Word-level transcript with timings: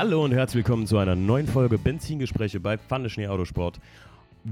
Hallo 0.00 0.22
und 0.24 0.30
herzlich 0.30 0.64
willkommen 0.64 0.86
zu 0.86 0.96
einer 0.96 1.16
neuen 1.16 1.48
Folge 1.48 1.76
Benzingespräche 1.76 2.60
bei 2.60 2.78
Pfanne 2.78 3.10
Schnee 3.10 3.26
Autosport. 3.26 3.80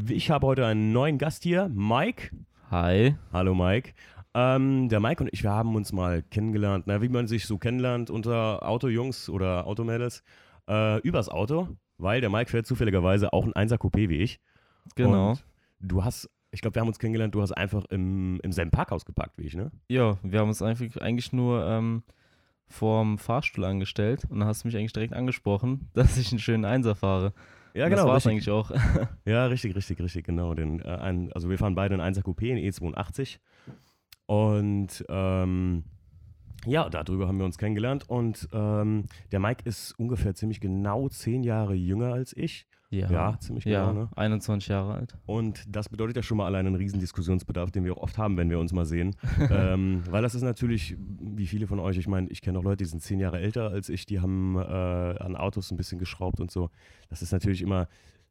Ich 0.09 0.29
habe 0.29 0.45
heute 0.45 0.67
einen 0.67 0.91
neuen 0.91 1.19
Gast 1.19 1.45
hier, 1.45 1.71
Mike. 1.73 2.33
Hi. 2.73 3.15
Hallo 3.33 3.55
Mike. 3.55 3.93
Ähm, 4.35 4.89
der 4.89 4.99
Mike 4.99 5.23
und 5.23 5.33
ich, 5.33 5.45
wir 5.45 5.53
haben 5.53 5.77
uns 5.77 5.93
mal 5.93 6.25
kennengelernt, 6.25 6.87
na, 6.89 7.01
wie 7.01 7.09
man 7.09 7.29
sich 7.29 7.47
so 7.47 7.59
kennenlernt 7.59 8.11
unter 8.11 8.69
Autojungs 8.69 9.29
oder 9.29 9.69
Automädels, 9.69 10.25
äh, 10.69 11.01
übers 11.03 11.29
Auto, 11.29 11.69
weil 11.97 12.21
der 12.21 12.29
Mike 12.29 12.51
fährt 12.51 12.67
zufälligerweise 12.67 13.33
auch 13.33 13.45
ein 13.45 13.53
1er 13.53 13.79
Coupé 13.79 14.09
wie 14.09 14.17
ich. 14.17 14.41
Genau. 14.97 15.31
Und 15.31 15.45
du 15.79 16.03
hast, 16.03 16.29
ich 16.51 16.61
glaube, 16.61 16.75
wir 16.75 16.81
haben 16.81 16.89
uns 16.89 16.99
kennengelernt, 16.99 17.37
du 17.37 17.41
hast 17.41 17.53
einfach 17.53 17.85
im, 17.91 18.41
im 18.43 18.51
selben 18.51 18.73
Parkhaus 18.73 19.05
geparkt 19.05 19.39
wie 19.39 19.45
ich, 19.45 19.55
ne? 19.55 19.71
Ja, 19.89 20.19
wir 20.25 20.41
haben 20.41 20.49
uns 20.49 20.61
einfach, 20.61 21.01
eigentlich 21.01 21.33
nur 21.33 21.65
ähm, 21.65 22.03
vorm 22.69 23.19
Fahrstuhl 23.19 23.65
angestellt 23.65 24.25
und 24.29 24.41
dann 24.41 24.49
hast 24.49 24.65
du 24.65 24.69
mich 24.69 24.77
eigentlich 24.77 24.93
direkt 24.93 25.15
angesprochen, 25.15 25.89
dass 25.95 26.17
ich 26.17 26.31
einen 26.31 26.39
schönen 26.39 26.65
Einser 26.65 26.95
fahre. 26.95 27.33
Ja, 27.75 27.89
genau. 27.89 28.03
Das 28.03 28.11
war 28.11 28.17
es 28.17 28.27
eigentlich 28.27 28.51
auch. 28.51 28.71
Ja, 29.27 29.47
richtig, 29.47 29.75
richtig, 29.77 30.01
richtig, 30.01 30.25
genau. 30.25 30.55
Den, 30.55 30.81
äh, 30.81 30.89
ein, 30.89 31.31
also 31.33 31.51
wir 31.51 31.59
fahren 31.59 31.75
beide 31.75 32.01
einen 32.01 32.15
1er 32.15 32.23
Coupé, 32.23 32.47
in 32.47 32.59
E82. 32.59 33.39
Und 34.27 35.05
ähm, 35.09 35.85
ja, 36.67 36.89
darüber 36.89 37.29
haben 37.29 37.39
wir 37.39 37.45
uns 37.45 37.59
kennengelernt. 37.59 38.09
Und 38.09 38.49
ähm, 38.53 39.07
der 39.33 39.41
Mike 39.41 39.63
ist 39.65 39.93
ungefähr 39.99 40.35
ziemlich 40.35 40.61
genau 40.61 41.09
zehn 41.09 41.43
Jahre 41.43 41.75
jünger 41.75 42.13
als 42.13 42.37
ich. 42.37 42.67
Ja, 42.91 43.39
ziemlich 43.41 43.65
ja, 43.65 43.91
genau, 43.91 44.05
ne? 44.05 44.09
21 44.15 44.69
Jahre 44.69 44.95
alt. 44.95 45.19
Und 45.27 45.65
das 45.69 45.89
bedeutet 45.89 46.17
ja 46.17 46.23
schon 46.23 46.39
mal 46.39 46.47
allein 46.47 46.67
einen 46.67 46.77
riesen 46.77 47.01
Diskussionsbedarf, 47.01 47.71
den 47.71 47.85
wir 47.85 47.97
auch 47.97 48.03
oft 48.03 48.17
haben, 48.17 48.37
wenn 48.37 48.49
wir 48.49 48.59
uns 48.61 48.73
mal 48.73 48.87
sehen. 48.87 49.17
ähm, 49.51 50.03
weil 50.09 50.23
das 50.23 50.35
ist 50.35 50.43
natürlich, 50.43 50.97
wie 50.99 51.47
viele 51.47 51.67
von 51.67 51.81
euch, 51.81 51.99
ich 51.99 52.07
meine, 52.07 52.29
ich 52.29 52.41
kenne 52.43 52.59
auch 52.59 52.63
Leute, 52.63 52.79
die 52.79 52.89
sind 52.89 53.03
zehn 53.03 53.19
Jahre 53.19 53.41
älter 53.41 53.71
als 53.71 53.89
ich, 53.89 54.07
die 54.07 54.21
haben 54.21 54.57
äh, 54.57 54.61
an 54.61 55.37
Autos 55.37 55.71
ein 55.71 55.77
bisschen 55.77 55.99
geschraubt 55.99 56.41
und 56.41 56.51
so. 56.51 56.71
Das 57.09 57.23
ist 57.23 57.33
natürlich 57.33 57.61
immer 57.61 57.89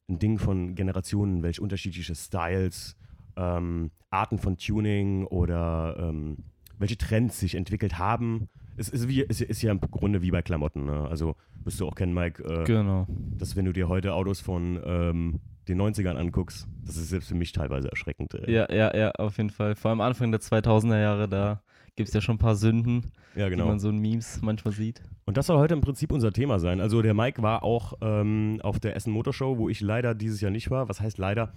ein 0.08 0.20
Ding 0.20 0.40
von 0.40 0.76
Generationen, 0.76 1.44
welche 1.44 1.62
unterschiedliche 1.62 2.16
Styles, 2.16 2.96
ähm, 3.36 3.92
Arten 4.10 4.38
von 4.38 4.58
Tuning 4.58 5.26
oder 5.26 5.98
ähm, 6.00 6.38
welche 6.78 6.98
Trends 6.98 7.40
sich 7.40 7.56
entwickelt 7.56 7.98
haben. 8.00 8.50
Es 8.78 8.90
ist, 8.90 9.08
wie, 9.08 9.22
ist, 9.22 9.42
ist 9.42 9.62
ja 9.62 9.72
im 9.72 9.80
Grunde 9.80 10.22
wie 10.22 10.32
bei 10.32 10.42
Klamotten. 10.42 10.86
Ne? 10.86 11.08
Also 11.10 11.36
wirst 11.64 11.80
du 11.80 11.88
auch 11.88 11.96
kennen, 11.96 12.14
Mike, 12.14 12.44
äh, 12.44 12.64
Genau. 12.66 13.08
dass 13.38 13.56
wenn 13.56 13.66
du 13.66 13.72
dir 13.74 13.88
heute 13.88 14.14
Autos 14.14 14.42
von 14.42 14.80
ähm, 14.86 15.40
den 15.68 15.82
90ern 15.82 16.16
anguckst, 16.16 16.68
das 16.86 16.98
ist 16.98 17.10
selbst 17.10 17.30
für 17.30 17.36
mich 17.36 17.52
teilweise 17.54 17.90
erschreckend. 17.90 18.34
Äh. 18.34 18.52
Ja, 18.52 18.72
ja, 18.72 18.96
ja, 18.96 19.12
auf 19.12 19.38
jeden 19.38 19.50
Fall. 19.50 19.76
Vor 19.76 19.92
allem 19.92 20.02
Anfang 20.02 20.32
der 20.32 20.42
2000er 20.42 21.00
Jahre, 21.00 21.30
da 21.30 21.62
gibt 21.96 22.10
es 22.10 22.14
ja 22.14 22.22
schon 22.22 22.36
ein 22.36 22.40
paar 22.40 22.56
Sünden, 22.56 23.12
ja, 23.36 23.46
die 23.46 23.52
genau. 23.52 23.68
man 23.68 23.80
so 23.80 23.90
in 23.90 24.00
Memes 24.00 24.42
manchmal 24.42 24.74
sieht. 24.74 25.02
Und 25.26 25.38
das 25.38 25.48
soll 25.48 25.58
heute 25.58 25.74
im 25.74 25.82
Prinzip 25.82 26.12
unser 26.12 26.32
Thema 26.32 26.60
sein. 26.60 26.82
Also 26.82 27.02
der 27.02 27.14
Mike 27.14 27.42
war 27.42 27.64
auch 27.64 27.94
ähm, 28.02 28.60
auf 28.64 28.80
der 28.80 28.96
Essen 28.96 29.12
Motorshow, 29.12 29.58
wo 29.58 29.70
ich 29.70 29.82
leider 29.82 30.14
dieses 30.14 30.42
Jahr 30.42 30.52
nicht 30.52 30.70
war. 30.70 30.90
Was 30.90 31.00
heißt 31.00 31.18
leider? 31.18 31.54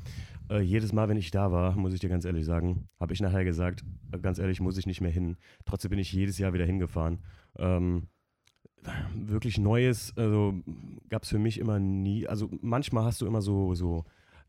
Äh, 0.48 0.60
jedes 0.60 0.92
Mal, 0.92 1.08
wenn 1.08 1.16
ich 1.16 1.30
da 1.30 1.52
war, 1.52 1.76
muss 1.76 1.92
ich 1.92 2.00
dir 2.00 2.08
ganz 2.08 2.24
ehrlich 2.24 2.44
sagen, 2.44 2.88
habe 3.00 3.12
ich 3.12 3.20
nachher 3.20 3.44
gesagt, 3.44 3.84
äh, 4.12 4.18
ganz 4.18 4.38
ehrlich, 4.38 4.60
muss 4.60 4.78
ich 4.78 4.86
nicht 4.86 5.00
mehr 5.00 5.10
hin. 5.10 5.36
Trotzdem 5.64 5.90
bin 5.90 5.98
ich 5.98 6.12
jedes 6.12 6.38
Jahr 6.38 6.52
wieder 6.52 6.64
hingefahren. 6.64 7.18
Ähm, 7.58 8.08
wirklich 9.14 9.58
Neues, 9.58 10.16
also 10.16 10.54
gab 11.08 11.24
es 11.24 11.30
für 11.30 11.38
mich 11.38 11.58
immer 11.58 11.78
nie. 11.78 12.26
Also 12.26 12.48
manchmal 12.60 13.04
hast 13.04 13.20
du 13.20 13.26
immer 13.26 13.42
so, 13.42 13.74
so 13.74 14.04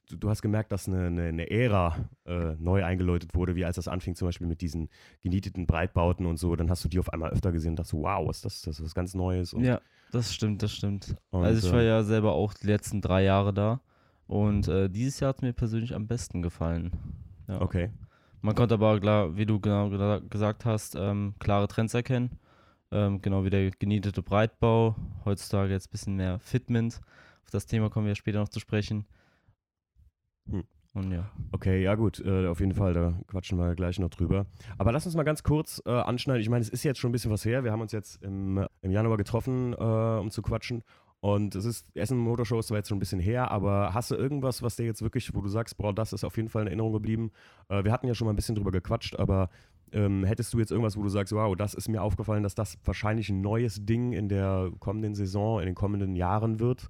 du, 0.10 0.18
du 0.18 0.30
hast 0.30 0.42
gemerkt, 0.42 0.72
dass 0.72 0.88
eine, 0.88 1.08
eine, 1.08 1.24
eine 1.24 1.50
Ära 1.50 1.96
äh, 2.26 2.56
neu 2.60 2.84
eingeläutet 2.84 3.34
wurde, 3.36 3.56
wie 3.56 3.66
als 3.66 3.78
das 3.78 3.88
anfing, 3.88 4.16
zum 4.16 4.28
Beispiel 4.28 4.48
mit 4.48 4.62
diesen 4.62 4.90
genieteten 5.22 5.66
Breitbauten 5.66 6.26
und 6.26 6.38
so. 6.38 6.56
Dann 6.56 6.70
hast 6.70 6.84
du 6.84 6.90
die 6.90 7.00
auf 7.00 7.12
einmal 7.14 7.32
öfter 7.32 7.52
gesehen 7.52 7.72
und 7.72 7.80
dachtest, 7.80 7.94
wow, 7.94 8.28
was 8.28 8.38
ist 8.38 8.46
das? 8.46 8.62
Das 8.64 8.80
ist 8.80 8.86
was 8.86 8.96
ganz 8.96 9.14
Neues. 9.16 9.54
Und, 9.54 9.64
Ja, 9.64 9.80
das 10.12 10.34
stimmt, 10.34 10.62
das 10.64 10.72
stimmt. 10.74 11.16
und, 11.30 11.44
also 11.46 11.66
ich 11.68 11.74
war 11.74 11.82
ähm, 11.82 11.88
ja 11.88 12.04
selber 12.04 12.34
auch 12.34 12.54
die 12.54 12.68
letzten 12.68 13.02
drei 13.02 13.24
Jahre 13.24 13.54
da 13.54 13.82
und 14.28 14.68
äh, 14.68 14.90
dieses 14.90 15.20
Jahr 15.20 15.30
hat 15.30 15.42
mir 15.42 15.54
persönlich 15.54 15.96
am 15.96 16.08
besten 16.08 16.42
gefallen. 16.42 16.92
Ja. 17.48 17.62
Okay. 17.62 17.90
Man 18.42 18.56
konnte 18.56 18.76
aber, 18.76 19.00
klar, 19.00 19.36
wie 19.36 19.46
du 19.46 19.60
genau 19.60 19.88
gena- 19.88 20.22
gesagt 20.30 20.64
hast, 20.66 20.96
ähm, 20.96 21.34
klare 21.40 21.68
Trends 21.68 21.94
erkennen. 21.94 22.32
Ähm, 22.92 23.22
genau 23.22 23.44
wie 23.44 23.50
der 23.50 23.70
genietete 23.72 24.24
Breitbau. 24.24 24.96
Heutzutage 25.26 25.74
jetzt 25.74 25.88
ein 25.90 25.92
bisschen 25.92 26.16
mehr 26.16 26.40
Fitment. 26.40 27.02
Auf 27.44 27.52
das 27.52 27.66
Thema 27.66 27.90
kommen 27.90 28.08
wir 28.08 28.16
später 28.16 28.40
noch 28.40 28.50
zu 28.50 28.60
sprechen. 28.60 29.06
Hm. 30.50 30.64
Und 30.94 31.12
ja. 31.12 31.30
Okay, 31.52 31.84
ja 31.84 31.96
gut, 31.96 32.20
äh, 32.26 32.48
auf 32.48 32.60
jeden 32.60 32.74
Fall, 32.74 32.94
da 32.94 33.14
quatschen 33.28 33.60
wir 33.60 33.76
gleich 33.76 34.00
noch 34.00 34.10
drüber. 34.10 34.48
Aber 34.78 34.92
lass 34.92 35.06
uns 35.06 35.16
mal 35.16 35.24
ganz 35.24 35.44
kurz 35.44 35.82
äh, 35.86 35.92
anschneiden. 35.92 36.42
Ich 36.42 36.50
meine, 36.50 36.62
es 36.62 36.70
ist 36.70 36.84
jetzt 36.84 37.00
schon 37.00 37.10
ein 37.10 37.12
bisschen 37.12 37.32
was 37.32 37.46
her. 37.46 37.64
Wir 37.64 37.72
haben 37.72 37.82
uns 37.82 37.92
jetzt 37.92 38.24
im, 38.24 38.66
im 38.82 38.92
Januar 38.92 39.18
getroffen, 39.18 39.74
äh, 39.74 39.76
um 40.20 40.32
zu 40.32 40.42
quatschen. 40.42 40.84
Und 41.22 41.56
es 41.56 41.66
ist, 41.66 41.86
Essen 41.96 42.18
Motorshow 42.18 42.60
ist 42.60 42.68
zwar 42.68 42.78
jetzt 42.78 42.88
schon 42.88 42.98
ein 42.98 43.02
bisschen 43.02 43.20
her, 43.20 43.52
aber 43.52 43.94
hast 43.94 44.10
du 44.10 44.16
irgendwas, 44.16 44.64
was 44.64 44.78
dir 44.78 44.86
jetzt 44.86 45.02
wirklich, 45.02 45.34
wo 45.36 45.42
du 45.42 45.50
sagst, 45.50 45.78
boah, 45.78 45.94
das 45.94 46.14
ist 46.14 46.24
auf 46.24 46.38
jeden 46.38 46.48
Fall 46.48 46.62
in 46.62 46.68
Erinnerung 46.68 46.94
geblieben? 46.94 47.32
Äh, 47.68 47.84
wir 47.84 47.92
hatten 47.92 48.08
ja 48.08 48.16
schon 48.16 48.26
mal 48.26 48.34
ein 48.34 48.38
bisschen 48.38 48.56
drüber 48.56 48.72
gequatscht, 48.72 49.18
aber 49.18 49.50
ähm, 49.92 50.24
hättest 50.24 50.54
du 50.54 50.60
jetzt 50.60 50.72
irgendwas, 50.72 50.96
wo 50.96 51.04
du 51.04 51.10
sagst, 51.10 51.34
wow, 51.34 51.56
das 51.56 51.74
ist 51.74 51.90
mir 51.90 52.02
aufgefallen, 52.02 52.44
dass 52.44 52.56
das 52.56 52.78
wahrscheinlich 52.86 53.30
ein 53.30 53.42
neues 53.42 53.86
Ding 53.86 54.14
in 54.14 54.30
der 54.30 54.72
kommenden 54.80 55.14
Saison, 55.14 55.60
in 55.60 55.66
den 55.66 55.76
kommenden 55.76 56.16
Jahren 56.16 56.60
wird? 56.60 56.90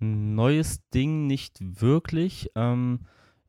Ein 0.00 0.34
neues 0.34 0.88
Ding 0.90 1.26
nicht 1.26 1.58
wirklich. 1.60 2.50
Ähm, 2.54 3.00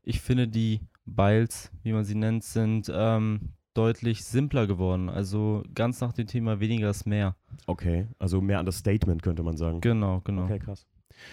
ich 0.02 0.20
finde, 0.20 0.48
die 0.48 0.80
Biles, 1.04 1.70
wie 1.82 1.92
man 1.92 2.04
sie 2.04 2.14
nennt, 2.14 2.44
sind 2.44 2.90
ähm, 2.92 3.52
deutlich 3.74 4.24
simpler 4.24 4.66
geworden. 4.66 5.08
Also 5.08 5.62
ganz 5.74 6.00
nach 6.00 6.12
dem 6.12 6.26
Thema 6.26 6.60
weniger 6.60 6.90
ist 6.90 7.06
mehr. 7.06 7.36
Okay, 7.66 8.08
also 8.18 8.40
mehr 8.40 8.58
an 8.58 8.66
das 8.66 8.78
Statement 8.78 9.22
könnte 9.22 9.42
man 9.42 9.56
sagen. 9.56 9.80
Genau, 9.80 10.20
genau. 10.24 10.44
Okay, 10.44 10.58
krass. 10.58 10.86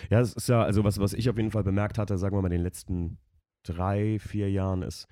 Ja, 0.10 0.20
es 0.20 0.34
ist 0.34 0.48
ja, 0.48 0.64
also 0.64 0.84
was, 0.84 1.00
was 1.00 1.14
ich 1.14 1.30
auf 1.30 1.38
jeden 1.38 1.52
Fall 1.52 1.64
bemerkt 1.64 1.98
hatte, 1.98 2.18
sagen 2.18 2.36
wir 2.36 2.42
mal 2.42 2.48
in 2.48 2.60
den 2.60 2.64
letzten 2.64 3.18
drei, 3.64 4.20
vier 4.20 4.50
Jahren, 4.52 4.82
ist, 4.82 5.08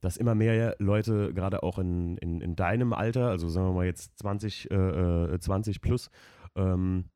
dass 0.00 0.16
immer 0.16 0.34
mehr 0.34 0.76
Leute, 0.78 1.32
gerade 1.34 1.62
auch 1.62 1.78
in, 1.78 2.16
in, 2.18 2.40
in 2.40 2.56
deinem 2.56 2.92
Alter, 2.92 3.28
also 3.28 3.48
sagen 3.48 3.68
wir 3.68 3.72
mal 3.72 3.86
jetzt 3.86 4.18
20, 4.18 4.70
äh, 4.70 4.74
äh, 5.34 5.38
20 5.38 5.80
plus, 5.80 6.10
ähm, 6.56 7.06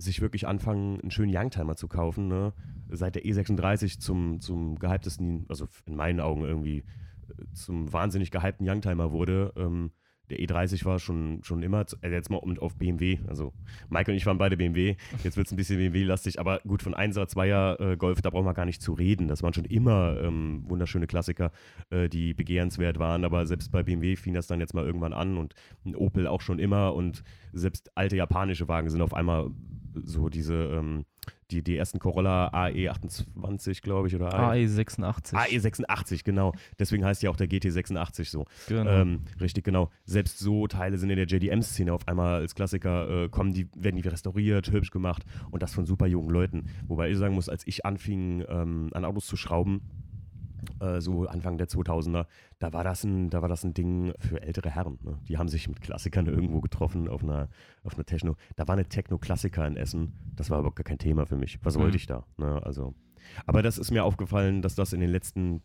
sich 0.00 0.20
wirklich 0.20 0.46
anfangen, 0.46 1.00
einen 1.00 1.10
schönen 1.10 1.34
Youngtimer 1.34 1.76
zu 1.76 1.88
kaufen. 1.88 2.28
Ne? 2.28 2.52
Seit 2.88 3.14
der 3.14 3.24
E36 3.24 4.00
zum, 4.00 4.40
zum 4.40 4.78
gehyptesten, 4.78 5.46
also 5.48 5.68
in 5.86 5.96
meinen 5.96 6.20
Augen 6.20 6.42
irgendwie 6.42 6.78
äh, 6.78 7.44
zum 7.52 7.92
wahnsinnig 7.92 8.30
gehypten 8.30 8.68
Youngtimer 8.68 9.12
wurde. 9.12 9.52
Ähm, 9.56 9.92
der 10.30 10.38
E30 10.38 10.84
war 10.84 10.98
schon, 10.98 11.40
schon 11.42 11.62
immer, 11.62 11.84
äh, 12.02 12.10
jetzt 12.10 12.30
mal 12.30 12.40
auf 12.58 12.76
BMW, 12.76 13.18
also 13.26 13.52
Michael 13.88 14.12
und 14.12 14.16
ich 14.16 14.26
waren 14.26 14.38
beide 14.38 14.56
BMW, 14.56 14.96
jetzt 15.24 15.36
wird 15.36 15.46
es 15.46 15.52
ein 15.52 15.56
bisschen 15.56 15.78
BMW-lastig, 15.78 16.38
aber 16.38 16.60
gut, 16.60 16.82
von 16.82 16.94
1er, 16.94 17.28
2er 17.28 17.80
äh, 17.80 17.96
Golf, 17.96 18.22
da 18.22 18.30
brauchen 18.30 18.46
wir 18.46 18.54
gar 18.54 18.64
nicht 18.64 18.80
zu 18.80 18.92
reden. 18.92 19.28
Das 19.28 19.42
waren 19.42 19.52
schon 19.52 19.64
immer 19.64 20.20
ähm, 20.22 20.62
wunderschöne 20.68 21.06
Klassiker, 21.06 21.50
äh, 21.90 22.08
die 22.08 22.32
begehrenswert 22.32 22.98
waren, 22.98 23.24
aber 23.24 23.46
selbst 23.46 23.72
bei 23.72 23.82
BMW 23.82 24.16
fing 24.16 24.34
das 24.34 24.46
dann 24.46 24.60
jetzt 24.60 24.74
mal 24.74 24.86
irgendwann 24.86 25.12
an 25.12 25.36
und 25.36 25.54
ein 25.84 25.96
Opel 25.96 26.26
auch 26.26 26.40
schon 26.40 26.58
immer 26.58 26.94
und 26.94 27.24
selbst 27.52 27.90
alte 27.96 28.16
japanische 28.16 28.68
Wagen 28.68 28.88
sind 28.88 29.02
auf 29.02 29.14
einmal 29.14 29.50
so 29.94 30.28
diese, 30.28 30.54
ähm, 30.54 31.04
die, 31.50 31.62
die 31.62 31.76
ersten 31.76 31.98
Corolla 31.98 32.48
AE28, 32.48 33.82
glaube 33.82 34.08
ich, 34.08 34.14
oder 34.14 34.32
AE86. 34.32 35.34
AE86, 35.34 36.24
genau. 36.24 36.52
Deswegen 36.78 37.04
heißt 37.04 37.22
ja 37.22 37.30
auch 37.30 37.36
der 37.36 37.48
GT86 37.48 38.30
so. 38.30 38.46
Genau. 38.68 38.90
Ähm, 38.90 39.20
richtig, 39.40 39.64
genau. 39.64 39.90
Selbst 40.04 40.38
so 40.38 40.66
Teile 40.66 40.98
sind 40.98 41.10
in 41.10 41.16
der 41.16 41.26
JDM-Szene 41.26 41.92
auf 41.92 42.06
einmal 42.08 42.40
als 42.40 42.54
Klassiker, 42.54 43.24
äh, 43.24 43.28
kommen 43.28 43.52
die, 43.52 43.68
werden 43.76 44.00
die 44.00 44.08
restauriert, 44.08 44.70
hübsch 44.70 44.90
gemacht 44.90 45.24
und 45.50 45.62
das 45.62 45.74
von 45.74 45.86
super 45.86 46.06
jungen 46.06 46.30
Leuten. 46.30 46.66
Wobei 46.86 47.10
ich 47.10 47.18
sagen 47.18 47.34
muss, 47.34 47.48
als 47.48 47.66
ich 47.66 47.84
anfing, 47.84 48.44
ähm, 48.48 48.90
an 48.92 49.04
Autos 49.04 49.26
zu 49.26 49.36
schrauben, 49.36 49.82
äh, 50.80 51.00
so 51.00 51.26
Anfang 51.26 51.58
der 51.58 51.68
2000er, 51.68 52.26
da 52.58 52.72
war 52.72 52.84
das 52.84 53.04
ein, 53.04 53.30
da 53.30 53.42
war 53.42 53.48
das 53.48 53.64
ein 53.64 53.74
Ding 53.74 54.12
für 54.18 54.42
ältere 54.42 54.70
Herren. 54.70 54.98
Ne? 55.02 55.18
Die 55.28 55.38
haben 55.38 55.48
sich 55.48 55.68
mit 55.68 55.80
Klassikern 55.80 56.26
irgendwo 56.26 56.60
getroffen 56.60 57.08
auf 57.08 57.22
einer, 57.22 57.48
auf 57.84 57.94
einer 57.94 58.04
Techno. 58.04 58.36
Da 58.56 58.66
war 58.68 58.74
eine 58.74 58.86
Techno-Klassiker 58.86 59.66
in 59.66 59.76
Essen. 59.76 60.12
Das 60.36 60.50
war 60.50 60.58
aber 60.58 60.72
gar 60.72 60.84
kein 60.84 60.98
Thema 60.98 61.26
für 61.26 61.36
mich. 61.36 61.58
Was 61.62 61.76
wollte 61.78 61.90
Mhm. 61.92 61.96
ich 61.96 62.06
da? 62.06 62.24
Ne? 62.38 62.60
Also, 62.64 62.94
aber 63.46 63.62
das 63.62 63.78
ist 63.78 63.90
mir 63.90 64.04
aufgefallen, 64.04 64.62
dass 64.62 64.74
das 64.74 64.92
in 64.92 65.00
den 65.00 65.10
letzten 65.10 65.62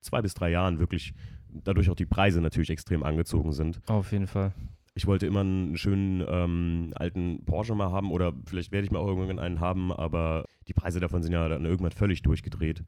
zwei 0.00 0.22
bis 0.22 0.34
drei 0.34 0.50
Jahren 0.50 0.78
wirklich 0.78 1.14
dadurch 1.50 1.90
auch 1.90 1.94
die 1.96 2.06
Preise 2.06 2.40
natürlich 2.40 2.70
extrem 2.70 3.02
angezogen 3.02 3.52
sind. 3.52 3.80
Auf 3.88 4.12
jeden 4.12 4.26
Fall. 4.26 4.52
Ich 4.94 5.06
wollte 5.06 5.26
immer 5.26 5.40
einen 5.40 5.76
schönen 5.76 6.24
ähm, 6.28 6.92
alten 6.96 7.44
Porsche 7.44 7.74
mal 7.76 7.92
haben 7.92 8.10
oder 8.10 8.32
vielleicht 8.46 8.72
werde 8.72 8.84
ich 8.84 8.90
mal 8.90 8.98
auch 8.98 9.06
irgendwann 9.06 9.38
einen 9.38 9.60
haben, 9.60 9.92
aber 9.92 10.44
die 10.66 10.72
Preise 10.72 10.98
davon 10.98 11.22
sind 11.22 11.32
ja 11.32 11.48
dann 11.48 11.64
irgendwann 11.64 11.92
völlig 11.92 12.22
durchgedreht. 12.22 12.82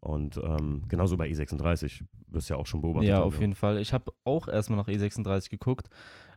Und 0.00 0.38
ähm, 0.42 0.82
genauso 0.88 1.16
bei 1.16 1.28
E36 1.28 2.04
wirst 2.28 2.50
du 2.50 2.54
ja 2.54 2.60
auch 2.60 2.66
schon 2.66 2.80
beobachtet. 2.80 3.08
Ja, 3.08 3.16
haben, 3.16 3.24
auf 3.24 3.40
jeden 3.40 3.54
Fall. 3.54 3.78
Ich 3.78 3.92
habe 3.92 4.12
auch 4.24 4.48
erstmal 4.48 4.78
nach 4.78 4.88
E36 4.88 5.50
geguckt, 5.50 5.88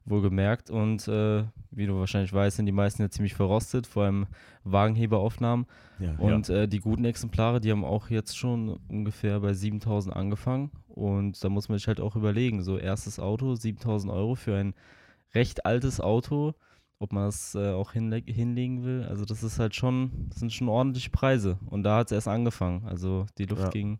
wohlgemerkt. 0.05 0.69
Und 0.69 1.07
äh, 1.07 1.43
wie 1.69 1.85
du 1.85 1.99
wahrscheinlich 1.99 2.33
weißt, 2.33 2.57
sind 2.57 2.65
die 2.65 2.71
meisten 2.71 3.01
ja 3.01 3.09
ziemlich 3.09 3.33
verrostet, 3.33 3.87
vor 3.87 4.03
allem 4.03 4.27
Wagenheberaufnahmen. 4.63 5.67
Ja, 5.99 6.15
Und 6.17 6.49
äh, 6.49 6.67
die 6.67 6.79
guten 6.79 7.05
Exemplare, 7.05 7.61
die 7.61 7.71
haben 7.71 7.85
auch 7.85 8.09
jetzt 8.09 8.37
schon 8.37 8.79
ungefähr 8.89 9.39
bei 9.39 9.53
7000 9.53 10.15
angefangen. 10.15 10.71
Und 10.87 11.43
da 11.43 11.49
muss 11.49 11.69
man 11.69 11.77
sich 11.77 11.87
halt 11.87 12.01
auch 12.01 12.15
überlegen, 12.15 12.63
so 12.63 12.77
erstes 12.77 13.19
Auto, 13.19 13.55
7000 13.55 14.11
Euro 14.11 14.35
für 14.35 14.55
ein 14.55 14.73
recht 15.33 15.65
altes 15.65 16.01
Auto. 16.01 16.55
Ob 17.01 17.13
man 17.13 17.25
das 17.25 17.55
äh, 17.55 17.71
auch 17.71 17.93
hinle 17.93 18.21
hinlegen 18.25 18.83
will. 18.83 19.03
Also 19.09 19.25
das 19.25 19.41
ist 19.43 19.57
halt 19.57 19.75
schon, 19.75 20.27
das 20.29 20.39
sind 20.39 20.53
schon 20.53 20.69
ordentliche 20.69 21.09
Preise. 21.09 21.57
Und 21.65 21.83
da 21.83 21.97
hat 21.97 22.07
es 22.07 22.11
erst 22.11 22.27
angefangen. 22.27 22.85
Also 22.85 23.25
die 23.37 23.45
Luft 23.45 23.63
Ja. 23.63 23.69
ging 23.69 23.99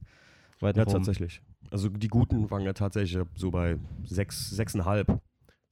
weiter 0.60 0.80
Ja, 0.80 0.84
rum. 0.84 0.94
tatsächlich. 0.94 1.42
Also 1.72 1.90
die 1.90 2.08
guten 2.10 2.48
fangen 2.48 2.66
ja 2.66 2.74
tatsächlich 2.74 3.24
so 3.36 3.50
bei 3.50 3.78
6, 4.06 4.54
6,5, 4.54 5.20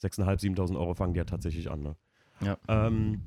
6.500, 0.02 0.40
7.000 0.40 0.78
Euro 0.80 0.96
fangen 0.96 1.14
die 1.14 1.20
ja 1.20 1.26
tatsächlich 1.26 1.70
an. 1.70 1.84
Ne? 1.84 1.96
Ja. 2.42 2.58
Ähm, 2.68 3.22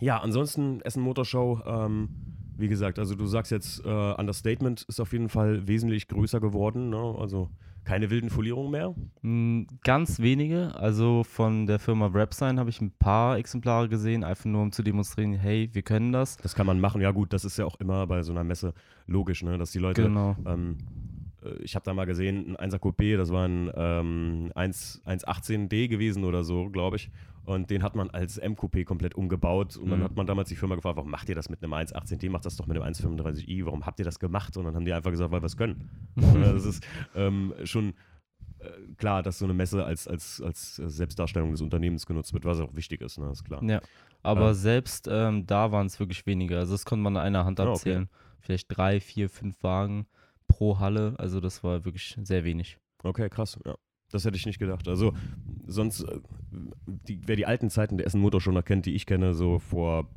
ja, 0.00 0.18
ansonsten 0.18 0.80
Essen 0.80 1.02
Motorshow, 1.02 1.60
ähm, 1.66 2.08
wie 2.56 2.68
gesagt, 2.68 2.98
also 2.98 3.14
du 3.14 3.26
sagst 3.26 3.52
jetzt, 3.52 3.84
äh, 3.84 3.88
Understatement 4.14 4.82
ist 4.88 4.98
auf 4.98 5.12
jeden 5.12 5.28
Fall 5.28 5.68
wesentlich 5.68 6.08
größer 6.08 6.40
geworden. 6.40 6.90
Ne? 6.90 7.14
Also 7.18 7.50
keine 7.84 8.10
wilden 8.10 8.30
Folierungen 8.30 8.70
mehr. 8.70 8.94
Mm, 9.22 9.66
Ganz 9.84 10.20
wenige. 10.20 10.74
Also 10.74 11.24
von 11.24 11.66
der 11.66 11.78
Firma 11.78 12.10
Rapsign 12.12 12.58
habe 12.58 12.70
ich 12.70 12.80
ein 12.80 12.92
paar 12.92 13.38
Exemplare 13.38 13.88
gesehen, 13.88 14.24
einfach 14.24 14.44
nur 14.44 14.62
um 14.62 14.72
zu 14.72 14.82
demonstrieren, 14.82 15.34
hey, 15.34 15.70
wir 15.72 15.82
können 15.82 16.12
das. 16.12 16.36
Das 16.36 16.54
kann 16.54 16.66
man 16.66 16.80
machen. 16.80 17.00
Ja 17.00 17.10
gut, 17.10 17.32
das 17.32 17.44
ist 17.44 17.56
ja 17.56 17.64
auch 17.64 17.78
immer 17.80 18.06
bei 18.06 18.22
so 18.22 18.32
einer 18.32 18.44
Messe 18.44 18.74
logisch, 19.06 19.42
ne? 19.42 19.58
dass 19.58 19.72
die 19.72 19.78
Leute 19.78 20.02
Genau. 20.04 20.36
Ähm, 20.46 20.78
äh, 20.78 21.09
ich 21.62 21.74
habe 21.74 21.84
da 21.84 21.94
mal 21.94 22.04
gesehen, 22.06 22.56
ein 22.56 22.70
1er 22.70 22.78
Coupé, 22.78 23.16
das 23.16 23.30
war 23.32 23.46
ein 23.46 23.70
ähm, 23.74 24.50
1 24.54 25.02
118D 25.06 25.88
gewesen 25.88 26.24
oder 26.24 26.44
so, 26.44 26.68
glaube 26.70 26.96
ich. 26.96 27.10
Und 27.44 27.70
den 27.70 27.82
hat 27.82 27.96
man 27.96 28.10
als 28.10 28.36
M-Coupé 28.38 28.84
komplett 28.84 29.14
umgebaut. 29.14 29.76
Und 29.76 29.88
dann 29.90 30.00
Mhm. 30.00 30.04
hat 30.04 30.14
man 30.16 30.26
damals 30.26 30.50
die 30.50 30.56
Firma 30.56 30.74
gefragt, 30.76 30.96
warum 30.96 31.10
macht 31.10 31.28
ihr 31.30 31.34
das 31.34 31.48
mit 31.48 31.62
einem 31.64 31.72
118D? 31.72 32.28
Macht 32.30 32.44
das 32.44 32.56
doch 32.56 32.66
mit 32.66 32.76
einem 32.76 32.84
135i. 32.92 33.64
Warum 33.64 33.86
habt 33.86 33.98
ihr 33.98 34.04
das 34.04 34.18
gemacht? 34.18 34.56
Und 34.56 34.66
dann 34.66 34.74
haben 34.74 34.84
die 34.84 34.92
einfach 34.92 35.10
gesagt, 35.10 35.32
weil 35.32 35.40
wir 35.42 35.46
es 35.46 35.56
können. 35.56 35.88
Oder 36.34 36.52
das 36.52 36.64
ist 36.66 36.86
ähm, 37.14 37.54
schon 37.64 37.94
äh, 38.58 38.68
klar, 38.98 39.22
dass 39.22 39.38
so 39.38 39.46
eine 39.46 39.54
Messe 39.54 39.82
als, 39.84 40.06
als, 40.06 40.40
als 40.42 40.76
Selbstdarstellung 40.76 41.50
des 41.50 41.62
Unternehmens 41.62 42.06
genutzt 42.06 42.34
wird, 42.34 42.44
was 42.44 42.60
auch 42.60 42.76
wichtig 42.76 43.00
ist, 43.00 43.18
ne? 43.18 43.30
ist 43.30 43.42
klar. 43.44 43.64
Ja, 43.64 43.80
aber 44.22 44.48
Ja. 44.48 44.54
selbst 44.54 45.08
ähm, 45.10 45.46
da 45.46 45.72
waren 45.72 45.86
es 45.86 45.98
wirklich 45.98 46.26
weniger. 46.26 46.58
Also 46.58 46.72
das 46.74 46.84
konnte 46.84 47.02
man 47.02 47.16
an 47.16 47.22
einer 47.24 47.46
Hand 47.46 47.58
Ah, 47.58 47.64
okay. 47.64 47.72
abzählen. 47.72 48.08
Vielleicht 48.40 48.66
drei, 48.68 49.00
vier, 49.00 49.30
fünf 49.30 49.62
Wagen 49.62 50.06
pro 50.50 50.78
Halle. 50.78 51.14
Also 51.18 51.40
das 51.40 51.64
war 51.64 51.84
wirklich 51.84 52.18
sehr 52.22 52.44
wenig. 52.44 52.78
Okay, 53.02 53.30
krass, 53.30 53.58
ja. 53.64 53.76
Das 54.10 54.24
hätte 54.24 54.36
ich 54.36 54.44
nicht 54.44 54.58
gedacht. 54.58 54.88
Also, 54.88 55.14
sonst, 55.66 56.02
äh, 56.02 56.20
die, 56.86 57.20
wer 57.26 57.36
die 57.36 57.46
alten 57.46 57.70
Zeiten 57.70 57.96
der 57.96 58.06
Essen 58.06 58.20
Motor 58.20 58.40
schon 58.40 58.54
noch 58.54 58.64
kennt, 58.64 58.86
die 58.86 58.94
ich 58.94 59.06
kenne, 59.06 59.34
so 59.34 59.60
vor, 59.60 60.08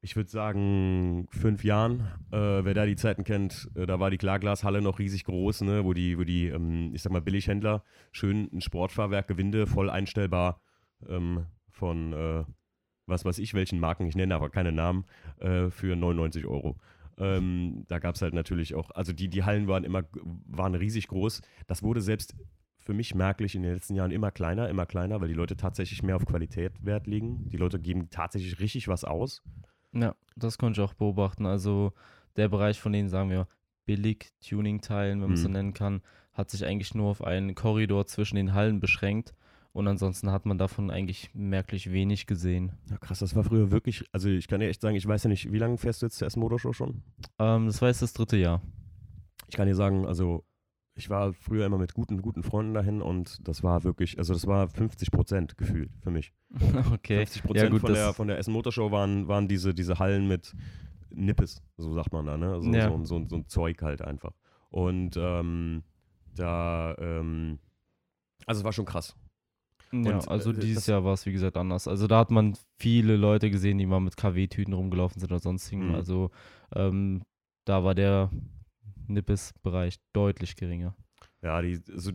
ich 0.00 0.16
würde 0.16 0.28
sagen, 0.28 1.28
fünf 1.30 1.62
Jahren, 1.62 2.00
äh, 2.32 2.64
wer 2.64 2.74
da 2.74 2.84
die 2.84 2.96
Zeiten 2.96 3.22
kennt, 3.22 3.70
äh, 3.76 3.86
da 3.86 4.00
war 4.00 4.10
die 4.10 4.18
Klarglashalle 4.18 4.82
noch 4.82 4.98
riesig 4.98 5.22
groß, 5.22 5.60
ne, 5.60 5.84
wo 5.84 5.92
die, 5.92 6.18
wo 6.18 6.24
die, 6.24 6.48
ähm, 6.48 6.92
ich 6.94 7.02
sag 7.02 7.12
mal, 7.12 7.22
Billighändler 7.22 7.84
schön 8.10 8.48
ein 8.52 8.60
Sportfahrwerk, 8.60 9.28
Gewinde, 9.28 9.68
voll 9.68 9.88
einstellbar 9.88 10.60
ähm, 11.08 11.46
von, 11.70 12.12
äh, 12.12 12.44
was 13.06 13.24
weiß 13.24 13.38
ich, 13.38 13.54
welchen 13.54 13.78
Marken, 13.78 14.06
ich 14.06 14.16
nenne 14.16 14.34
aber 14.34 14.50
keine 14.50 14.72
Namen, 14.72 15.04
äh, 15.38 15.70
für 15.70 15.94
99 15.94 16.44
Euro. 16.46 16.76
Ähm, 17.18 17.84
da 17.88 17.98
gab 17.98 18.14
es 18.14 18.22
halt 18.22 18.34
natürlich 18.34 18.74
auch, 18.74 18.90
also 18.90 19.12
die, 19.12 19.28
die 19.28 19.44
Hallen 19.44 19.68
waren 19.68 19.84
immer, 19.84 20.04
waren 20.46 20.74
riesig 20.74 21.08
groß. 21.08 21.40
Das 21.66 21.82
wurde 21.82 22.00
selbst 22.00 22.36
für 22.78 22.94
mich 22.94 23.14
merklich 23.14 23.54
in 23.54 23.62
den 23.62 23.74
letzten 23.74 23.94
Jahren 23.94 24.10
immer 24.12 24.30
kleiner, 24.30 24.68
immer 24.68 24.86
kleiner, 24.86 25.20
weil 25.20 25.28
die 25.28 25.34
Leute 25.34 25.56
tatsächlich 25.56 26.02
mehr 26.02 26.16
auf 26.16 26.26
Qualität 26.26 26.72
Wert 26.84 27.06
legen. 27.06 27.48
Die 27.50 27.56
Leute 27.56 27.80
geben 27.80 28.10
tatsächlich 28.10 28.60
richtig 28.60 28.86
was 28.86 29.04
aus. 29.04 29.42
Ja, 29.92 30.14
das 30.36 30.58
konnte 30.58 30.80
ich 30.80 30.84
auch 30.88 30.94
beobachten. 30.94 31.46
Also 31.46 31.92
der 32.36 32.48
Bereich 32.48 32.80
von 32.80 32.92
denen, 32.92 33.08
sagen 33.08 33.30
wir, 33.30 33.48
billig 33.86 34.32
Tuning-Teilen, 34.46 35.20
wenn 35.20 35.28
man 35.28 35.34
es 35.34 35.42
so 35.42 35.48
Mhm. 35.48 35.54
nennen 35.54 35.74
kann, 35.74 36.02
hat 36.32 36.50
sich 36.50 36.64
eigentlich 36.64 36.94
nur 36.94 37.08
auf 37.08 37.24
einen 37.24 37.54
Korridor 37.54 38.06
zwischen 38.06 38.36
den 38.36 38.52
Hallen 38.52 38.78
beschränkt. 38.78 39.34
Und 39.76 39.86
ansonsten 39.88 40.30
hat 40.30 40.46
man 40.46 40.56
davon 40.56 40.90
eigentlich 40.90 41.28
merklich 41.34 41.92
wenig 41.92 42.26
gesehen. 42.26 42.72
Ja, 42.88 42.96
krass, 42.96 43.18
das 43.18 43.36
war 43.36 43.44
früher 43.44 43.70
wirklich, 43.70 44.06
also 44.10 44.26
ich 44.30 44.48
kann 44.48 44.60
dir 44.60 44.70
echt 44.70 44.80
sagen, 44.80 44.96
ich 44.96 45.06
weiß 45.06 45.24
ja 45.24 45.28
nicht, 45.28 45.52
wie 45.52 45.58
lange 45.58 45.76
fährst 45.76 46.00
du 46.00 46.06
jetzt 46.06 46.18
der 46.18 46.28
Essen 46.28 46.40
Motorshow 46.40 46.72
schon? 46.72 47.02
Ähm, 47.38 47.66
das 47.66 47.82
war 47.82 47.88
jetzt 47.88 48.00
das 48.00 48.14
dritte 48.14 48.38
Jahr. 48.38 48.62
Ich 49.48 49.54
kann 49.54 49.68
dir 49.68 49.74
sagen, 49.74 50.06
also 50.06 50.46
ich 50.94 51.10
war 51.10 51.34
früher 51.34 51.66
immer 51.66 51.76
mit 51.76 51.92
guten, 51.92 52.22
guten 52.22 52.42
Freunden 52.42 52.72
dahin 52.72 53.02
und 53.02 53.46
das 53.46 53.62
war 53.62 53.84
wirklich, 53.84 54.16
also 54.16 54.32
das 54.32 54.46
war 54.46 54.66
50 54.66 55.10
Prozent 55.10 55.58
gefühlt 55.58 55.90
für 56.00 56.10
mich. 56.10 56.32
okay. 56.94 57.18
50 57.18 57.42
Prozent 57.42 57.70
gut, 57.70 57.82
von, 57.82 57.92
der, 57.92 58.14
von 58.14 58.28
der 58.28 58.38
Essen 58.38 58.54
Motorshow 58.54 58.90
waren, 58.92 59.28
waren 59.28 59.46
diese, 59.46 59.74
diese 59.74 59.98
Hallen 59.98 60.26
mit 60.26 60.54
Nippes, 61.10 61.62
so 61.76 61.92
sagt 61.92 62.14
man 62.14 62.24
da, 62.24 62.38
ne? 62.38 62.62
So, 62.62 62.72
Ja. 62.72 62.88
so, 62.88 63.04
so, 63.04 63.26
so 63.28 63.36
ein 63.36 63.46
Zeug 63.46 63.82
halt 63.82 64.00
einfach. 64.00 64.32
Und 64.70 65.18
ähm, 65.18 65.82
da, 66.34 66.96
ähm, 66.98 67.58
also 68.46 68.60
es 68.60 68.64
war 68.64 68.72
schon 68.72 68.86
krass. 68.86 69.14
Ja, 69.92 70.16
Und, 70.16 70.28
also 70.28 70.50
äh, 70.50 70.58
dieses 70.58 70.86
Jahr 70.86 71.04
war 71.04 71.14
es 71.14 71.26
wie 71.26 71.32
gesagt 71.32 71.56
anders. 71.56 71.88
Also 71.88 72.06
da 72.06 72.18
hat 72.18 72.30
man 72.30 72.56
viele 72.78 73.16
Leute 73.16 73.50
gesehen, 73.50 73.78
die 73.78 73.86
mal 73.86 74.00
mit 74.00 74.16
KW-Tüten 74.16 74.74
rumgelaufen 74.74 75.20
sind 75.20 75.30
oder 75.30 75.40
sonstigen. 75.40 75.88
Mhm. 75.88 75.94
Also 75.94 76.30
ähm, 76.74 77.22
da 77.64 77.84
war 77.84 77.94
der 77.94 78.30
Nippes-Bereich 79.08 79.98
deutlich 80.12 80.56
geringer. 80.56 80.96
Ja, 81.42 81.62
die, 81.62 81.80
also 81.92 82.12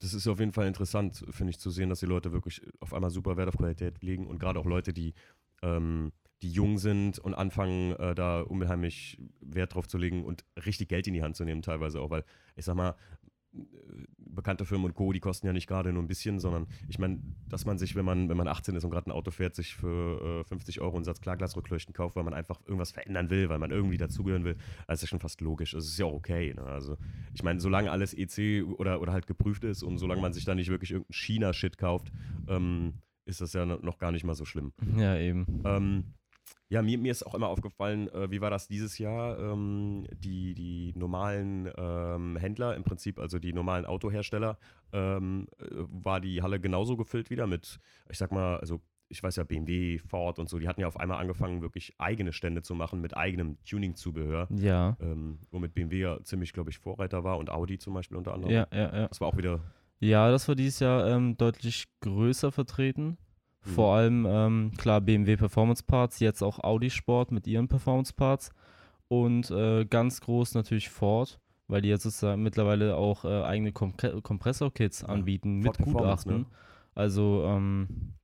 das 0.00 0.14
ist 0.14 0.26
auf 0.28 0.38
jeden 0.38 0.52
Fall 0.52 0.66
interessant, 0.66 1.24
finde 1.30 1.50
ich, 1.50 1.58
zu 1.58 1.70
sehen, 1.70 1.88
dass 1.88 2.00
die 2.00 2.06
Leute 2.06 2.32
wirklich 2.32 2.62
auf 2.80 2.94
einmal 2.94 3.10
super 3.10 3.36
Wert 3.36 3.48
auf 3.48 3.56
Qualität 3.56 4.02
legen 4.02 4.26
und 4.26 4.38
gerade 4.38 4.58
auch 4.60 4.66
Leute, 4.66 4.92
die, 4.92 5.14
ähm, 5.62 6.12
die 6.42 6.50
jung 6.50 6.78
sind 6.78 7.18
und 7.18 7.34
anfangen, 7.34 7.92
äh, 7.96 8.14
da 8.14 8.42
unheimlich 8.42 9.18
Wert 9.40 9.74
drauf 9.74 9.88
zu 9.88 9.98
legen 9.98 10.24
und 10.24 10.44
richtig 10.64 10.88
Geld 10.88 11.06
in 11.08 11.14
die 11.14 11.22
Hand 11.22 11.36
zu 11.36 11.44
nehmen, 11.44 11.62
teilweise 11.62 12.00
auch, 12.00 12.10
weil 12.10 12.24
ich 12.54 12.64
sag 12.64 12.76
mal, 12.76 12.94
bekannte 14.18 14.64
Firmen 14.64 14.86
und 14.86 14.94
Co., 14.94 15.12
die 15.12 15.20
kosten 15.20 15.46
ja 15.46 15.52
nicht 15.52 15.66
gerade 15.66 15.92
nur 15.92 16.02
ein 16.02 16.06
bisschen, 16.06 16.38
sondern 16.38 16.66
ich 16.88 16.98
meine, 16.98 17.20
dass 17.48 17.64
man 17.64 17.78
sich, 17.78 17.96
wenn 17.96 18.04
man, 18.04 18.28
wenn 18.28 18.36
man 18.36 18.46
18 18.46 18.76
ist 18.76 18.84
und 18.84 18.90
gerade 18.90 19.08
ein 19.08 19.12
Auto 19.12 19.30
fährt, 19.30 19.54
sich 19.54 19.74
für 19.74 20.42
äh, 20.42 20.44
50 20.44 20.80
Euro 20.80 20.96
einen 20.96 21.04
Satz 21.04 21.20
Klarglasrückleuchten 21.20 21.94
kauft, 21.94 22.14
weil 22.16 22.24
man 22.24 22.34
einfach 22.34 22.60
irgendwas 22.66 22.92
verändern 22.92 23.30
will, 23.30 23.48
weil 23.48 23.58
man 23.58 23.70
irgendwie 23.70 23.96
dazugehören 23.96 24.44
will, 24.44 24.56
das 24.86 24.98
ist 24.98 25.02
ja 25.02 25.08
schon 25.08 25.20
fast 25.20 25.40
logisch. 25.40 25.72
Das 25.72 25.84
ist 25.86 25.98
ja 25.98 26.06
auch 26.06 26.12
okay. 26.14 26.54
Ne? 26.54 26.62
Also 26.62 26.96
ich 27.34 27.42
meine, 27.42 27.60
solange 27.60 27.90
alles 27.90 28.14
EC 28.14 28.64
oder, 28.78 29.00
oder 29.00 29.12
halt 29.12 29.26
geprüft 29.26 29.64
ist 29.64 29.82
und 29.82 29.98
solange 29.98 30.20
man 30.20 30.32
sich 30.32 30.44
da 30.44 30.54
nicht 30.54 30.68
wirklich 30.70 30.90
irgendeinen 30.92 31.14
China-Shit 31.14 31.78
kauft, 31.78 32.12
ähm, 32.48 32.94
ist 33.24 33.40
das 33.40 33.52
ja 33.52 33.66
no- 33.66 33.78
noch 33.82 33.98
gar 33.98 34.12
nicht 34.12 34.24
mal 34.24 34.34
so 34.34 34.44
schlimm. 34.44 34.72
Ja, 34.96 35.16
eben. 35.18 35.62
Ähm, 35.64 36.04
ja, 36.68 36.82
mir, 36.82 36.98
mir 36.98 37.12
ist 37.12 37.24
auch 37.26 37.34
immer 37.34 37.48
aufgefallen, 37.48 38.08
äh, 38.08 38.30
wie 38.30 38.40
war 38.40 38.50
das 38.50 38.68
dieses 38.68 38.98
Jahr? 38.98 39.38
Ähm, 39.38 40.06
die, 40.12 40.54
die 40.54 40.92
normalen 40.96 41.70
ähm, 41.76 42.36
Händler, 42.36 42.76
im 42.76 42.84
Prinzip, 42.84 43.18
also 43.18 43.38
die 43.38 43.52
normalen 43.52 43.86
Autohersteller, 43.86 44.58
ähm, 44.92 45.46
äh, 45.60 45.64
war 45.70 46.20
die 46.20 46.42
Halle 46.42 46.60
genauso 46.60 46.96
gefüllt 46.96 47.30
wieder 47.30 47.46
mit, 47.46 47.78
ich 48.10 48.18
sag 48.18 48.32
mal, 48.32 48.58
also 48.58 48.80
ich 49.10 49.22
weiß 49.22 49.36
ja, 49.36 49.44
BMW, 49.44 49.96
Ford 49.98 50.38
und 50.38 50.50
so, 50.50 50.58
die 50.58 50.68
hatten 50.68 50.82
ja 50.82 50.86
auf 50.86 51.00
einmal 51.00 51.18
angefangen, 51.18 51.62
wirklich 51.62 51.94
eigene 51.96 52.34
Stände 52.34 52.60
zu 52.60 52.74
machen 52.74 53.00
mit 53.00 53.16
eigenem 53.16 53.56
Tuning-Zubehör, 53.64 54.48
Ja. 54.54 54.98
ähm, 55.00 55.38
womit 55.50 55.72
BMW 55.72 56.00
ja 56.00 56.22
ziemlich, 56.24 56.52
glaube 56.52 56.68
ich, 56.68 56.78
Vorreiter 56.78 57.24
war 57.24 57.38
und 57.38 57.48
Audi 57.50 57.78
zum 57.78 57.94
Beispiel 57.94 58.18
unter 58.18 58.34
anderem. 58.34 58.52
Ja, 58.54 58.66
ja, 58.70 58.94
ja. 58.94 59.08
Das 59.08 59.20
war 59.22 59.28
auch 59.28 59.36
wieder, 59.38 59.60
Ja, 60.00 60.30
das 60.30 60.46
war 60.46 60.54
dieses 60.54 60.80
Jahr 60.80 61.08
ähm, 61.08 61.38
deutlich 61.38 61.86
größer 62.00 62.52
vertreten. 62.52 63.16
Mhm. 63.68 63.74
Vor 63.74 63.94
allem, 63.96 64.26
ähm, 64.28 64.72
klar, 64.76 65.00
BMW 65.00 65.36
Performance 65.36 65.82
Parts, 65.86 66.20
jetzt 66.20 66.42
auch 66.42 66.58
Audi 66.60 66.90
Sport 66.90 67.30
mit 67.32 67.46
ihren 67.46 67.68
Performance 67.68 68.12
Parts. 68.12 68.50
Und 69.08 69.50
äh, 69.50 69.84
ganz 69.86 70.20
groß 70.20 70.54
natürlich 70.54 70.90
Ford, 70.90 71.40
weil 71.66 71.80
die 71.82 71.88
jetzt 71.88 72.02
sozusagen 72.02 72.42
mittlerweile 72.42 72.96
auch 72.96 73.24
äh, 73.24 73.42
eigene 73.42 73.72
Kompre 73.72 74.20
Kompressor-Kits 74.20 75.02
Ja, 75.02 75.08
anbieten 75.08 75.62
Ford 75.62 75.78
mit 75.78 75.86
Performance, 75.86 76.24
Gutachten. 76.24 76.40
ne? 76.42 76.46
Also, 76.94 77.44
ähm, 77.46 78.14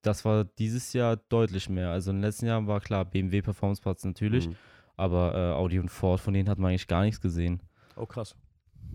das 0.00 0.24
war 0.24 0.44
dieses 0.44 0.92
Jahr 0.94 1.16
deutlich 1.16 1.68
mehr. 1.68 1.90
Also 1.90 2.10
in 2.10 2.16
den 2.16 2.22
letzten 2.22 2.46
Jahren 2.46 2.66
war 2.66 2.80
klar, 2.80 3.04
BMW 3.04 3.42
Performance 3.42 3.82
Parts 3.82 4.04
natürlich, 4.04 4.48
Mhm. 4.48 4.56
aber 4.96 5.34
äh, 5.34 5.52
Audi 5.52 5.78
und 5.78 5.90
Ford, 5.90 6.18
von 6.20 6.32
denen 6.32 6.48
hat 6.48 6.58
man 6.58 6.70
eigentlich 6.70 6.88
gar 6.88 7.02
nichts 7.02 7.20
gesehen. 7.20 7.60
Oh, 7.96 8.06
krass. 8.06 8.34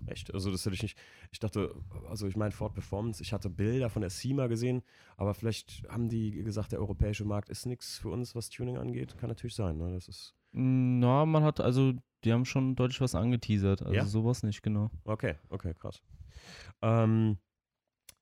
Echt? 0.06 0.34
Also, 0.34 0.52
das 0.52 0.66
hätte 0.66 0.76
ich 0.76 0.84
nicht. 0.84 0.98
Ich 1.32 1.40
dachte, 1.40 1.74
also 2.08 2.28
ich 2.28 2.36
meine, 2.36 2.52
Ford 2.52 2.74
Performance, 2.74 3.22
ich 3.22 3.34
hatte 3.34 3.50
Bilder 3.50 3.90
von 3.90 4.02
der 4.02 4.10
SEMA 4.10 4.48
gesehen, 4.48 4.84
aber 5.18 5.34
vielleicht 5.34 5.84
haben 5.90 6.10
die 6.10 6.32
gesagt, 6.44 6.72
der 6.72 6.80
europäische 6.80 7.26
Markt 7.26 7.50
ist 7.50 7.66
nichts 7.66 7.98
für 7.98 8.10
uns, 8.10 8.36
was 8.36 8.50
Tuning 8.50 8.78
angeht. 8.78 9.18
Kann 9.18 9.30
natürlich 9.30 9.56
sein, 9.56 9.78
ne? 9.78 9.92
Das 9.94 10.08
ist. 10.08 10.34
Na, 10.52 11.26
man 11.26 11.44
hat, 11.44 11.60
also, 11.60 11.94
die 12.24 12.34
haben 12.34 12.46
schon 12.46 12.76
deutlich 12.76 13.02
was 13.02 13.16
angeteasert. 13.16 13.82
Also 13.82 13.94
Ja? 13.94 14.06
sowas 14.06 14.44
nicht, 14.44 14.62
genau. 14.64 14.90
Okay, 15.04 15.36
okay, 15.50 15.74
krass. 15.74 16.02
Ähm, 16.82 17.38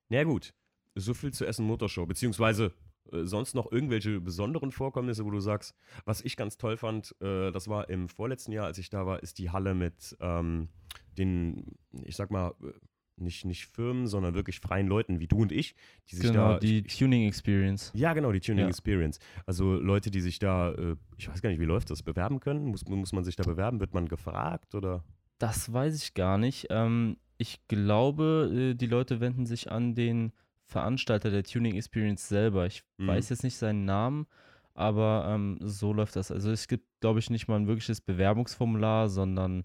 na 0.10 0.24
gut. 0.24 0.54
So 0.96 1.14
viel 1.14 1.34
zur 1.34 1.48
Essen 1.48 1.66
Motorshow, 1.66 2.06
beziehungsweise 2.06 2.74
äh, 3.12 3.26
sonst 3.26 3.54
noch 3.54 3.72
irgendwelche 3.72 4.22
besonderen 4.22 4.72
Vorkommnisse, 4.72 5.26
wo 5.26 5.32
du 5.32 5.40
sagst, 5.40 5.76
was 6.06 6.22
ich 6.22 6.38
ganz 6.38 6.58
toll 6.58 6.78
fand, 6.78 7.16
äh, 7.22 7.52
das 7.52 7.68
war 7.68 7.90
im 7.90 8.08
vorletzten 8.10 8.52
Jahr, 8.52 8.66
als 8.66 8.78
ich 8.78 8.90
da 8.90 9.06
war, 9.06 9.22
ist 9.22 9.38
die 9.38 9.50
Halle 9.50 9.76
mit 9.76 10.16
ähm, 10.22 10.70
den, 11.16 11.76
ich 12.04 12.16
sag 12.16 12.32
mal, 12.32 12.54
äh, 12.64 12.72
nicht, 13.18 13.46
nicht 13.46 13.68
Firmen, 13.68 14.08
sondern 14.08 14.34
wirklich 14.34 14.60
freien 14.60 14.88
Leuten 14.88 15.22
wie 15.22 15.28
du 15.28 15.38
und 15.38 15.52
ich, 15.54 15.74
die 16.10 16.18
sich 16.18 16.28
Genau, 16.32 16.54
da. 16.54 16.60
die 16.60 16.86
ich, 16.86 16.98
Tuning 16.98 17.26
Experience. 17.28 17.92
ja, 17.96 18.14
genau, 18.14 18.32
die 18.34 18.42
Tuning 18.42 18.64
Ja. 18.64 18.68
Experience. 18.68 19.20
Also 19.46 19.76
Leute, 19.76 20.12
die 20.12 20.20
sich 20.20 20.38
da, 20.40 20.72
äh, 20.74 20.96
ich 21.18 21.30
weiß 21.30 21.42
gar 21.42 21.50
nicht, 21.50 21.62
wie 21.62 21.66
läuft 21.66 21.90
das, 21.90 22.04
bewerben 22.04 22.42
können? 22.42 22.66
Muss, 22.66 22.84
muss 22.86 23.14
man 23.14 23.24
sich 23.24 23.38
da 23.38 23.44
bewerben? 23.44 23.80
Wird 23.80 23.94
man 23.94 24.08
gefragt 24.10 24.76
oder? 24.76 25.04
Das 25.38 25.72
weiß 25.72 26.02
ich 26.04 26.14
gar 26.14 26.38
nicht. 26.38 26.68
Ähm, 26.72 27.16
ich 27.38 27.66
glaube, 27.70 28.52
äh, 28.54 28.74
die 28.76 28.88
Leute 28.88 29.22
wenden 29.22 29.46
sich 29.46 29.72
an 29.72 29.96
den 29.96 30.34
Veranstalter 30.66 31.30
der 31.32 31.44
Tuning 31.44 31.76
Experience 31.76 32.28
selber. 32.28 32.66
Ich 32.66 32.84
Mhm. 32.98 33.08
weiß 33.08 33.30
jetzt 33.30 33.44
nicht 33.44 33.56
seinen 33.58 33.86
Namen, 33.86 34.26
aber 34.74 35.26
ähm, 35.30 35.58
so 35.62 35.94
läuft 35.94 36.16
das. 36.18 36.32
Also 36.32 36.52
es 36.52 36.68
gibt, 36.68 36.86
glaube 37.00 37.20
ich, 37.20 37.30
nicht 37.30 37.48
mal 37.48 37.56
ein 37.58 37.68
wirkliches 37.68 38.02
Bewerbungsformular, 38.02 39.08
sondern 39.10 39.64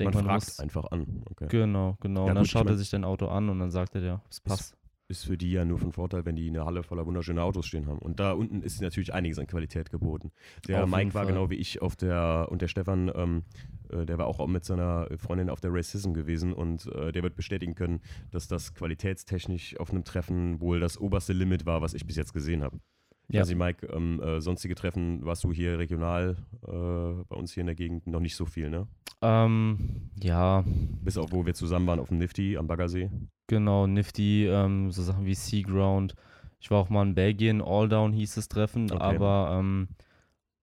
ich 0.00 0.04
Man 0.04 0.12
denke, 0.12 0.26
man, 0.28 0.40
fragt 0.40 0.46
muss. 0.46 0.60
einfach 0.60 0.84
an. 0.90 1.22
Okay. 1.30 1.46
Genau, 1.48 1.96
genau. 2.00 2.24
Ja, 2.24 2.28
und 2.30 2.34
dann 2.34 2.36
gut, 2.38 2.46
ich 2.46 2.50
schaut 2.50 2.68
er 2.68 2.76
sich 2.76 2.90
dein 2.90 3.04
Auto 3.04 3.26
an 3.28 3.48
und 3.48 3.58
dann 3.58 3.70
sagt 3.70 3.94
er 3.94 4.00
dir, 4.00 4.22
es 4.30 4.40
passt. 4.40 4.76
Ist 5.08 5.24
für 5.26 5.38
die 5.38 5.52
ja 5.52 5.64
nur 5.64 5.78
von 5.78 5.92
Vorteil, 5.92 6.24
wenn 6.26 6.34
die 6.34 6.48
eine 6.48 6.64
Halle 6.64 6.82
voller 6.82 7.06
wunderschöner 7.06 7.44
Autos 7.44 7.66
stehen 7.66 7.86
haben. 7.86 8.00
Und 8.00 8.18
da 8.18 8.32
unten 8.32 8.60
ist 8.62 8.80
natürlich 8.82 9.14
einiges 9.14 9.38
an 9.38 9.46
Qualität 9.46 9.92
geboten. 9.92 10.32
Der 10.66 10.82
Auf 10.82 10.90
Mike 10.90 11.14
war 11.14 11.22
Fall. 11.22 11.32
genau 11.32 11.48
wie 11.48 11.54
ich 11.54 11.80
auf 11.80 11.94
der, 11.94 12.48
und 12.50 12.60
der 12.60 12.66
Stefan, 12.66 13.12
ähm, 13.14 13.44
äh, 13.88 14.04
der 14.04 14.18
war 14.18 14.26
auch 14.26 14.44
mit 14.48 14.64
seiner 14.64 15.06
Freundin 15.16 15.48
auf 15.48 15.60
der 15.60 15.72
Racism 15.72 16.12
gewesen 16.12 16.52
und 16.52 16.86
äh, 16.86 17.12
der 17.12 17.22
wird 17.22 17.36
bestätigen 17.36 17.76
können, 17.76 18.00
dass 18.32 18.48
das 18.48 18.74
qualitätstechnisch 18.74 19.78
auf 19.78 19.92
einem 19.92 20.02
Treffen 20.02 20.60
wohl 20.60 20.80
das 20.80 20.98
oberste 20.98 21.32
Limit 21.34 21.66
war, 21.66 21.82
was 21.82 21.94
ich 21.94 22.04
bis 22.04 22.16
jetzt 22.16 22.32
gesehen 22.32 22.64
habe. 22.64 22.80
Ja. 23.28 23.40
Also 23.40 23.56
Mike, 23.56 23.86
ähm, 23.88 24.20
äh, 24.20 24.40
sonstige 24.40 24.74
Treffen 24.76 25.24
warst 25.24 25.42
du 25.44 25.52
hier 25.52 25.78
regional 25.78 26.36
äh, 26.66 27.24
bei 27.28 27.36
uns 27.36 27.52
hier 27.52 27.62
in 27.62 27.66
der 27.66 27.74
Gegend 27.74 28.06
noch 28.06 28.20
nicht 28.20 28.36
so 28.36 28.46
viel, 28.46 28.70
ne? 28.70 28.86
Ähm, 29.22 30.10
ja, 30.22 30.62
Bis 31.02 31.16
auf 31.18 31.32
wo 31.32 31.44
wir 31.46 31.54
zusammen 31.54 31.86
waren 31.86 31.98
auf 31.98 32.08
dem 32.08 32.18
Nifty 32.18 32.56
am 32.56 32.66
Baggersee. 32.66 33.10
genau, 33.48 33.86
Nifty, 33.86 34.46
ähm, 34.46 34.90
so 34.92 35.02
Sachen 35.02 35.24
wie 35.26 35.34
Seaground. 35.34 36.14
Ich 36.60 36.70
war 36.70 36.78
auch 36.78 36.88
mal 36.90 37.02
in 37.02 37.14
Belgien, 37.14 37.60
All 37.62 37.88
Down 37.88 38.12
hieß 38.12 38.34
das 38.36 38.48
Treffen, 38.48 38.90
Okay. 38.92 39.02
aber 39.02 39.56
ähm, 39.58 39.88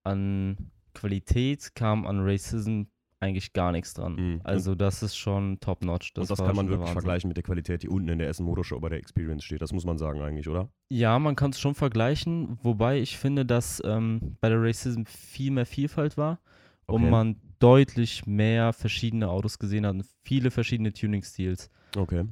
an 0.04 0.70
Qualität 0.94 1.74
kam 1.74 2.06
an 2.06 2.20
Racism 2.20 2.82
eigentlich 3.24 3.52
gar 3.52 3.72
nichts 3.72 3.94
dran. 3.94 4.14
Mhm. 4.16 4.40
Also 4.44 4.74
das 4.74 5.02
ist 5.02 5.16
schon 5.16 5.58
top-notch. 5.60 6.12
und 6.16 6.30
das 6.30 6.38
kann 6.38 6.54
man 6.54 6.66
wirklich 6.68 6.80
Wahnsinn. 6.80 6.92
vergleichen 6.92 7.28
mit 7.28 7.36
der 7.36 7.44
Qualität, 7.44 7.82
die 7.82 7.88
unten 7.88 8.08
in 8.08 8.18
der 8.18 8.28
Essen 8.28 8.44
Motor 8.44 8.64
Show 8.64 8.78
bei 8.80 8.88
der 8.88 8.98
Experience 8.98 9.44
steht. 9.44 9.62
Das 9.62 9.72
muss 9.72 9.84
man 9.84 9.98
sagen 9.98 10.20
eigentlich, 10.22 10.48
oder? 10.48 10.68
Ja, 10.88 11.18
man 11.18 11.36
kann 11.36 11.50
es 11.50 11.60
schon 11.60 11.74
vergleichen, 11.74 12.58
wobei 12.62 13.00
ich 13.00 13.18
finde, 13.18 13.44
dass 13.44 13.82
ähm, 13.84 14.36
bei 14.40 14.48
der 14.48 14.62
Racism 14.62 15.04
viel 15.06 15.50
mehr 15.50 15.66
Vielfalt 15.66 16.16
war 16.16 16.38
Okay. 16.86 17.02
und 17.02 17.10
man 17.10 17.36
deutlich 17.60 18.26
mehr 18.26 18.74
verschiedene 18.74 19.30
Autos 19.30 19.58
gesehen 19.58 19.86
hat 19.86 19.94
und 19.94 20.04
viele 20.22 20.50
verschiedene 20.50 20.92
Tuning-Stils. 20.92 21.70
Okay. 21.96 22.26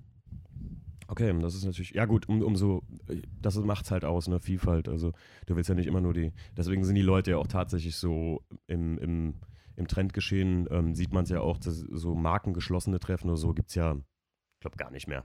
Okay, 1.08 1.34
das 1.40 1.54
ist 1.54 1.64
natürlich, 1.64 1.90
ja 1.90 2.06
gut, 2.06 2.26
um, 2.28 2.40
umso, 2.42 2.82
das 3.40 3.56
macht 3.56 3.84
es 3.84 3.90
halt 3.90 4.04
aus, 4.04 4.28
ne, 4.28 4.40
Vielfalt. 4.40 4.88
Also 4.88 5.12
du 5.46 5.56
willst 5.56 5.68
ja 5.68 5.75
nicht 5.75 5.87
immer 5.87 6.00
nur 6.00 6.14
die, 6.14 6.32
deswegen 6.56 6.84
sind 6.84 6.94
die 6.94 7.02
Leute 7.02 7.32
ja 7.32 7.37
auch 7.38 7.46
tatsächlich 7.46 7.96
so 7.96 8.42
im, 8.66 8.99
im, 8.99 9.34
im 9.83 9.89
Trendgeschehen, 9.89 10.69
ähm, 10.71 10.95
sieht 10.95 11.12
man 11.12 11.25
es 11.25 11.31
ja 11.31 11.41
auch, 11.41 11.59
dass 11.59 11.79
so 11.79 12.15
markengeschlossene 12.15 13.01
Treffen 13.01 13.29
oder 13.29 13.37
so 13.37 13.53
gibt 13.53 13.71
es 13.71 13.75
ja, 13.75 13.95
ich 13.95 14.61
glaube, 14.61 14.77
gar 14.77 14.91
nicht 14.91 15.09
mehr. 15.09 15.25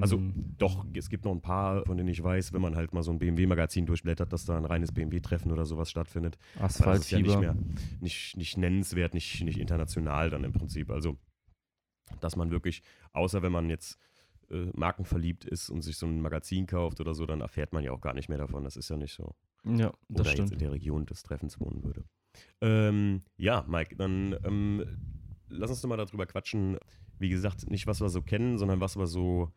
Also 0.00 0.18
Mm, 0.18 0.54
doch, 0.58 0.86
es 0.94 1.08
gibt 1.08 1.24
noch 1.24 1.32
ein 1.32 1.40
paar, 1.40 1.84
von 1.86 1.96
denen 1.96 2.08
ich 2.08 2.22
weiß, 2.22 2.52
wenn 2.52 2.62
man 2.62 2.76
halt 2.76 2.92
mal 2.92 3.02
so 3.02 3.10
ein 3.10 3.18
BMW-Magazin 3.18 3.86
durchblättert, 3.86 4.32
dass 4.32 4.44
da 4.44 4.56
ein 4.56 4.64
reines 4.64 4.92
BMW-Treffen 4.92 5.50
oder 5.50 5.64
sowas 5.64 5.90
stattfindet. 5.90 6.38
Aber 6.56 6.92
das 6.92 7.00
ist 7.00 7.10
ja 7.10 7.18
nicht 7.18 7.40
mehr, 7.40 7.56
nicht, 8.00 8.36
nicht 8.36 8.56
nennenswert, 8.56 9.14
nicht, 9.14 9.42
nicht 9.42 9.58
international 9.58 10.30
dann 10.30 10.44
im 10.44 10.52
Prinzip. 10.52 10.90
Also, 10.90 11.16
dass 12.20 12.36
man 12.36 12.50
wirklich, 12.50 12.82
außer 13.12 13.42
wenn 13.42 13.52
man 13.52 13.70
jetzt 13.70 13.98
äh, 14.50 14.66
markenverliebt 14.74 15.44
ist 15.44 15.70
und 15.70 15.82
sich 15.82 15.96
so 15.96 16.06
ein 16.06 16.20
Magazin 16.20 16.66
kauft 16.66 17.00
oder 17.00 17.14
so, 17.14 17.26
dann 17.26 17.40
erfährt 17.40 17.72
man 17.72 17.82
ja 17.82 17.92
auch 17.92 18.00
gar 18.00 18.14
nicht 18.14 18.28
mehr 18.28 18.38
davon. 18.38 18.64
Das 18.64 18.76
ist 18.76 18.88
ja 18.88 18.96
nicht 18.96 19.14
so. 19.14 19.34
Ja, 19.64 19.88
Oder 19.88 20.24
das 20.24 20.28
jetzt 20.28 20.34
stimmt. 20.34 20.52
in 20.52 20.58
der 20.58 20.72
Region 20.72 21.06
des 21.06 21.22
Treffens 21.22 21.58
wohnen 21.60 21.82
würde. 21.82 22.04
Ähm, 22.60 23.22
ja, 23.36 23.64
Mike, 23.68 23.96
dann 23.96 24.36
ähm, 24.44 24.84
lass 25.48 25.70
uns 25.70 25.80
doch 25.80 25.88
mal 25.88 25.96
darüber 25.96 26.26
quatschen. 26.26 26.78
Wie 27.18 27.28
gesagt, 27.28 27.70
nicht 27.70 27.86
was 27.86 28.00
wir 28.00 28.08
so 28.08 28.22
kennen, 28.22 28.58
sondern 28.58 28.80
was 28.80 28.96
wir 28.96 29.06
so, 29.06 29.52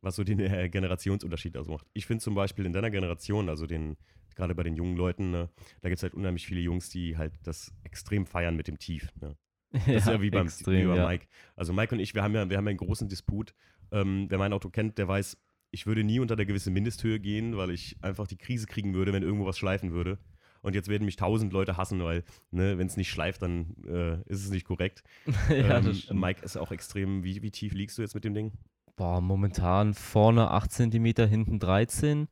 was 0.00 0.16
so 0.16 0.24
den 0.24 0.40
äh, 0.40 0.68
Generationsunterschied 0.68 1.56
ausmacht. 1.56 1.86
Ich 1.92 2.06
finde 2.06 2.22
zum 2.22 2.34
Beispiel 2.34 2.66
in 2.66 2.72
deiner 2.72 2.90
Generation, 2.90 3.48
also 3.48 3.66
den, 3.66 3.96
gerade 4.34 4.54
bei 4.54 4.64
den 4.64 4.74
jungen 4.74 4.96
Leuten, 4.96 5.30
ne, 5.30 5.48
da 5.82 5.88
gibt 5.88 5.98
es 5.98 6.02
halt 6.02 6.14
unheimlich 6.14 6.46
viele 6.46 6.60
Jungs, 6.60 6.90
die 6.90 7.16
halt 7.16 7.34
das 7.44 7.72
extrem 7.84 8.26
feiern 8.26 8.56
mit 8.56 8.66
dem 8.66 8.78
Tief. 8.78 9.08
Ne? 9.20 9.36
Das 9.72 9.86
ist 9.86 10.06
ja 10.06 10.20
wie 10.20 10.30
beim, 10.30 10.46
extrem, 10.46 10.82
wie 10.82 10.86
bei 10.86 10.96
ja. 10.96 11.06
Mike. 11.06 11.26
Also 11.54 11.72
Mike 11.72 11.94
und 11.94 12.00
ich, 12.00 12.14
wir 12.14 12.22
haben 12.22 12.34
ja, 12.34 12.48
wir 12.48 12.56
haben 12.56 12.66
ja 12.66 12.70
einen 12.70 12.78
großen 12.78 13.08
Disput. 13.08 13.54
Ähm, 13.92 14.26
wer 14.28 14.38
mein 14.38 14.52
Auto 14.52 14.70
kennt, 14.70 14.98
der 14.98 15.06
weiß, 15.06 15.36
ich 15.70 15.86
würde 15.86 16.02
nie 16.02 16.20
unter 16.20 16.36
der 16.36 16.46
gewissen 16.46 16.72
Mindesthöhe 16.72 17.20
gehen, 17.20 17.56
weil 17.56 17.70
ich 17.70 17.96
einfach 18.02 18.26
die 18.26 18.38
Krise 18.38 18.66
kriegen 18.66 18.94
würde, 18.94 19.12
wenn 19.12 19.22
irgendwo 19.22 19.46
was 19.46 19.58
schleifen 19.58 19.92
würde. 19.92 20.18
Und 20.66 20.74
jetzt 20.74 20.88
werden 20.88 21.04
mich 21.04 21.14
tausend 21.14 21.52
Leute 21.52 21.76
hassen, 21.76 22.02
weil, 22.02 22.24
ne, 22.50 22.76
wenn 22.76 22.88
es 22.88 22.96
nicht 22.96 23.08
schleift, 23.08 23.40
dann 23.40 23.76
äh, 23.86 24.20
ist 24.28 24.44
es 24.44 24.50
nicht 24.50 24.66
korrekt. 24.66 25.04
ja, 25.48 25.78
ähm, 25.78 25.84
das 25.84 26.00
stimmt. 26.00 26.20
Mike 26.20 26.44
ist 26.44 26.56
auch 26.56 26.72
extrem, 26.72 27.22
wie, 27.22 27.40
wie 27.40 27.52
tief 27.52 27.72
liegst 27.72 27.96
du 27.98 28.02
jetzt 28.02 28.14
mit 28.16 28.24
dem 28.24 28.34
Ding? 28.34 28.52
Boah, 28.96 29.20
momentan 29.20 29.94
vorne 29.94 30.50
8 30.50 30.72
cm, 30.72 31.04
hinten 31.28 31.60
13. 31.60 32.26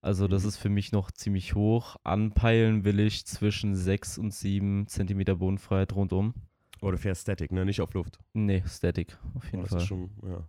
Also 0.00 0.26
das 0.26 0.42
Mhm. 0.42 0.48
ist 0.48 0.56
für 0.56 0.68
mich 0.70 0.90
noch 0.90 1.12
ziemlich 1.12 1.54
hoch. 1.54 1.94
Anpeilen 2.02 2.82
will 2.82 2.98
ich 2.98 3.26
zwischen 3.26 3.76
6 3.76 4.18
und 4.18 4.34
7 4.34 4.88
cm 4.88 5.38
Bodenfreiheit 5.38 5.92
rundum. 5.94 6.34
Oder 6.80 6.92
du 6.92 6.98
fährst 6.98 7.22
Static, 7.22 7.52
ne? 7.52 7.64
Nicht 7.64 7.80
auf 7.80 7.94
Luft. 7.94 8.18
Nee, 8.32 8.64
Static, 8.66 9.18
auf 9.34 9.44
Oh, 9.44 9.46
jeden 9.52 9.60
das 9.62 9.70
Fall. 9.70 9.78
ist 9.82 9.86
schon, 9.86 10.10
ja. 10.24 10.48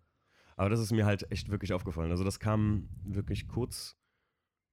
Aber 0.56 0.70
das 0.70 0.80
ist 0.80 0.92
mir 0.92 1.06
halt 1.06 1.32
echt 1.32 1.50
wirklich 1.50 1.74
aufgefallen. 1.74 2.12
Also 2.12 2.24
das 2.24 2.40
kam 2.40 2.90
wirklich 3.04 3.48
kurz, 3.48 3.99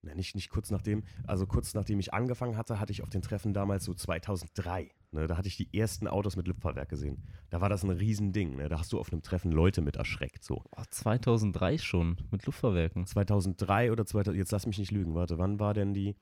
na, 0.06 0.14
nicht, 0.14 0.34
nicht 0.34 0.50
kurz 0.50 0.70
nachdem, 0.70 1.04
also 1.26 1.46
kurz 1.46 1.74
nachdem 1.74 2.00
ich 2.00 2.14
angefangen 2.14 2.56
hatte, 2.56 2.80
hatte 2.80 2.92
ich 2.92 3.02
auf 3.02 3.10
den 3.10 3.22
Treffen 3.22 3.52
damals 3.52 3.84
so 3.84 3.94
2003. 3.94 4.90
Ne, 5.12 5.26
da 5.26 5.36
hatte 5.36 5.48
ich 5.48 5.56
die 5.56 5.72
ersten 5.76 6.08
Autos 6.08 6.36
mit 6.36 6.48
Lüpferwerk 6.48 6.88
gesehen. 6.88 7.22
Da 7.50 7.60
war 7.60 7.68
das 7.68 7.84
ein 7.84 7.90
Riesending. 7.90 8.56
Ne? 8.56 8.68
Da 8.68 8.78
hast 8.78 8.92
du 8.92 8.98
auf 8.98 9.12
einem 9.12 9.22
Treffen 9.22 9.52
Leute 9.52 9.80
mit 9.80 9.96
erschreckt. 9.96 10.44
So. 10.44 10.62
Boah, 10.70 10.84
2003 10.90 11.78
schon 11.78 12.16
mit 12.30 12.44
Luftfahrwerken. 12.46 13.06
2003 13.06 13.92
oder 13.92 14.04
2000, 14.04 14.36
jetzt 14.36 14.52
lass 14.52 14.66
mich 14.66 14.78
nicht 14.78 14.90
lügen, 14.90 15.14
warte, 15.14 15.38
wann 15.38 15.60
war 15.60 15.74
denn 15.74 15.94
die, 15.94 16.16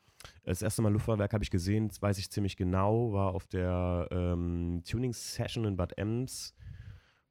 das 0.44 0.62
erste 0.62 0.82
Mal 0.82 0.92
Luftfahrwerk 0.92 1.32
habe 1.32 1.44
ich 1.44 1.50
gesehen, 1.50 1.88
das 1.88 2.00
weiß 2.00 2.18
ich 2.18 2.30
ziemlich 2.30 2.56
genau, 2.56 3.12
war 3.12 3.34
auf 3.34 3.46
der 3.46 4.08
ähm, 4.10 4.82
Tuning 4.88 5.12
Session 5.12 5.64
in 5.64 5.76
Bad 5.76 5.96
Ems, 5.98 6.54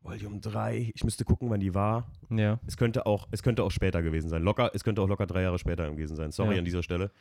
Volume 0.03 0.39
3, 0.39 0.91
ich 0.93 1.03
müsste 1.03 1.23
gucken, 1.25 1.49
wann 1.49 1.59
die 1.61 1.73
war. 1.73 2.11
Ja. 2.29 2.59
Es 2.67 2.77
könnte 2.77 3.05
auch, 3.05 3.27
es 3.31 3.41
könnte 3.41 3.63
auch 3.63 3.71
später 3.71 4.01
gewesen 4.03 4.29
sein. 4.29 4.43
Locker, 4.43 4.71
es 4.73 4.83
könnte 4.83 5.01
auch 5.01 5.07
locker 5.07 5.25
drei 5.27 5.41
Jahre 5.43 5.57
später 5.59 5.89
gewesen 5.89 6.15
sein. 6.15 6.31
Sorry 6.31 6.53
Ja. 6.55 6.59
an 6.59 6.65
dieser 6.65 6.83
Stelle. 6.83 7.11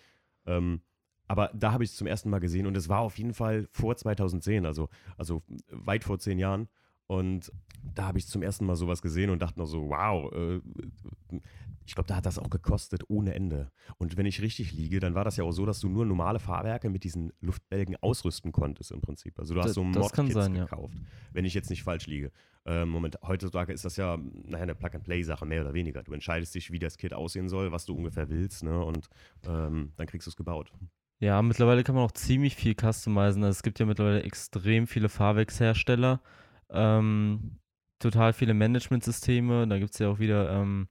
Ähm, 0.47 0.81
aber 1.29 1.51
da 1.55 1.73
habe 1.73 1.85
ich 1.85 1.91
es 1.91 1.97
zum 1.97 2.07
ersten 2.09 2.29
Mal 2.29 2.41
gesehen 2.41 2.67
und 2.67 2.77
es 2.77 2.89
war 2.89 2.99
auf 3.01 3.17
jeden 3.19 3.35
Fall 3.35 3.69
vor 3.71 3.97
2010, 3.97 4.67
also, 4.67 4.89
also 5.17 5.43
weit 5.71 6.03
vor 6.05 6.19
zehn 6.19 6.39
Jahren. 6.39 6.69
Und 7.07 7.53
da 7.95 8.05
habe 8.07 8.19
ich 8.19 8.27
zum 8.27 8.43
ersten 8.43 8.65
Mal 8.67 8.75
sowas 8.77 9.01
gesehen 9.03 9.31
und 9.31 9.41
dachte 9.43 9.59
noch 9.59 9.67
so, 9.67 9.89
wow, 9.91 10.33
äh, 10.33 10.61
ich 11.85 11.95
glaube, 11.95 12.09
da 12.09 12.17
hat 12.17 12.27
das 12.27 12.39
auch 12.39 12.49
gekostet 12.51 13.03
ohne 13.09 13.35
Ende. 13.35 13.71
Und 13.99 14.17
wenn 14.17 14.25
ich 14.27 14.41
richtig 14.41 14.73
liege, 14.73 14.99
dann 15.01 15.15
war 15.15 15.25
das 15.25 15.37
ja 15.37 15.45
auch 15.45 15.53
so, 15.53 15.67
dass 15.67 15.81
du 15.81 15.89
nur 15.89 16.07
normale 16.07 16.39
Fahrwerke 16.39 16.89
mit 16.91 17.05
diesen 17.05 17.33
Luftbälgen 17.41 17.97
ausrüsten 18.01 18.53
konntest 18.53 18.93
im 18.93 19.01
Prinzip. 19.01 19.39
Also 19.39 19.55
du 19.55 19.61
hast 19.61 19.69
Das- 19.69 19.75
so 19.75 19.85
Mod-Kits 19.85 20.33
sein, 20.33 20.55
ja. 20.55 20.65
gekauft, 20.65 20.97
wenn 21.33 21.45
ich 21.45 21.55
jetzt 21.55 21.71
nicht 21.71 21.83
falsch 21.83 22.07
liege. 22.07 22.31
Ähm, 22.64 22.90
Moment, 22.90 23.19
heutzutage 23.23 23.73
ist 23.73 23.85
das 23.85 23.97
ja 23.97 24.16
naja, 24.16 24.62
eine 24.62 24.75
Plug-and-Play-Sache, 24.75 25.45
mehr 25.47 25.62
oder 25.62 25.75
weniger. 25.75 26.02
Du 26.02 26.12
entscheidest 26.12 26.54
dich, 26.54 26.71
wie 26.71 26.78
das 26.78 26.97
Kit 26.97 27.12
aussehen 27.12 27.49
soll, 27.49 27.73
was 27.73 27.87
du 27.87 27.95
ungefähr 27.95 28.28
willst, 28.28 28.62
ne? 28.62 28.85
Und 28.85 29.09
ähm, 29.47 29.92
dann 29.97 30.07
kriegst 30.07 30.26
du 30.26 30.31
es 30.31 30.37
gebaut. 30.37 30.73
Ja, 31.19 31.40
mittlerweile 31.42 31.85
kann 31.85 31.95
man 31.95 32.04
auch 32.04 32.12
ziemlich 32.12 32.57
viel 32.57 32.75
customizen. 32.75 33.45
Also 33.45 33.50
es 33.50 33.62
gibt 33.62 33.78
ja 33.78 33.87
mittlerweile 33.87 34.23
extrem 34.23 34.87
viele 34.87 35.09
Fahrwerkshersteller, 35.09 36.21
ähm, 36.71 37.59
total 37.99 38.33
viele 38.33 38.54
Managementsysteme. 38.54 39.66
Da 39.69 39.78
gibt 39.78 39.92
es 39.92 39.99
ja 39.99 40.09
auch 40.09 40.19
wieder 40.19 40.50
ähm, 40.50 40.88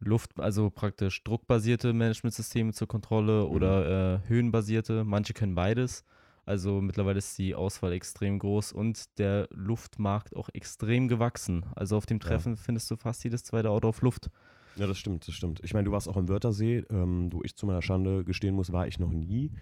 Luft, 0.00 0.38
also 0.40 0.70
praktisch 0.70 1.22
druckbasierte 1.24 1.92
Managementsysteme 1.92 2.72
zur 2.72 2.88
Kontrolle 2.88 3.46
oder 3.46 4.14
äh, 4.24 4.28
höhenbasierte. 4.28 5.04
Manche 5.04 5.34
können 5.34 5.54
beides. 5.54 6.04
Also 6.46 6.80
mittlerweile 6.80 7.18
ist 7.18 7.38
die 7.38 7.54
Auswahl 7.54 7.92
extrem 7.92 8.38
groß 8.38 8.72
und 8.72 9.18
der 9.18 9.48
Luftmarkt 9.50 10.36
auch 10.36 10.48
extrem 10.52 11.08
gewachsen. 11.08 11.64
Also 11.74 11.96
auf 11.96 12.06
dem 12.06 12.18
Ja. 12.18 12.28
Treffen 12.28 12.56
findest 12.56 12.90
du 12.90 12.96
fast 12.96 13.24
jedes 13.24 13.44
zweite 13.44 13.70
Auto 13.70 13.88
auf 13.88 14.02
Luft. 14.02 14.30
Ja, 14.76 14.86
das 14.86 14.98
stimmt, 14.98 15.26
das 15.28 15.34
stimmt. 15.34 15.60
Ich 15.62 15.72
meine, 15.72 15.84
du 15.84 15.92
warst 15.92 16.08
auch 16.08 16.16
im 16.16 16.28
Wörthersee, 16.28 16.84
ähm, 16.90 17.32
wo 17.32 17.42
ich 17.44 17.56
zu 17.56 17.64
meiner 17.66 17.80
Schande 17.82 18.24
gestehen 18.24 18.54
muss, 18.56 18.72
war 18.72 18.86
ich 18.88 18.98
noch 18.98 19.12
nie. 19.12 19.52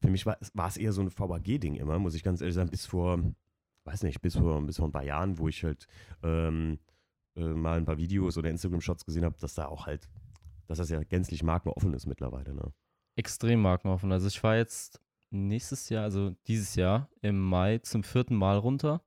Für 0.00 0.10
mich 0.10 0.26
war, 0.26 0.36
es- 0.40 0.52
war 0.54 0.68
es 0.68 0.76
eher 0.76 0.92
so 0.92 1.00
ein 1.00 1.10
VAG-Ding 1.10 1.74
immer, 1.74 1.98
muss 1.98 2.14
ich 2.14 2.22
ganz 2.22 2.40
ehrlich 2.40 2.54
sagen, 2.54 2.68
bis 2.70 2.84
vor, 2.86 3.18
weiß 3.84 4.02
nicht, 4.02 4.20
bis 4.20 4.36
vor, 4.36 4.60
bis 4.62 4.76
vor 4.76 4.86
ein 4.86 4.92
paar 4.92 5.04
Jahren, 5.04 5.38
wo 5.38 5.48
ich 5.48 5.64
halt 5.64 5.86
ähm, 6.22 6.78
äh, 7.34 7.40
mal 7.40 7.78
ein 7.78 7.86
paar 7.86 7.96
Videos 7.96 8.36
oder 8.36 8.50
Instagram-Shots 8.50 9.04
gesehen 9.06 9.24
habe, 9.24 9.36
dass 9.40 9.54
da 9.54 9.66
auch 9.66 9.86
halt, 9.86 10.08
dass 10.66 10.78
das 10.78 10.90
ja 10.90 11.02
gänzlich 11.02 11.42
markenoffen 11.42 11.94
ist 11.94 12.06
mittlerweile. 12.06 12.54
Ne? 12.54 12.72
extrem 13.16 13.60
markenoffen. 13.62 14.12
Also 14.12 14.28
ich 14.28 14.40
war 14.44 14.56
jetzt 14.56 15.00
nächstes 15.30 15.88
Jahr, 15.88 16.04
also 16.04 16.34
dieses 16.46 16.74
Jahr 16.74 17.08
im 17.22 17.40
Mai 17.40 17.78
zum 17.78 18.02
vierten 18.02 18.34
Mal 18.36 18.58
runter 18.58 19.02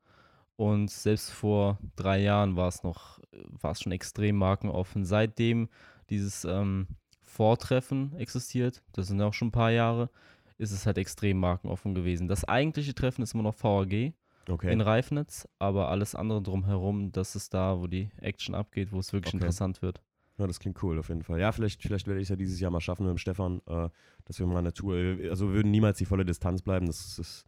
und 0.56 0.92
selbst 0.92 1.32
vor 1.32 1.80
drei 1.96 2.22
Jahren 2.22 2.56
war 2.56 2.68
es 2.68 2.84
noch, 2.84 3.20
war 3.32 3.72
es 3.72 3.82
schon 3.82 3.92
extrem 3.92 4.36
markenoffen. 4.36 5.06
Seitdem 5.06 5.70
dieses 6.10 6.46
ähm, 6.46 6.88
Vortreffen 7.22 8.16
existiert, 8.18 8.84
das 8.94 9.08
sind 9.08 9.22
auch 9.22 9.34
schon 9.34 9.48
ein 9.48 9.52
paar 9.54 9.72
Jahre, 9.72 10.10
ist 10.58 10.72
es 10.72 10.86
halt 10.86 10.98
extrem 10.98 11.38
markenoffen 11.40 11.96
gewesen. 11.96 12.28
Das 12.28 12.44
eigentliche 12.46 12.94
Treffen 12.94 13.24
ist 13.24 13.34
immer 13.34 13.44
noch 13.44 13.56
VAG 13.64 14.14
Okay. 14.50 14.72
in 14.74 14.82
Reifnitz, 14.82 15.48
aber 15.60 15.90
alles 15.90 16.14
andere 16.14 16.42
drumherum, 16.42 17.12
das 17.12 17.36
ist 17.36 17.54
da, 17.54 17.80
wo 17.80 17.88
die 17.88 18.10
Action 18.18 18.54
abgeht, 18.54 18.92
wo 18.92 19.00
es 19.00 19.14
wirklich 19.14 19.34
Okay. 19.34 19.38
interessant 19.46 19.82
wird. 19.82 20.02
Ja, 20.38 20.48
das 20.48 20.60
klingt 20.60 20.82
cool 20.82 20.98
auf 20.98 21.10
jeden 21.10 21.24
Fall. 21.24 21.40
Ja, 21.40 21.52
vielleicht, 21.52 21.82
vielleicht 21.82 22.08
werde 22.08 22.20
ich 22.20 22.26
es 22.26 22.30
ja 22.30 22.36
dieses 22.36 22.60
Jahr 22.60 22.72
mal 22.72 22.80
schaffen 22.82 23.06
mit 23.06 23.12
dem 23.12 23.18
Stefan, 23.18 23.62
äh, 23.68 23.90
dass 24.26 24.40
wir 24.40 24.48
mal 24.48 24.58
eine 24.58 24.74
Tour, 24.74 24.96
also 25.30 25.48
wir 25.50 25.56
würden 25.56 25.72
niemals 25.72 25.98
die 25.98 26.06
volle 26.06 26.26
Distanz 26.26 26.62
bleiben. 26.62 26.88
Das 26.88 27.20
ist, 27.20 27.46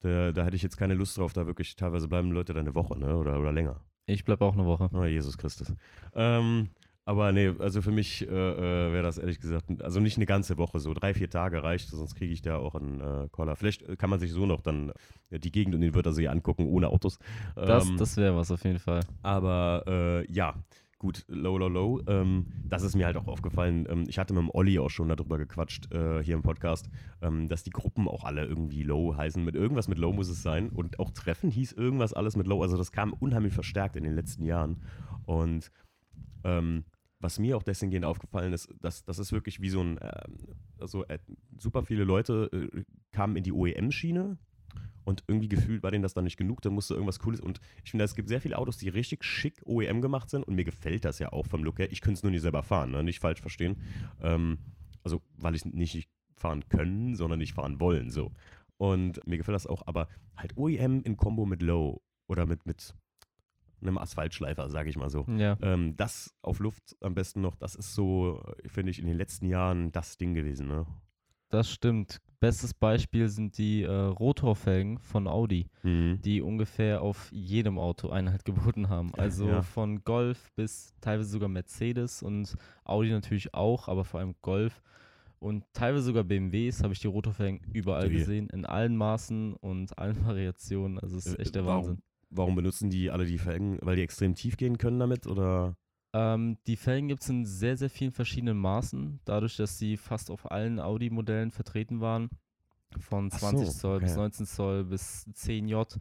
da, 0.00 0.32
da 0.32 0.44
hätte 0.44 0.56
ich 0.56 0.62
jetzt 0.62 0.76
keine 0.76 0.94
Lust 0.94 1.16
drauf, 1.18 1.32
da 1.32 1.46
wirklich 1.46 1.74
teilweise 1.76 2.08
bleiben 2.08 2.30
Leute 2.30 2.52
da 2.54 2.60
eine 2.60 2.74
Woche, 2.74 2.98
ne? 2.98 3.16
Oder, 3.16 3.40
oder 3.40 3.52
länger. 3.52 3.80
Ich 4.06 4.24
bleibe 4.24 4.44
auch 4.44 4.54
eine 4.54 4.64
Woche. 4.66 4.88
Oh, 4.92 5.04
Jesus 5.04 5.36
Christus. 5.36 5.72
Ähm, 6.14 6.68
aber 7.04 7.32
nee, 7.32 7.52
also 7.58 7.82
für 7.82 7.90
mich 7.92 8.22
äh, 8.22 8.28
äh, 8.28 8.92
wäre 8.92 9.02
das 9.02 9.18
ehrlich 9.18 9.40
gesagt, 9.40 9.80
also 9.82 10.00
nicht 10.00 10.16
eine 10.16 10.26
ganze 10.26 10.58
Woche, 10.58 10.78
so 10.80 10.92
drei, 10.92 11.14
vier 11.14 11.30
Tage 11.30 11.62
reicht, 11.62 11.88
sonst 11.88 12.16
kriege 12.16 12.32
ich 12.32 12.42
da 12.42 12.56
auch 12.58 12.74
einen 12.74 13.00
äh, 13.00 13.28
Collar. 13.30 13.56
Vielleicht 13.56 13.98
kann 13.98 14.10
man 14.10 14.18
sich 14.20 14.32
so 14.32 14.44
noch 14.44 14.60
dann 14.60 14.92
äh, 15.30 15.38
die 15.38 15.52
Gegend 15.52 15.74
und 15.74 15.80
den 15.80 15.94
Wörthersee 15.94 16.28
angucken, 16.28 16.66
ohne 16.66 16.88
Autos. 16.88 17.18
Das, 17.54 17.88
Ähm, 17.88 17.96
das 17.96 18.16
wäre 18.16 18.36
was 18.36 18.50
auf 18.50 18.62
jeden 18.64 18.80
Fall. 18.80 19.00
aber 19.22 19.84
äh, 19.86 20.32
ja, 20.32 20.54
gut, 21.06 21.24
low, 21.28 21.56
low, 21.56 21.68
low. 21.68 22.00
Ähm, 22.08 22.46
das 22.64 22.82
ist 22.82 22.96
mir 22.96 23.06
halt 23.06 23.16
auch 23.16 23.28
aufgefallen. 23.28 23.86
Ähm, 23.88 24.06
ich 24.08 24.18
hatte 24.18 24.34
mit 24.34 24.42
dem 24.42 24.50
Olli 24.50 24.76
auch 24.80 24.90
schon 24.90 25.08
darüber 25.08 25.38
gequatscht 25.38 25.92
äh, 25.92 26.20
hier 26.24 26.34
im 26.34 26.42
Podcast, 26.42 26.90
ähm, 27.22 27.48
dass 27.48 27.62
die 27.62 27.70
Gruppen 27.70 28.08
auch 28.08 28.24
alle 28.24 28.44
irgendwie 28.44 28.82
low 28.82 29.16
heißen. 29.16 29.44
Mit 29.44 29.54
irgendwas 29.54 29.86
mit 29.86 29.98
low 29.98 30.12
muss 30.12 30.28
es 30.28 30.42
sein. 30.42 30.68
Und 30.68 30.98
auch 30.98 31.12
Treffen 31.12 31.48
hieß 31.48 31.72
irgendwas 31.72 32.12
alles 32.12 32.36
mit 32.36 32.48
low. 32.48 32.60
Also 32.60 32.76
das 32.76 32.90
kam 32.90 33.12
unheimlich 33.12 33.52
verstärkt 33.52 33.94
in 33.94 34.02
den 34.02 34.16
letzten 34.16 34.44
Jahren. 34.44 34.82
Und 35.26 35.70
ähm, 36.42 36.86
was 37.20 37.38
mir 37.38 37.56
auch 37.56 37.62
deswegen 37.62 38.02
aufgefallen 38.02 38.52
ist, 38.52 38.68
dass 38.80 39.04
das 39.04 39.20
ist 39.20 39.30
wirklich 39.30 39.60
wie 39.60 39.70
so 39.70 39.80
ein, 39.80 40.00
also 40.80 41.04
äh, 41.06 41.20
super 41.56 41.84
viele 41.84 42.02
Leute 42.02 42.50
äh, 42.52 42.82
kamen 43.12 43.36
in 43.36 43.44
die 43.44 43.52
OEM-Schiene 43.52 44.38
und 45.04 45.22
irgendwie 45.28 45.48
gefühlt 45.48 45.82
war 45.82 45.90
denen 45.90 46.02
das 46.02 46.14
dann 46.14 46.24
nicht 46.24 46.36
genug, 46.36 46.62
dann 46.62 46.72
musste 46.72 46.94
irgendwas 46.94 47.20
Cooles 47.20 47.40
und 47.40 47.60
ich 47.84 47.90
finde, 47.90 48.04
es 48.04 48.14
gibt 48.14 48.28
sehr 48.28 48.40
viele 48.40 48.58
Autos, 48.58 48.76
die 48.76 48.88
richtig 48.88 49.24
schick 49.24 49.62
OEM 49.64 50.00
gemacht 50.00 50.30
sind 50.30 50.42
und 50.44 50.54
mir 50.54 50.64
gefällt 50.64 51.04
das 51.04 51.18
ja 51.18 51.32
auch 51.32 51.46
vom 51.46 51.64
Look 51.64 51.78
her. 51.78 51.90
Ich 51.92 52.00
könnte 52.00 52.18
es 52.18 52.22
nur 52.22 52.32
nicht 52.32 52.42
selber 52.42 52.62
fahren, 52.62 52.90
ne? 52.90 53.02
nicht 53.02 53.20
falsch 53.20 53.40
verstehen. 53.40 53.76
Ähm, 54.20 54.58
also, 55.04 55.22
weil 55.38 55.54
ich 55.54 55.64
nicht 55.64 56.10
fahren 56.34 56.68
können, 56.68 57.14
sondern 57.14 57.38
nicht 57.38 57.54
fahren 57.54 57.80
wollen, 57.80 58.10
so. 58.10 58.32
Und 58.78 59.26
mir 59.26 59.38
gefällt 59.38 59.54
das 59.54 59.66
auch, 59.66 59.86
aber 59.86 60.08
halt 60.36 60.56
OEM 60.56 61.02
in 61.02 61.16
Kombo 61.16 61.46
mit 61.46 61.62
Low 61.62 62.02
oder 62.26 62.46
mit, 62.46 62.66
mit 62.66 62.94
einem 63.80 63.98
Asphaltschleifer, 63.98 64.68
sage 64.68 64.90
ich 64.90 64.96
mal 64.96 65.10
so. 65.10 65.24
Ja. 65.28 65.56
Ähm, 65.62 65.96
das 65.96 66.34
auf 66.42 66.58
Luft 66.58 66.96
am 67.00 67.14
besten 67.14 67.40
noch, 67.40 67.54
das 67.56 67.74
ist 67.74 67.94
so, 67.94 68.42
finde 68.66 68.90
ich, 68.90 68.98
in 68.98 69.06
den 69.06 69.16
letzten 69.16 69.46
Jahren 69.46 69.92
das 69.92 70.18
Ding 70.18 70.34
gewesen, 70.34 70.66
ne? 70.66 70.86
Das 71.48 71.70
stimmt. 71.70 72.20
Bestes 72.38 72.74
Beispiel 72.74 73.28
sind 73.28 73.56
die 73.56 73.82
äh, 73.82 73.90
Rotorfelgen 73.90 74.98
von 74.98 75.26
Audi, 75.26 75.68
Mhm. 75.82 76.20
die 76.22 76.42
ungefähr 76.42 77.00
auf 77.02 77.30
jedem 77.32 77.78
Auto 77.78 78.10
Einheit 78.10 78.44
geboten 78.74 78.88
haben. 78.88 79.14
Also 79.14 79.48
Ja. 79.48 79.62
von 79.62 80.04
Golf 80.04 80.50
bis 80.54 80.92
teilweise 81.00 81.30
sogar 81.30 81.48
Mercedes 81.48 82.22
und 82.22 82.54
Audi 82.84 83.10
natürlich 83.10 83.54
auch, 83.54 83.88
aber 83.88 84.04
vor 84.04 84.20
allem 84.20 84.34
Golf. 84.42 84.82
Und 85.38 85.64
teilweise 85.72 86.04
sogar 86.04 86.24
BMWs 86.24 86.82
habe 86.82 86.92
ich 86.94 87.00
die 87.00 87.06
Rotorfelgen 87.08 87.60
überall 87.72 88.06
Ui. 88.08 88.12
gesehen, 88.14 88.48
in 88.50 88.64
allen 88.66 88.96
Maßen 88.96 89.54
und 89.54 89.96
allen 89.98 90.24
Variationen. 90.26 90.98
Also 90.98 91.16
es 91.18 91.26
ist 91.26 91.38
Äh, 91.38 91.42
echt 91.42 91.54
der 91.54 91.64
warum- 91.66 91.84
Wahnsinn. 91.86 92.02
Warum 92.30 92.54
benutzen 92.56 92.90
die 92.90 93.10
alle 93.10 93.24
die 93.24 93.38
Felgen? 93.38 93.78
Weil 93.82 93.96
die 93.96 94.02
extrem 94.02 94.34
tief 94.34 94.56
gehen 94.56 94.78
können 94.78 94.98
damit? 94.98 95.26
Oder? 95.28 95.76
Ähm, 96.16 96.56
die 96.66 96.76
Felgen 96.76 97.08
gibt 97.08 97.22
es 97.22 97.28
in 97.28 97.44
sehr, 97.44 97.76
sehr 97.76 97.90
vielen 97.90 98.12
verschiedenen 98.12 98.56
Maßen, 98.56 99.20
dadurch, 99.24 99.56
dass 99.56 99.78
sie 99.78 99.96
fast 99.96 100.30
auf 100.30 100.50
allen 100.50 100.80
Audi-Modellen 100.80 101.50
vertreten 101.50 102.00
waren. 102.00 102.30
Von 102.98 103.28
Ach 103.32 103.38
20 103.38 103.66
so, 103.68 103.72
Zoll 103.72 104.00
bis 104.00 104.12
okay. 104.12 104.20
19 104.20 104.46
Zoll 104.46 104.84
bis 104.84 105.26
10J. 105.34 105.98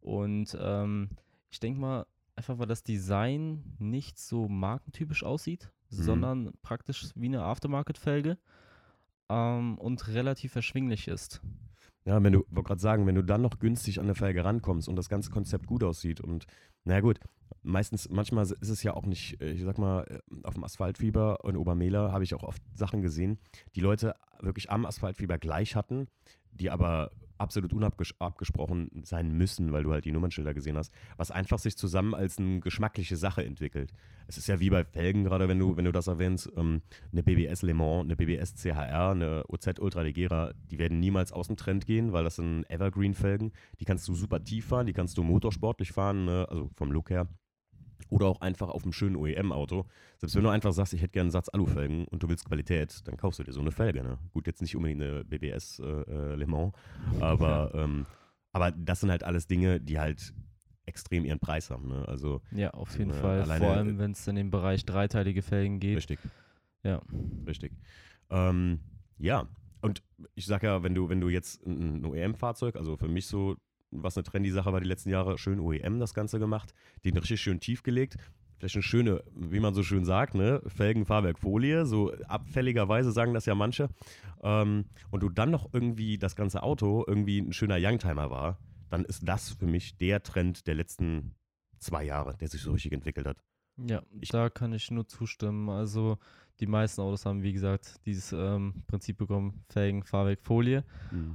Und 0.00 0.56
ähm, 0.60 1.10
ich 1.50 1.60
denke 1.60 1.80
mal, 1.80 2.06
einfach 2.34 2.58
weil 2.58 2.66
das 2.66 2.82
Design 2.82 3.64
nicht 3.78 4.18
so 4.18 4.48
markentypisch 4.48 5.24
aussieht, 5.24 5.70
Mhm. 5.90 6.02
sondern 6.02 6.52
praktisch 6.62 7.06
wie 7.14 7.26
eine 7.26 7.42
Aftermarket-Felge 7.42 8.38
ähm, 9.28 9.78
und 9.78 10.08
relativ 10.08 10.56
erschwinglich 10.56 11.08
ist. 11.08 11.40
Ja, 12.06 12.22
wenn 12.22 12.32
du, 12.32 12.44
wollte 12.50 12.68
gerade 12.68 12.80
sagen, 12.80 13.06
wenn 13.06 13.16
du 13.16 13.22
dann 13.22 13.42
noch 13.42 13.58
günstig 13.58 13.98
an 13.98 14.06
eine 14.06 14.14
Felge 14.14 14.44
rankommst 14.44 14.88
und 14.88 14.94
das 14.94 15.08
ganze 15.08 15.30
Konzept 15.30 15.66
gut 15.66 15.82
aussieht 15.82 16.20
und, 16.20 16.46
na 16.84 17.00
gut, 17.00 17.18
meistens, 17.64 18.08
manchmal 18.08 18.44
ist 18.44 18.68
es 18.68 18.84
ja 18.84 18.94
auch 18.94 19.06
nicht, 19.06 19.40
äh, 19.42 19.50
ich 19.50 19.64
sag 19.64 19.76
mal, 19.76 20.04
äh, 20.04 20.20
auf 20.44 20.54
dem 20.54 20.62
Asphaltfieber 20.62 21.40
in 21.42 21.56
Obermehler 21.56 22.12
habe 22.12 22.22
ich 22.22 22.32
auch 22.34 22.44
oft 22.44 22.62
Sachen 22.74 23.02
gesehen, 23.02 23.40
die 23.74 23.80
Leute 23.80 24.14
wirklich 24.40 24.70
am 24.70 24.86
Asphaltfieber 24.86 25.36
gleich 25.38 25.74
hatten, 25.74 26.06
die 26.52 26.70
aber 26.70 27.10
absolut 27.38 27.72
unabgesprochen 27.72 28.90
sein 29.02 29.32
müssen, 29.32 29.72
weil 29.72 29.82
du 29.82 29.92
halt 29.92 30.04
die 30.04 30.12
Nummernschilder 30.12 30.54
gesehen 30.54 30.76
hast, 30.76 30.92
was 31.16 31.30
einfach 31.30 31.58
sich 31.58 31.76
zusammen 31.76 32.14
als 32.14 32.38
eine 32.38 32.60
geschmackliche 32.60 33.16
Sache 33.16 33.44
entwickelt. 33.44 33.92
Es 34.26 34.38
ist 34.38 34.48
ja 34.48 34.60
wie 34.60 34.70
bei 34.70 34.84
Felgen, 34.84 35.24
gerade 35.24 35.48
wenn 35.48 35.58
du, 35.58 35.76
wenn 35.76 35.84
du 35.84 35.92
das 35.92 36.06
erwähnst, 36.06 36.50
ähm, 36.56 36.82
eine 37.12 37.22
BBS 37.22 37.62
Le 37.62 37.74
Mans, 37.74 38.04
eine 38.04 38.16
BBS 38.16 38.54
CHR, 38.54 39.10
eine 39.10 39.44
OZ 39.48 39.78
Ultra 39.78 40.02
Legera, 40.02 40.52
die 40.70 40.78
werden 40.78 40.98
niemals 40.98 41.32
aus 41.32 41.46
dem 41.46 41.56
Trend 41.56 41.86
gehen, 41.86 42.12
weil 42.12 42.24
das 42.24 42.36
sind 42.36 42.64
Evergreen-Felgen. 42.68 43.52
Die 43.80 43.84
kannst 43.84 44.08
du 44.08 44.14
super 44.14 44.42
tief 44.42 44.66
fahren, 44.66 44.86
die 44.86 44.92
kannst 44.92 45.16
du 45.18 45.22
motorsportlich 45.22 45.92
fahren, 45.92 46.24
ne? 46.24 46.46
also 46.48 46.70
vom 46.74 46.90
Look 46.90 47.10
her. 47.10 47.28
Oder 48.08 48.26
auch 48.26 48.40
einfach 48.40 48.68
auf 48.68 48.84
einem 48.84 48.92
schönen 48.92 49.16
OEM-Auto. 49.16 49.86
Selbst 50.18 50.36
wenn 50.36 50.44
du 50.44 50.50
einfach 50.50 50.72
sagst, 50.72 50.92
ich 50.94 51.00
hätte 51.02 51.12
gerne 51.12 51.24
einen 51.26 51.30
Satz 51.32 51.48
Alufelgen 51.48 52.06
und 52.08 52.22
du 52.22 52.28
willst 52.28 52.44
Qualität, 52.44 53.00
dann 53.06 53.16
kaufst 53.16 53.38
du 53.38 53.42
dir 53.42 53.52
so 53.52 53.60
eine 53.60 53.72
Felge. 53.72 54.02
Ne? 54.04 54.18
Gut, 54.32 54.46
jetzt 54.46 54.60
nicht 54.62 54.76
unbedingt 54.76 55.02
eine 55.02 55.24
BBS 55.24 55.78
äh, 55.80 55.84
äh, 55.84 56.34
Le 56.36 56.46
Mans, 56.46 56.72
aber, 57.20 57.72
ähm, 57.74 58.06
aber 58.52 58.70
das 58.72 59.00
sind 59.00 59.10
halt 59.10 59.24
alles 59.24 59.46
Dinge, 59.46 59.80
die 59.80 59.98
halt 59.98 60.32
extrem 60.84 61.24
ihren 61.24 61.40
Preis 61.40 61.70
haben. 61.70 61.88
Ne? 61.88 62.06
Also 62.06 62.42
Ja, 62.52 62.70
auf 62.70 62.96
jeden 62.96 63.10
Äh, 63.10 63.14
Fall. 63.14 63.42
alleine- 63.42 63.64
Vor 63.64 63.74
allem, 63.74 63.98
wenn 63.98 64.12
es 64.12 64.26
in 64.28 64.36
den 64.36 64.50
Bereich 64.50 64.84
dreiteilige 64.84 65.42
Felgen 65.42 65.80
geht. 65.80 65.96
richtig. 65.96 66.20
Ja. 66.84 67.02
Richtig. 67.46 67.72
Ähm, 68.30 68.78
ja, 69.18 69.48
und 69.82 70.02
ich 70.36 70.46
sag 70.46 70.62
ja, 70.62 70.82
wenn 70.84 70.94
du, 70.94 71.08
wenn 71.08 71.20
du 71.20 71.28
jetzt 71.28 71.66
ein 71.66 72.04
OEM-Fahrzeug, 72.04 72.76
also 72.76 72.96
für 72.96 73.08
mich 73.08 73.26
so, 73.26 73.56
was 73.90 74.16
eine 74.16 74.24
trendy 74.24 74.50
Sache 74.50 74.72
war 74.72 74.80
die 74.80 74.88
letzten 74.88 75.10
Jahre, 75.10 75.38
schön 75.38 75.60
OEM 75.60 75.98
das 75.98 76.14
Ganze 76.14 76.38
gemacht, 76.38 76.74
den 77.04 77.16
richtig 77.16 77.40
schön 77.40 77.60
tief 77.60 77.82
gelegt. 77.82 78.16
Vielleicht 78.58 78.76
eine 78.76 78.82
schöne, 78.82 79.22
wie 79.34 79.60
man 79.60 79.74
so 79.74 79.82
schön 79.82 80.04
sagt, 80.06 80.34
ne, 80.34 80.62
Felgenfahrwerkfolie, 80.66 81.84
so 81.86 82.12
abfälligerweise 82.26 83.12
sagen 83.12 83.34
das 83.34 83.46
ja 83.46 83.54
manche. 83.54 83.88
Ähm, 84.42 84.86
und 85.10 85.22
du 85.22 85.28
dann 85.28 85.50
noch 85.50 85.68
irgendwie 85.72 86.18
das 86.18 86.36
ganze 86.36 86.62
Auto 86.62 87.04
irgendwie 87.06 87.38
ein 87.38 87.52
schöner 87.52 87.76
Youngtimer 87.78 88.30
war, 88.30 88.58
dann 88.88 89.04
ist 89.04 89.28
das 89.28 89.50
für 89.50 89.66
mich 89.66 89.96
der 89.98 90.22
Trend 90.22 90.66
der 90.66 90.74
letzten 90.74 91.34
zwei 91.78 92.04
Jahre, 92.04 92.36
der 92.38 92.48
sich 92.48 92.62
so 92.62 92.72
richtig 92.72 92.92
entwickelt 92.92 93.26
hat. 93.26 93.36
Ja, 93.76 94.02
Ich- 94.20 94.30
da 94.30 94.48
kann 94.48 94.72
ich 94.72 94.90
nur 94.90 95.06
zustimmen. 95.06 95.68
Also 95.68 96.18
die 96.60 96.66
meisten 96.66 97.00
Autos 97.00 97.26
haben, 97.26 97.42
wie 97.42 97.52
gesagt, 97.52 97.96
dieses 98.06 98.32
ähm, 98.32 98.82
Prinzip 98.86 99.18
bekommen, 99.18 99.64
Felgen, 99.68 100.02
Fahrwerk, 100.02 100.40
Folie. 100.42 100.84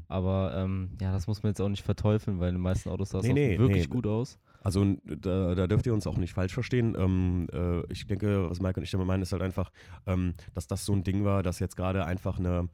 Aber 0.07 0.53
ähm, 0.55 0.97
ja, 0.99 1.12
das 1.12 1.27
muss 1.27 1.43
man 1.43 1.51
jetzt 1.51 1.62
auch 1.62 1.69
nicht 1.69 1.84
verteufeln, 1.84 2.39
weil 2.39 2.49
in 2.49 2.55
den 2.55 2.62
meisten 2.62 2.89
Autos 2.89 3.10
sah 3.10 3.19
es 3.19 3.23
Nee, 3.25 3.31
auch 3.31 3.36
nee, 3.36 3.60
wirklich 3.60 3.88
nee. 3.88 3.93
gut 3.93 4.07
aus. 4.07 4.39
Also 4.63 4.95
da, 5.03 5.55
da 5.55 5.67
dürft 5.67 5.88
ihr 5.88 5.93
uns 5.93 6.05
auch 6.05 6.17
nicht 6.17 6.34
falsch 6.34 6.53
verstehen. 6.53 6.95
Ähm, 6.97 7.47
äh, 7.51 7.81
ich 7.91 8.05
denke, 8.05 8.49
was 8.49 8.60
Mike 8.60 8.79
und 8.79 8.84
ich 8.84 8.91
damit 8.91 9.07
meinen, 9.07 9.23
ist 9.23 9.31
halt 9.31 9.41
einfach, 9.41 9.71
ähm, 10.05 10.36
dass 10.53 10.67
das 10.67 10.86
so 10.86 10.93
ein 10.93 11.03
Ding 11.03 11.23
war, 11.23 11.41
dass 11.41 11.60
jetzt 11.60 11.75
gerade 11.75 12.05
einfach 12.05 12.38
eine, 12.38 12.69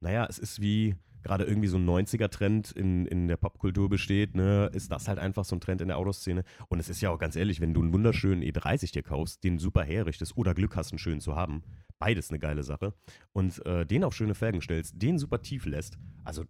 naja, 0.00 0.26
es 0.28 0.38
ist 0.38 0.60
wie 0.60 0.94
gerade 1.22 1.44
irgendwie 1.44 1.68
so 1.68 1.76
ein 1.76 1.88
90er-Trend 1.88 2.72
in, 2.72 3.06
in 3.06 3.28
der 3.28 3.36
Popkultur 3.36 3.88
besteht, 3.88 4.34
ne, 4.34 4.70
ist 4.72 4.90
das 4.90 5.08
halt 5.08 5.18
einfach 5.18 5.44
so 5.44 5.56
ein 5.56 5.60
Trend 5.60 5.80
in 5.80 5.88
der 5.88 5.98
Autoszene. 5.98 6.44
Und 6.68 6.80
es 6.80 6.88
ist 6.88 7.00
ja 7.00 7.10
auch 7.10 7.18
ganz 7.18 7.36
ehrlich, 7.36 7.60
wenn 7.60 7.74
du 7.74 7.80
einen 7.80 7.92
wunderschönen 7.92 8.42
E30 8.42 8.92
dir 8.92 9.02
kaufst, 9.02 9.44
den 9.44 9.58
super 9.58 9.84
herrichtest 9.84 10.36
oder 10.36 10.54
Glück 10.54 10.76
hast, 10.76 10.92
einen 10.92 10.98
schönen 10.98 11.20
zu 11.20 11.36
haben, 11.36 11.62
beides 12.02 12.30
eine 12.30 12.40
geile 12.40 12.64
Sache, 12.64 12.94
und 13.32 13.64
äh, 13.64 13.86
den 13.86 14.02
auf 14.02 14.12
schöne 14.12 14.34
Felgen 14.34 14.60
stellst, 14.60 15.00
den 15.00 15.18
super 15.18 15.40
tief 15.40 15.66
lässt, 15.66 15.98
also 16.24 16.44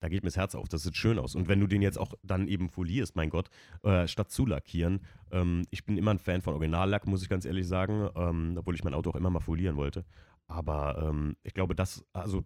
da 0.00 0.08
geht 0.08 0.22
mir 0.22 0.28
das 0.28 0.38
Herz 0.38 0.54
auf, 0.54 0.68
das 0.68 0.82
sieht 0.82 0.96
schön 0.96 1.18
aus. 1.18 1.34
Und 1.34 1.48
wenn 1.48 1.60
du 1.60 1.66
den 1.66 1.82
jetzt 1.82 1.98
auch 1.98 2.14
dann 2.22 2.48
eben 2.48 2.70
folierst, 2.70 3.14
mein 3.14 3.28
Gott, 3.28 3.50
äh, 3.82 4.08
statt 4.08 4.30
zu 4.30 4.46
lackieren, 4.46 5.00
ähm, 5.30 5.66
ich 5.70 5.84
bin 5.84 5.98
immer 5.98 6.12
ein 6.12 6.18
Fan 6.18 6.40
von 6.40 6.54
Originallack, 6.54 7.06
muss 7.06 7.22
ich 7.22 7.28
ganz 7.28 7.44
ehrlich 7.44 7.68
sagen, 7.68 8.08
ähm, 8.16 8.56
obwohl 8.58 8.74
ich 8.74 8.84
mein 8.84 8.94
Auto 8.94 9.10
auch 9.10 9.16
immer 9.16 9.30
mal 9.30 9.40
folieren 9.40 9.76
wollte. 9.76 10.04
Aber 10.48 11.06
ähm, 11.06 11.36
ich 11.42 11.52
glaube, 11.52 11.74
das, 11.74 12.04
also 12.12 12.44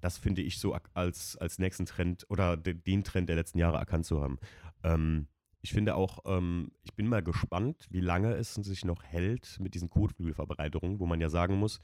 das 0.00 0.18
finde 0.18 0.42
ich 0.42 0.58
so 0.58 0.76
als, 0.92 1.36
als 1.36 1.58
nächsten 1.58 1.86
Trend 1.86 2.26
oder 2.28 2.56
de, 2.56 2.74
den 2.74 3.04
Trend 3.04 3.28
der 3.28 3.36
letzten 3.36 3.58
Jahre 3.58 3.78
erkannt 3.78 4.04
zu 4.04 4.20
haben. 4.20 4.38
Ähm, 4.82 5.28
ich 5.64 5.72
finde 5.72 5.94
auch, 5.94 6.18
ähm, 6.26 6.70
ich 6.82 6.92
bin 6.92 7.08
mal 7.08 7.22
gespannt, 7.22 7.86
wie 7.88 8.00
lange 8.02 8.34
es 8.34 8.52
sich 8.52 8.84
noch 8.84 9.02
hält 9.02 9.56
mit 9.60 9.74
diesen 9.74 9.88
Kotflügelverbreiterungen, 9.88 11.00
wo 11.00 11.06
man 11.06 11.22
ja 11.22 11.30
sagen 11.30 11.56
muss, 11.56 11.80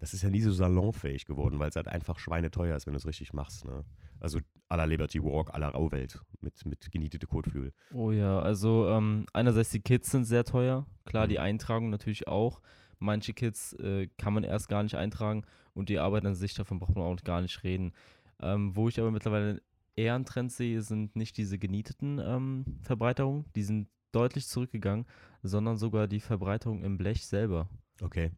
das 0.00 0.12
ist 0.12 0.22
ja 0.22 0.28
nie 0.28 0.42
so 0.42 0.52
salonfähig 0.52 1.24
geworden, 1.24 1.58
weil 1.58 1.70
es 1.70 1.76
halt 1.76 1.88
einfach 1.88 2.18
schweineteuer 2.18 2.76
ist, 2.76 2.86
wenn 2.86 2.92
du 2.92 2.98
es 2.98 3.06
richtig 3.06 3.32
machst. 3.32 3.64
Ne? 3.64 3.84
Also 4.20 4.38
à 4.68 4.76
la 4.76 4.84
Liberty 4.84 5.22
Walk, 5.22 5.54
à 5.54 5.58
la 5.58 5.70
Rauwelt 5.70 6.20
mit, 6.42 6.66
mit 6.66 6.90
genietete 6.92 7.26
Kotflügel. 7.26 7.72
Oh 7.94 8.10
ja, 8.12 8.38
also 8.38 8.86
ähm, 8.90 9.24
einerseits 9.32 9.70
die 9.70 9.80
Kits 9.80 10.10
sind 10.10 10.26
sehr 10.26 10.44
teuer. 10.44 10.86
Klar, 11.06 11.26
die 11.26 11.36
Mhm. 11.36 11.40
Eintragung 11.44 11.88
natürlich 11.88 12.28
auch. 12.28 12.60
Manche 12.98 13.32
Kits 13.32 13.72
äh, 13.80 14.08
kann 14.18 14.34
man 14.34 14.44
erst 14.44 14.68
gar 14.68 14.82
nicht 14.82 14.94
eintragen 14.96 15.44
und 15.72 15.88
die 15.88 15.98
Arbeit 15.98 16.26
an 16.26 16.34
sich, 16.34 16.52
davon 16.52 16.78
braucht 16.80 16.96
man 16.96 17.04
auch 17.04 17.24
gar 17.24 17.40
nicht 17.40 17.64
reden. 17.64 17.92
Ähm, 18.40 18.76
wo 18.76 18.88
ich 18.88 19.00
aber 19.00 19.10
mittlerweile 19.10 19.62
eher 19.96 20.14
einen 20.14 20.24
Trend 20.24 20.52
sehe, 20.52 20.82
sind 20.82 21.16
nicht 21.16 21.36
diese 21.36 21.58
genieteten 21.58 22.18
ähm, 22.18 22.64
Verbreiterungen, 22.82 23.44
die 23.54 23.62
sind 23.62 23.88
deutlich 24.12 24.46
zurückgegangen, 24.46 25.06
sondern 25.42 25.76
sogar 25.76 26.06
die 26.06 26.20
Verbreiterung 26.20 26.82
im 26.82 26.98
Blech 26.98 27.26
selber. 27.26 27.68
Okay. 28.00 28.30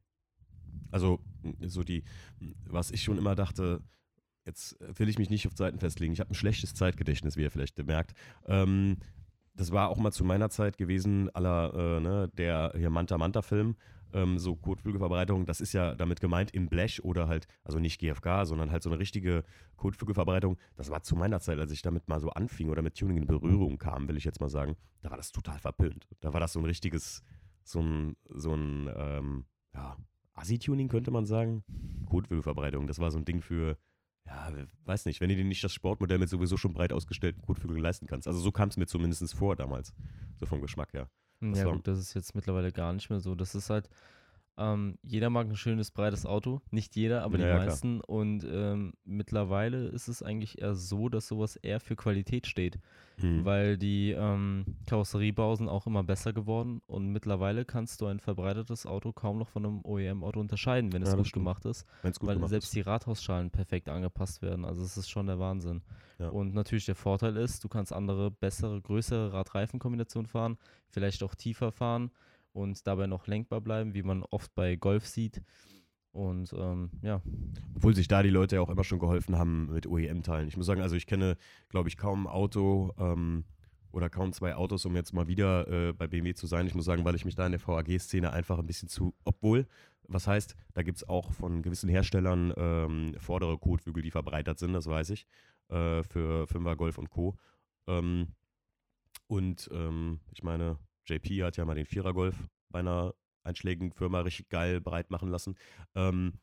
Also, 0.90 1.21
so 1.61 1.83
die, 1.83 2.05
was 2.67 2.90
ich 2.90 3.03
schon 3.03 3.19
immer 3.19 3.35
dachte, 3.35 3.83
jetzt 4.45 4.77
will 4.99 5.09
ich 5.09 5.19
mich 5.19 5.31
nicht 5.31 5.47
auf 5.47 5.55
Zeiten 5.55 5.79
festlegen. 5.79 6.12
Ich 6.12 6.21
habe 6.21 6.31
ein 6.31 6.35
schlechtes 6.35 6.75
Zeitgedächtnis, 6.75 7.37
wie 7.37 7.43
ihr 7.43 7.51
vielleicht 7.51 7.79
merkt. 7.85 8.14
Ähm, 8.47 8.99
das 9.55 9.71
war 9.73 9.88
auch 9.88 9.99
mal 9.99 10.12
zu 10.12 10.25
meiner 10.25 10.51
Zeit 10.51 10.77
gewesen, 10.77 11.31
aller, 11.35 11.73
äh, 11.75 12.01
ne, 12.01 12.31
der 12.37 12.73
hier 12.77 12.90
Manta 12.90 13.19
Manta 13.19 13.43
Film, 13.43 13.77
ähm, 14.14 14.38
so 14.38 14.57
Kotflügelverbreitung, 14.57 15.44
das 15.44 15.61
ist 15.61 15.72
ja 15.72 15.94
damit 15.94 16.20
gemeint 16.20 16.53
im 16.53 16.68
Blech 16.68 17.05
oder 17.05 17.29
halt, 17.29 17.46
also 17.64 17.79
nicht 17.79 18.00
GFK, 18.00 18.46
sondern 18.46 18.70
halt 18.70 18.83
so 18.83 18.90
eine 18.90 18.98
richtige 18.98 19.44
Kotflügelverbreitung. 19.77 20.57
Das 20.77 20.90
war 20.90 21.03
zu 21.03 21.16
meiner 21.16 21.40
Zeit, 21.40 21.59
als 21.59 21.72
ich 21.72 21.83
damit 21.83 22.09
mal 22.09 22.20
so 22.20 22.31
anfing 22.31 22.70
oder 22.70 22.83
mit 22.83 22.96
Tuning 22.96 23.18
in 23.18 23.27
Berührung 23.27 23.79
kam, 23.79 24.09
will 24.09 24.16
ich 24.16 24.24
jetzt 24.24 24.40
mal 24.40 24.48
sagen, 24.48 24.77
da 25.03 25.11
war 25.11 25.16
das 25.16 25.33
total 25.33 25.59
verpönt. 25.59 26.09
Da 26.20 26.33
war 26.33 26.40
das 26.40 26.53
so 26.53 26.61
ein 26.61 26.64
richtiges, 26.64 27.22
so 27.64 27.81
ein, 27.81 28.16
so 28.29 28.55
ein, 28.55 28.90
ähm, 28.96 29.44
ja, 29.74 29.96
Assi-Tuning 30.35 30.88
könnte 30.88 31.11
man 31.11 31.27
sagen. 31.27 31.64
Kotflügelverbreitung, 32.07 32.87
das 32.87 32.98
war 32.98 33.11
so 33.11 33.18
ein 33.18 33.24
Ding 33.24 33.42
für 33.42 33.77
ja, 34.27 34.50
weiß 34.87 35.07
nicht, 35.07 35.20
wenn 35.20 35.29
du 35.29 35.37
dir 35.37 35.44
nicht 35.44 35.62
das 35.62 35.72
Sportmodell 35.72 36.18
mit 36.18 36.29
sowieso 36.29 36.57
schon 36.57 36.72
breit 36.72 36.92
ausgestellten 36.92 37.42
Kotflügeln 37.42 37.83
leisten 37.83 38.07
kannst. 38.07 38.27
Also 38.27 38.40
so 38.40 38.53
kam 38.53 38.70
es 38.70 38.77
mir 38.77 38.87
zumindest 38.87 39.35
vor 39.35 39.55
damals, 39.55 39.92
so 40.37 40.46
vom 40.46 40.61
Geschmack 40.62 40.92
her. 40.94 41.11
Das 41.40 41.59
ja, 41.59 41.64
gut, 41.64 41.87
das 41.87 41.99
ist 41.99 42.14
jetzt 42.14 42.35
mittlerweile 42.35 42.73
gar 42.73 42.92
nicht 42.92 43.11
mehr 43.11 43.20
so. 43.20 43.35
Das 43.35 43.55
ist 43.55 43.70
halt, 43.70 43.88
ähm, 44.57 44.99
jeder 45.03 45.31
mag 45.31 45.49
ein 45.49 45.57
schönes, 45.57 45.90
breites 45.90 46.27
Auto. 46.27 46.61
Nicht 46.71 46.95
jeder, 46.95 47.23
aber 47.23 47.38
die 47.38 47.45
ja, 47.45 47.57
meisten. 47.57 48.01
Klar. 48.01 48.09
Und 48.09 48.45
ähm, 48.45 48.93
mittlerweile 49.05 49.88
ist 49.88 50.07
es 50.07 50.23
eigentlich 50.23 50.61
eher 50.61 50.77
so, 50.77 51.09
dass 51.09 51.27
sowas 51.27 51.57
eher 51.57 51.81
für 51.81 51.97
Qualität 51.97 52.47
steht. 52.47 52.79
Mhm. 53.17 53.45
Weil 53.45 53.77
die 53.77 54.12
ähm, 54.12 54.64
Karosseriebausen 54.87 55.69
auch 55.69 55.87
immer 55.87 56.05
besser 56.05 56.33
geworden. 56.33 56.83
Und 56.87 57.11
mittlerweile 57.11 57.64
kannst 57.64 58.01
du 58.01 58.07
ein 58.07 58.21
verbreitetes 58.21 58.87
Auto 58.87 59.12
kaum 59.12 59.38
noch 59.38 59.49
von 59.49 59.67
einem 59.67 59.85
OEM-Auto 59.85 60.38
unterscheiden, 60.38 60.93
wenn 60.93 61.03
es 61.03 61.11
ja, 61.11 61.17
gut 61.17 61.27
stimmt. 61.27 61.45
gemacht 61.45 61.64
ist. 61.64 61.85
Wenn's 62.03 62.21
gut 62.21 62.29
weil 62.29 62.37
gemacht 62.37 62.51
selbst 62.51 62.69
ist. 62.69 62.77
die 62.77 62.81
Rathausschalen 62.83 63.51
perfekt 63.51 63.88
angepasst 63.88 64.40
werden. 64.40 64.64
Also 64.64 64.85
es 64.85 64.97
ist 64.97 65.11
schon 65.11 65.27
der 65.27 65.38
Wahnsinn. 65.38 65.83
Und 66.31 66.55
natürlich 66.55 66.87
der 66.87 66.95
Vorteil 66.95 67.37
ist, 67.37 67.64
du 67.64 67.69
kannst 67.69 67.93
andere, 67.93 68.31
bessere, 68.31 68.81
größere 68.81 69.33
Radreifenkombinationen 69.33 70.29
fahren, 70.29 70.59
vielleicht 70.88 71.25
auch 71.25 71.35
tiefer 71.35 71.73
fahren 71.73 72.12
und 72.55 72.87
dabei 72.87 73.07
noch 73.07 73.27
lenkbar 73.27 73.61
bleiben, 73.61 73.93
wie 73.95 74.03
man 74.03 74.23
oft 74.23 74.55
bei 74.55 74.77
Golf 74.77 75.07
sieht. 75.07 75.43
Und 76.12 76.53
ähm, 76.57 76.90
ja. 77.03 77.21
Obwohl 77.75 77.95
sich 77.95 78.07
da 78.07 78.23
die 78.23 78.31
Leute 78.31 78.57
ja 78.57 78.62
auch 78.62 78.71
immer 78.71 78.85
schon 78.85 79.01
geholfen 79.01 79.37
haben 79.37 79.73
mit 79.73 79.87
OEM-Teilen. 79.87 80.47
Ich 80.47 80.57
muss 80.57 80.64
sagen, 80.64 80.81
also 80.81 80.95
ich 80.95 81.07
kenne, 81.07 81.37
glaube 81.69 81.88
ich, 81.88 81.97
kaum 81.97 82.27
ein 82.27 82.33
Auto 82.33 82.95
ähm, 82.99 83.45
oder 83.90 84.09
kaum 84.09 84.33
zwei 84.33 84.55
Autos, 84.55 84.87
um 84.87 84.95
jetzt 84.95 85.12
mal 85.12 85.27
wieder 85.27 85.67
äh, 85.67 85.93
bei 85.93 86.07
BMW 86.07 86.35
zu 86.35 86.47
sein. 86.47 86.69
Ich 86.69 86.75
muss 86.77 86.85
sagen, 86.85 87.05
weil 87.05 87.17
ich 87.17 87.25
mich 87.25 87.35
da 87.35 87.45
in 87.45 87.53
der 87.53 87.61
VAG-Szene 87.61 88.33
einfach 88.33 88.61
ein 88.61 88.67
bisschen 88.67 88.88
zu, 88.88 89.14
obwohl, 89.25 89.67
was 90.07 90.29
heißt, 90.29 90.55
da 90.75 90.83
gibt 90.85 90.99
es 90.99 91.09
auch 91.09 91.33
von 91.33 91.62
gewissen 91.62 91.88
Herstellern 91.88 92.53
ähm, 92.57 93.17
vordere 93.19 93.59
Kotflügel, 93.59 94.03
die 94.03 94.12
verbreitert 94.12 94.61
sind, 94.61 94.73
das 94.73 94.87
weiß 94.87 95.11
ich, 95.11 95.27
äh, 95.69 96.05
für 96.05 96.45
5er 96.45 96.77
Golf 96.77 96.99
und 96.99 97.11
Co. 97.11 97.37
Ähm, 97.88 98.29
und 99.27 99.69
ähm, 99.73 100.21
ich 100.33 100.45
meine, 100.45 100.79
JP 101.07 101.45
hat 101.45 101.57
ja 101.57 101.64
mal 101.64 101.75
den 101.75 101.87
Vierer-Golf 101.87 102.37
bei 102.71 102.81
einer 102.81 103.14
einschlägigen 103.43 103.93
Firma 103.93 104.21
richtig 104.21 104.49
geil 104.49 104.81
breit 104.81 105.11
machen 105.11 105.29
lassen. 105.29 105.57
Ähm, 105.95 106.35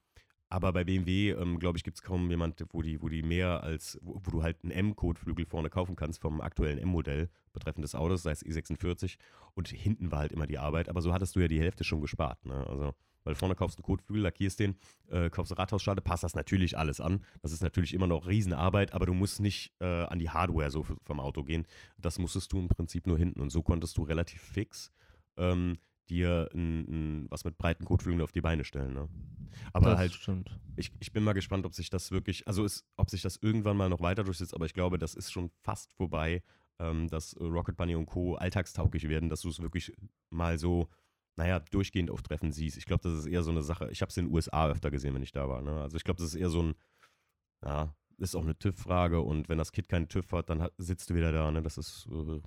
aber 0.51 0.73
bei 0.73 0.83
BMW, 0.83 1.31
ähm, 1.31 1.59
glaube 1.59 1.77
ich, 1.77 1.83
gibt 1.85 1.95
es 1.95 2.03
kaum 2.03 2.29
jemand, 2.29 2.61
wo 2.71 2.81
die, 2.81 3.01
wo 3.01 3.07
die 3.07 3.23
mehr 3.23 3.63
als, 3.63 3.97
wo, 4.01 4.19
wo 4.21 4.31
du 4.31 4.43
halt 4.43 4.57
einen 4.63 4.71
M-Code-Flügel 4.71 5.45
vorne 5.45 5.69
kaufen 5.69 5.95
kannst 5.95 6.21
vom 6.21 6.41
aktuellen 6.41 6.77
M-Modell 6.77 7.29
betreffend 7.53 7.85
des 7.85 7.95
Autos, 7.95 8.23
sei 8.23 8.31
es 8.31 8.45
E46. 8.45 9.15
Und 9.53 9.69
hinten 9.69 10.11
war 10.11 10.19
halt 10.19 10.33
immer 10.33 10.47
die 10.47 10.57
Arbeit. 10.57 10.89
Aber 10.89 11.01
so 11.01 11.13
hattest 11.13 11.37
du 11.37 11.39
ja 11.39 11.47
die 11.47 11.59
Hälfte 11.59 11.85
schon 11.85 12.01
gespart. 12.01 12.45
Ne? 12.45 12.67
Also 12.67 12.93
weil 13.23 13.35
vorne 13.35 13.55
kaufst 13.55 13.77
du 13.77 13.81
einen 13.81 13.85
Kotflügel, 13.85 14.23
lackierst 14.23 14.59
den, 14.59 14.75
äh, 15.09 15.29
kaufst 15.29 15.51
eine 15.51 15.59
Rathausschale, 15.59 16.01
passt 16.01 16.23
das 16.23 16.35
natürlich 16.35 16.77
alles 16.77 16.99
an. 16.99 17.23
Das 17.41 17.51
ist 17.51 17.61
natürlich 17.63 17.93
immer 17.93 18.07
noch 18.07 18.27
Riesenarbeit, 18.27 18.93
aber 18.93 19.05
du 19.05 19.13
musst 19.13 19.39
nicht 19.39 19.73
äh, 19.79 19.85
an 19.85 20.19
die 20.19 20.29
Hardware 20.29 20.71
so 20.71 20.83
vom 20.83 21.19
Auto 21.19 21.43
gehen. 21.43 21.65
Das 21.97 22.19
musstest 22.19 22.51
du 22.51 22.59
im 22.59 22.67
Prinzip 22.67 23.07
nur 23.07 23.17
hinten. 23.17 23.41
Und 23.41 23.49
so 23.49 23.61
konntest 23.61 23.97
du 23.97 24.03
relativ 24.03 24.41
fix 24.41 24.91
ähm, 25.37 25.77
dir 26.09 26.49
ein, 26.53 27.23
ein, 27.23 27.31
was 27.31 27.45
mit 27.45 27.57
breiten 27.57 27.85
Kotflügeln 27.85 28.21
auf 28.21 28.31
die 28.31 28.41
Beine 28.41 28.63
stellen. 28.63 28.93
Ne? 28.93 29.09
Aber 29.73 29.91
das 29.91 29.99
halt, 29.99 30.13
stimmt. 30.13 30.59
Ich, 30.75 30.91
ich 30.99 31.11
bin 31.11 31.23
mal 31.23 31.33
gespannt, 31.33 31.65
ob 31.65 31.73
sich 31.73 31.89
das 31.89 32.11
wirklich, 32.11 32.47
also 32.47 32.65
ist, 32.65 32.85
ob 32.97 33.09
sich 33.09 33.21
das 33.21 33.37
irgendwann 33.37 33.77
mal 33.77 33.89
noch 33.89 34.01
weiter 34.01 34.23
durchsetzt, 34.23 34.53
aber 34.53 34.65
ich 34.65 34.73
glaube, 34.73 34.97
das 34.97 35.13
ist 35.13 35.31
schon 35.31 35.49
fast 35.61 35.93
vorbei, 35.93 36.43
ähm, 36.79 37.07
dass 37.07 37.35
Rocket 37.39 37.77
Bunny 37.77 37.95
und 37.95 38.05
Co. 38.05 38.35
alltagstauglich 38.35 39.07
werden, 39.07 39.29
dass 39.29 39.41
du 39.41 39.49
es 39.49 39.61
wirklich 39.61 39.93
mal 40.29 40.57
so 40.59 40.89
naja, 41.35 41.59
durchgehend 41.59 42.11
auf 42.11 42.21
Treffen 42.21 42.51
siehst. 42.51 42.77
Ich 42.77 42.85
glaube, 42.85 43.03
das 43.03 43.13
ist 43.13 43.25
eher 43.25 43.43
so 43.43 43.51
eine 43.51 43.63
Sache. 43.63 43.89
Ich 43.91 44.01
habe 44.01 44.09
es 44.09 44.17
in 44.17 44.25
den 44.25 44.33
USA 44.33 44.67
öfter 44.67 44.91
gesehen, 44.91 45.13
wenn 45.15 45.23
ich 45.23 45.31
da 45.31 45.47
war. 45.47 45.61
Ne? 45.61 45.81
Also 45.81 45.97
ich 45.97 46.03
glaube, 46.03 46.17
das 46.17 46.27
ist 46.27 46.35
eher 46.35 46.49
so 46.49 46.61
ein, 46.61 46.75
ja, 47.63 47.95
ist 48.17 48.35
auch 48.35 48.43
eine 48.43 48.57
TÜV-Frage 48.57 49.21
und 49.21 49.49
wenn 49.49 49.57
das 49.57 49.71
Kit 49.71 49.89
keinen 49.89 50.07
TÜV 50.07 50.31
hat, 50.33 50.49
dann 50.49 50.61
hat, 50.61 50.73
sitzt 50.77 51.09
du 51.09 51.15
wieder 51.15 51.31
da. 51.31 51.51
Ne? 51.51 51.61
Das 51.61 51.77
ist 51.77 52.07
äh, 52.11 52.39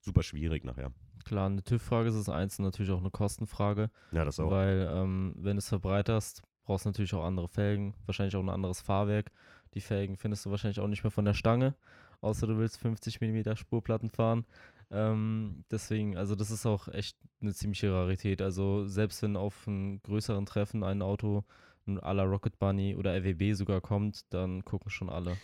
super 0.00 0.22
schwierig 0.22 0.64
nachher. 0.64 0.92
Klar, 1.24 1.46
eine 1.46 1.62
TÜV-Frage 1.62 2.08
ist 2.08 2.16
das 2.16 2.28
eins 2.28 2.58
und 2.58 2.64
natürlich 2.64 2.92
auch 2.92 3.00
eine 3.00 3.10
Kostenfrage. 3.10 3.90
Ja, 4.12 4.24
das 4.24 4.38
auch. 4.38 4.50
Weil, 4.50 4.88
ähm, 4.92 5.34
wenn 5.36 5.56
du 5.56 5.58
es 5.58 5.68
verbreiterst, 5.68 6.42
brauchst 6.64 6.84
du 6.84 6.90
natürlich 6.90 7.14
auch 7.14 7.24
andere 7.24 7.48
Felgen, 7.48 7.94
wahrscheinlich 8.06 8.36
auch 8.36 8.42
ein 8.42 8.48
anderes 8.48 8.80
Fahrwerk. 8.80 9.32
Die 9.74 9.80
Felgen 9.80 10.16
findest 10.16 10.46
du 10.46 10.50
wahrscheinlich 10.50 10.80
auch 10.80 10.88
nicht 10.88 11.02
mehr 11.02 11.10
von 11.10 11.24
der 11.24 11.34
Stange, 11.34 11.74
außer 12.20 12.46
du 12.46 12.56
willst 12.58 12.78
50 12.78 13.20
mm 13.20 13.56
Spurplatten 13.56 14.10
fahren. 14.10 14.46
Ähm, 14.90 15.64
deswegen, 15.70 16.16
also 16.16 16.34
das 16.34 16.50
ist 16.50 16.66
auch 16.66 16.88
echt 16.88 17.16
eine 17.40 17.54
ziemliche 17.54 17.92
Rarität. 17.92 18.40
Also 18.40 18.86
selbst 18.86 19.22
wenn 19.22 19.36
auf 19.36 19.66
einem 19.66 20.00
größeren 20.02 20.46
Treffen 20.46 20.84
ein 20.84 21.02
Auto 21.02 21.44
à 21.86 22.12
la 22.12 22.24
Rocket 22.24 22.58
Bunny 22.58 22.96
oder 22.96 23.14
RWB 23.14 23.54
sogar 23.54 23.80
kommt, 23.80 24.32
dann 24.32 24.64
gucken 24.64 24.90
schon 24.90 25.08
alle. 25.08 25.36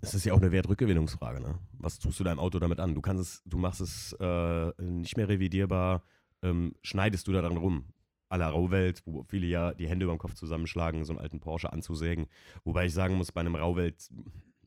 Es 0.00 0.14
ist 0.14 0.24
ja 0.24 0.32
auch 0.32 0.40
eine 0.40 0.50
Wertrückgewinnungsfrage, 0.50 1.40
ne? 1.40 1.58
Was 1.78 1.98
tust 1.98 2.18
du 2.18 2.24
deinem 2.24 2.40
Auto 2.40 2.58
damit 2.58 2.80
an? 2.80 2.94
Du 2.94 3.00
kannst 3.00 3.22
es, 3.22 3.42
du 3.44 3.56
machst 3.56 3.80
es 3.80 4.12
äh, 4.18 4.72
nicht 4.82 5.16
mehr 5.16 5.28
revidierbar, 5.28 6.02
ähm, 6.42 6.74
schneidest 6.82 7.28
du 7.28 7.32
da 7.32 7.40
dran 7.40 7.56
rum. 7.56 7.84
À 8.28 8.38
la 8.38 8.48
Rauwelt, 8.48 9.02
wo 9.04 9.22
viele 9.24 9.46
ja 9.46 9.74
die 9.74 9.86
Hände 9.86 10.04
über 10.04 10.14
den 10.14 10.18
Kopf 10.18 10.34
zusammenschlagen, 10.34 11.04
so 11.04 11.12
einen 11.12 11.20
alten 11.20 11.38
Porsche 11.38 11.72
anzusägen. 11.72 12.26
Wobei 12.64 12.86
ich 12.86 12.94
sagen 12.94 13.14
muss, 13.14 13.30
bei 13.30 13.42
einem 13.42 13.54
Rauwelt, 13.54 14.08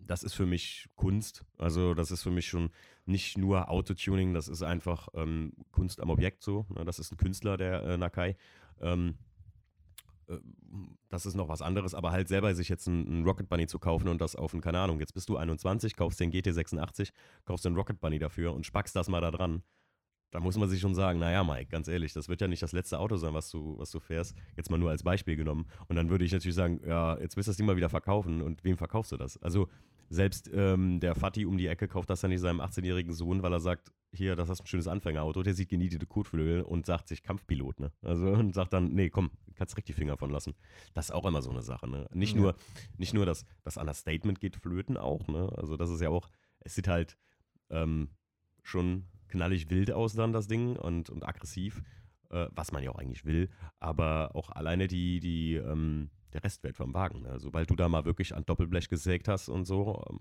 das 0.05 0.23
ist 0.23 0.33
für 0.33 0.45
mich 0.45 0.87
Kunst. 0.95 1.43
Also 1.57 1.93
das 1.93 2.11
ist 2.11 2.23
für 2.23 2.31
mich 2.31 2.47
schon 2.47 2.69
nicht 3.05 3.37
nur 3.37 3.69
Autotuning, 3.69 4.33
das 4.33 4.47
ist 4.47 4.63
einfach 4.63 5.07
ähm, 5.13 5.53
Kunst 5.71 6.01
am 6.01 6.09
Objekt 6.09 6.43
so. 6.43 6.65
Ne? 6.69 6.85
Das 6.85 6.99
ist 6.99 7.11
ein 7.11 7.17
Künstler, 7.17 7.57
der 7.57 7.83
äh, 7.83 7.97
Nakai. 7.97 8.35
Ähm, 8.81 9.15
äh, 10.27 10.37
das 11.09 11.25
ist 11.25 11.35
noch 11.35 11.47
was 11.47 11.61
anderes, 11.61 11.93
aber 11.93 12.11
halt 12.11 12.27
selber 12.27 12.53
sich 12.55 12.69
jetzt 12.69 12.87
einen 12.87 13.23
Rocket 13.25 13.47
Bunny 13.47 13.67
zu 13.67 13.79
kaufen 13.79 14.07
und 14.07 14.19
das 14.19 14.35
auf 14.35 14.53
einen, 14.53 14.61
keine 14.61 14.79
Ahnung, 14.79 14.99
jetzt 14.99 15.13
bist 15.13 15.29
du 15.29 15.37
21, 15.37 15.95
kaufst 15.95 16.19
den 16.19 16.31
GT86, 16.31 17.11
kaufst 17.45 17.65
den 17.65 17.75
Rocket 17.75 17.99
Bunny 17.99 18.19
dafür 18.19 18.53
und 18.53 18.65
spackst 18.65 18.95
das 18.95 19.07
mal 19.07 19.21
da 19.21 19.31
dran. 19.31 19.63
Da 20.31 20.41
muss 20.41 20.57
man 20.57 20.67
sich 20.67 20.81
schon 20.81 20.95
sagen, 20.95 21.19
naja, 21.19 21.45
Mike, 21.45 21.67
ganz 21.67 21.87
ehrlich, 21.87 22.11
das 22.11 22.27
wird 22.27 22.41
ja 22.41 22.49
nicht 22.49 22.61
das 22.61 22.73
letzte 22.73 22.99
Auto 22.99 23.15
sein, 23.15 23.33
was 23.33 23.49
du, 23.49 23.77
was 23.77 23.89
du 23.91 24.01
fährst. 24.01 24.35
Jetzt 24.57 24.69
mal 24.69 24.77
nur 24.77 24.89
als 24.89 25.01
Beispiel 25.01 25.37
genommen. 25.37 25.65
Und 25.87 25.95
dann 25.95 26.09
würde 26.09 26.25
ich 26.25 26.33
natürlich 26.33 26.55
sagen, 26.55 26.81
ja, 26.85 27.17
jetzt 27.19 27.37
willst 27.37 27.47
du 27.47 27.51
das 27.51 27.57
Ding 27.57 27.65
mal 27.65 27.77
wieder 27.77 27.89
verkaufen 27.89 28.41
und 28.41 28.61
wem 28.65 28.77
verkaufst 28.77 29.13
du 29.13 29.17
das? 29.17 29.41
Also 29.41 29.69
selbst 30.09 30.49
ähm, 30.53 30.99
der 30.99 31.15
Fatih 31.15 31.45
um 31.45 31.57
die 31.57 31.67
Ecke 31.67 31.87
kauft 31.87 32.09
das 32.09 32.21
ja 32.21 32.29
nicht 32.29 32.41
seinem 32.41 32.61
18-jährigen 32.61 33.13
Sohn, 33.13 33.43
weil 33.43 33.53
er 33.53 33.59
sagt, 33.59 33.91
hier, 34.11 34.35
das 34.35 34.49
ist 34.49 34.61
ein 34.61 34.67
schönes 34.67 34.87
Anfängerauto. 34.87 35.43
Der 35.43 35.53
sieht 35.53 35.69
genietete 35.69 36.05
Kotflügel 36.05 36.61
und 36.61 36.85
sagt 36.85 37.07
sich 37.07 37.21
Kampfpilot, 37.21 37.79
ne? 37.79 37.91
Also 38.01 38.27
und 38.27 38.53
sagt 38.53 38.73
dann, 38.73 38.93
nee, 38.93 39.09
komm, 39.09 39.31
kannst 39.55 39.77
richtig 39.77 39.95
Finger 39.95 40.17
von 40.17 40.29
lassen. 40.29 40.53
Das 40.93 41.05
ist 41.05 41.11
auch 41.11 41.25
immer 41.25 41.41
so 41.41 41.51
eine 41.51 41.61
Sache, 41.61 41.89
ne? 41.89 42.07
Nicht 42.13 42.35
ja. 42.35 42.41
nur, 42.41 42.55
nicht 42.97 43.13
nur 43.13 43.25
das, 43.25 43.45
das 43.63 43.77
Understatement 43.77 44.39
geht 44.39 44.55
flöten 44.55 44.97
auch, 44.97 45.27
ne? 45.27 45.49
Also 45.57 45.77
das 45.77 45.89
ist 45.89 46.01
ja 46.01 46.09
auch, 46.09 46.29
es 46.61 46.75
sieht 46.75 46.87
halt 46.87 47.17
ähm, 47.69 48.09
schon 48.63 49.05
knallig 49.27 49.69
wild 49.69 49.91
aus 49.91 50.13
dann, 50.13 50.33
das 50.33 50.47
Ding, 50.47 50.77
und, 50.77 51.09
und 51.09 51.27
aggressiv, 51.27 51.83
äh, 52.29 52.47
was 52.51 52.71
man 52.71 52.83
ja 52.83 52.91
auch 52.91 52.99
eigentlich 52.99 53.25
will. 53.25 53.49
Aber 53.79 54.35
auch 54.35 54.49
alleine 54.49 54.87
die, 54.87 55.19
die, 55.19 55.55
ähm, 55.55 56.09
der 56.35 56.43
Restwert 56.43 56.75
vom 56.75 56.93
Wagen. 56.93 57.21
Ne? 57.21 57.39
Sobald 57.39 57.69
du 57.69 57.75
da 57.75 57.89
mal 57.89 58.05
wirklich 58.05 58.35
an 58.35 58.45
Doppelblech 58.45 58.89
gesägt 58.89 59.27
hast 59.27 59.49
und 59.49 59.65
so, 59.65 60.03
ähm, 60.09 60.19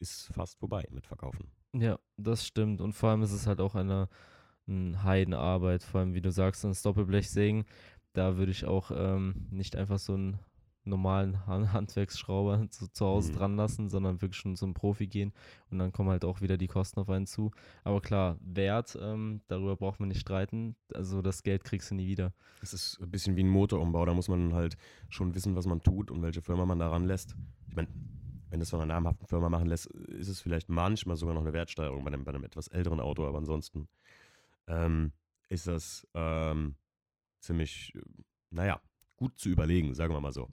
ist 0.00 0.32
fast 0.32 0.58
vorbei 0.58 0.86
mit 0.90 1.06
Verkaufen. 1.06 1.50
Ja, 1.72 1.98
das 2.16 2.46
stimmt. 2.46 2.80
Und 2.80 2.92
vor 2.92 3.10
allem 3.10 3.22
ist 3.22 3.32
es 3.32 3.46
halt 3.46 3.60
auch 3.60 3.74
eine, 3.74 4.08
eine 4.66 5.02
Heidenarbeit. 5.02 5.82
Vor 5.82 6.00
allem, 6.00 6.14
wie 6.14 6.20
du 6.20 6.30
sagst, 6.30 6.64
das 6.64 6.82
Doppelblech 6.82 7.30
sägen. 7.30 7.64
Da 8.12 8.36
würde 8.36 8.52
ich 8.52 8.64
auch 8.64 8.90
ähm, 8.94 9.46
nicht 9.50 9.76
einfach 9.76 9.98
so 9.98 10.14
ein 10.14 10.38
normalen 10.88 11.46
Handwerksschrauber 11.46 12.66
zu, 12.70 12.90
zu 12.90 13.06
Hause 13.06 13.32
mhm. 13.32 13.36
dran 13.36 13.56
lassen, 13.56 13.88
sondern 13.88 14.20
wirklich 14.20 14.40
schon 14.40 14.56
zum 14.56 14.74
Profi 14.74 15.06
gehen 15.06 15.32
und 15.70 15.78
dann 15.78 15.92
kommen 15.92 16.10
halt 16.10 16.24
auch 16.24 16.40
wieder 16.40 16.56
die 16.56 16.66
Kosten 16.66 17.00
auf 17.00 17.08
einen 17.10 17.26
zu. 17.26 17.50
Aber 17.84 18.00
klar, 18.00 18.36
Wert, 18.40 18.98
ähm, 19.00 19.40
darüber 19.48 19.76
braucht 19.76 20.00
man 20.00 20.08
nicht 20.08 20.20
streiten. 20.20 20.76
Also 20.94 21.22
das 21.22 21.42
Geld 21.42 21.64
kriegst 21.64 21.90
du 21.90 21.94
nie 21.94 22.06
wieder. 22.06 22.32
Es 22.62 22.72
ist 22.72 23.00
ein 23.00 23.10
bisschen 23.10 23.36
wie 23.36 23.44
ein 23.44 23.48
Motorumbau, 23.48 24.04
da 24.04 24.14
muss 24.14 24.28
man 24.28 24.54
halt 24.54 24.76
schon 25.08 25.34
wissen, 25.34 25.54
was 25.56 25.66
man 25.66 25.82
tut 25.82 26.10
und 26.10 26.22
welche 26.22 26.42
Firma 26.42 26.66
man 26.66 26.78
daran 26.78 27.04
lässt. 27.04 27.36
Ich 27.68 27.76
meine, 27.76 27.88
wenn 28.50 28.60
das 28.60 28.70
von 28.70 28.80
einer 28.80 28.94
namhaften 28.94 29.26
Firma 29.26 29.48
machen 29.48 29.66
lässt, 29.66 29.86
ist 29.86 30.28
es 30.28 30.40
vielleicht 30.40 30.68
manchmal 30.68 31.16
sogar 31.16 31.34
noch 31.34 31.42
eine 31.42 31.52
Wertsteigerung 31.52 32.04
bei 32.04 32.12
einem, 32.12 32.24
bei 32.24 32.32
einem 32.32 32.44
etwas 32.44 32.68
älteren 32.68 33.00
Auto, 33.00 33.26
aber 33.26 33.38
ansonsten 33.38 33.88
ähm, 34.66 35.12
ist 35.48 35.66
das 35.66 36.06
ähm, 36.14 36.76
ziemlich, 37.40 37.92
naja, 38.50 38.80
gut 39.16 39.38
zu 39.38 39.48
überlegen, 39.48 39.94
sagen 39.94 40.14
wir 40.14 40.20
mal 40.20 40.32
so. 40.32 40.48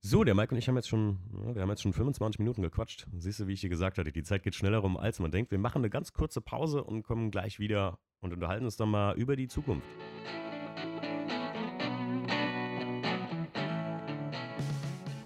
So, 0.00 0.22
der 0.22 0.36
Mike 0.36 0.54
und 0.54 0.58
ich 0.58 0.68
haben 0.68 0.76
jetzt 0.76 0.88
schon, 0.88 1.18
wir 1.54 1.60
haben 1.60 1.70
jetzt 1.70 1.82
schon 1.82 1.92
25 1.92 2.38
Minuten 2.38 2.62
gequatscht. 2.62 3.08
Siehst 3.16 3.40
du, 3.40 3.48
wie 3.48 3.54
ich 3.54 3.62
dir 3.62 3.68
gesagt 3.68 3.98
hatte, 3.98 4.12
die 4.12 4.22
Zeit 4.22 4.44
geht 4.44 4.54
schneller 4.54 4.78
rum, 4.78 4.96
als 4.96 5.18
man 5.18 5.32
denkt. 5.32 5.50
Wir 5.50 5.58
machen 5.58 5.78
eine 5.78 5.90
ganz 5.90 6.12
kurze 6.12 6.40
Pause 6.40 6.84
und 6.84 7.02
kommen 7.02 7.32
gleich 7.32 7.58
wieder 7.58 7.98
und 8.20 8.32
unterhalten 8.32 8.64
uns 8.64 8.76
dann 8.76 8.90
mal 8.90 9.16
über 9.16 9.34
die 9.34 9.48
Zukunft. 9.48 9.88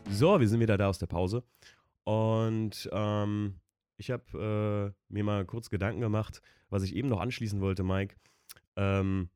So, 0.08 0.40
wir 0.40 0.48
sind 0.48 0.60
wieder 0.60 0.78
da 0.78 0.88
aus 0.88 0.98
der 0.98 1.06
Pause. 1.06 1.44
Und 2.04 2.88
ähm, 2.92 3.60
ich 3.98 4.10
habe 4.10 4.94
äh, 5.10 5.12
mir 5.12 5.24
mal 5.24 5.44
kurz 5.44 5.68
Gedanken 5.68 6.00
gemacht, 6.00 6.40
was 6.70 6.82
ich 6.82 6.96
eben 6.96 7.08
noch 7.08 7.20
anschließen 7.20 7.60
wollte, 7.60 7.82
Mike. 7.82 8.16
Ähm, 8.76 9.28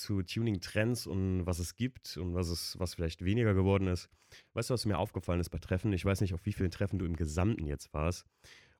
zu 0.00 0.22
Tuning-Trends 0.22 1.06
und 1.06 1.46
was 1.46 1.58
es 1.58 1.76
gibt 1.76 2.16
und 2.16 2.34
was 2.34 2.48
es, 2.48 2.78
was 2.78 2.94
vielleicht 2.94 3.24
weniger 3.24 3.54
geworden 3.54 3.86
ist. 3.86 4.08
Weißt 4.54 4.70
du, 4.70 4.74
was 4.74 4.86
mir 4.86 4.98
aufgefallen 4.98 5.40
ist 5.40 5.50
bei 5.50 5.58
Treffen? 5.58 5.92
Ich 5.92 6.04
weiß 6.04 6.20
nicht, 6.20 6.34
auf 6.34 6.46
wie 6.46 6.52
vielen 6.52 6.70
Treffen 6.70 6.98
du 6.98 7.04
im 7.04 7.16
Gesamten 7.16 7.66
jetzt 7.66 7.92
warst 7.92 8.26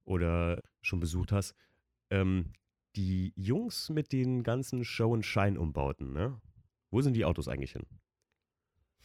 oder 0.04 0.62
schon 0.82 1.00
besucht 1.00 1.32
hast. 1.32 1.54
Ähm, 2.10 2.52
die 2.96 3.32
Jungs 3.36 3.90
mit 3.90 4.12
den 4.12 4.42
ganzen 4.42 4.84
Show- 4.84 5.12
und 5.12 5.24
Schein-Umbauten, 5.24 6.12
ne? 6.12 6.40
Wo 6.90 7.00
sind 7.02 7.14
die 7.14 7.24
Autos 7.24 7.46
eigentlich 7.46 7.72
hin? 7.72 7.86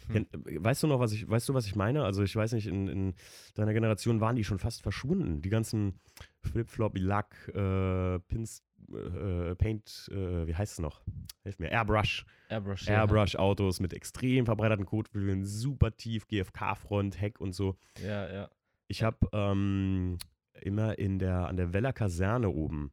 Hm. 0.07 0.27
Weißt 0.63 0.83
du 0.83 0.87
noch, 0.87 0.99
was 0.99 1.11
ich, 1.11 1.27
weißt 1.27 1.49
du, 1.49 1.53
was 1.53 1.65
ich 1.65 1.75
meine? 1.75 2.03
Also 2.03 2.23
ich 2.23 2.35
weiß 2.35 2.53
nicht, 2.53 2.67
in, 2.67 2.87
in 2.87 3.13
deiner 3.55 3.73
Generation 3.73 4.21
waren 4.21 4.35
die 4.35 4.43
schon 4.43 4.59
fast 4.59 4.81
verschwunden. 4.81 5.41
Die 5.41 5.49
ganzen 5.49 5.99
Flip-Flop, 6.41 6.93
Lack, 6.97 7.47
äh, 7.49 8.19
Pins, 8.19 8.63
äh, 8.93 9.55
Paint, 9.55 10.09
äh, 10.11 10.47
wie 10.47 10.55
heißt 10.55 10.73
es 10.73 10.79
noch? 10.79 11.01
Hilf 11.43 11.59
mir, 11.59 11.71
Airbrush. 11.71 12.25
Airbrush, 12.49 12.87
Airbrush-Autos 12.87 13.79
mit 13.79 13.93
extrem 13.93 14.45
verbreiterten 14.45 14.85
Kotflügeln, 14.85 15.45
super 15.45 15.95
tief, 15.95 16.27
GFK-Front, 16.27 17.19
Heck 17.19 17.39
und 17.39 17.53
so. 17.53 17.75
Ja, 18.03 18.31
ja. 18.31 18.49
Ich 18.87 19.01
habe 19.01 19.17
ähm, 19.33 20.19
immer 20.61 20.99
in 20.99 21.17
der, 21.17 21.47
an 21.47 21.57
der 21.57 21.73
Weller 21.73 21.93
Kaserne 21.93 22.49
oben, 22.49 22.91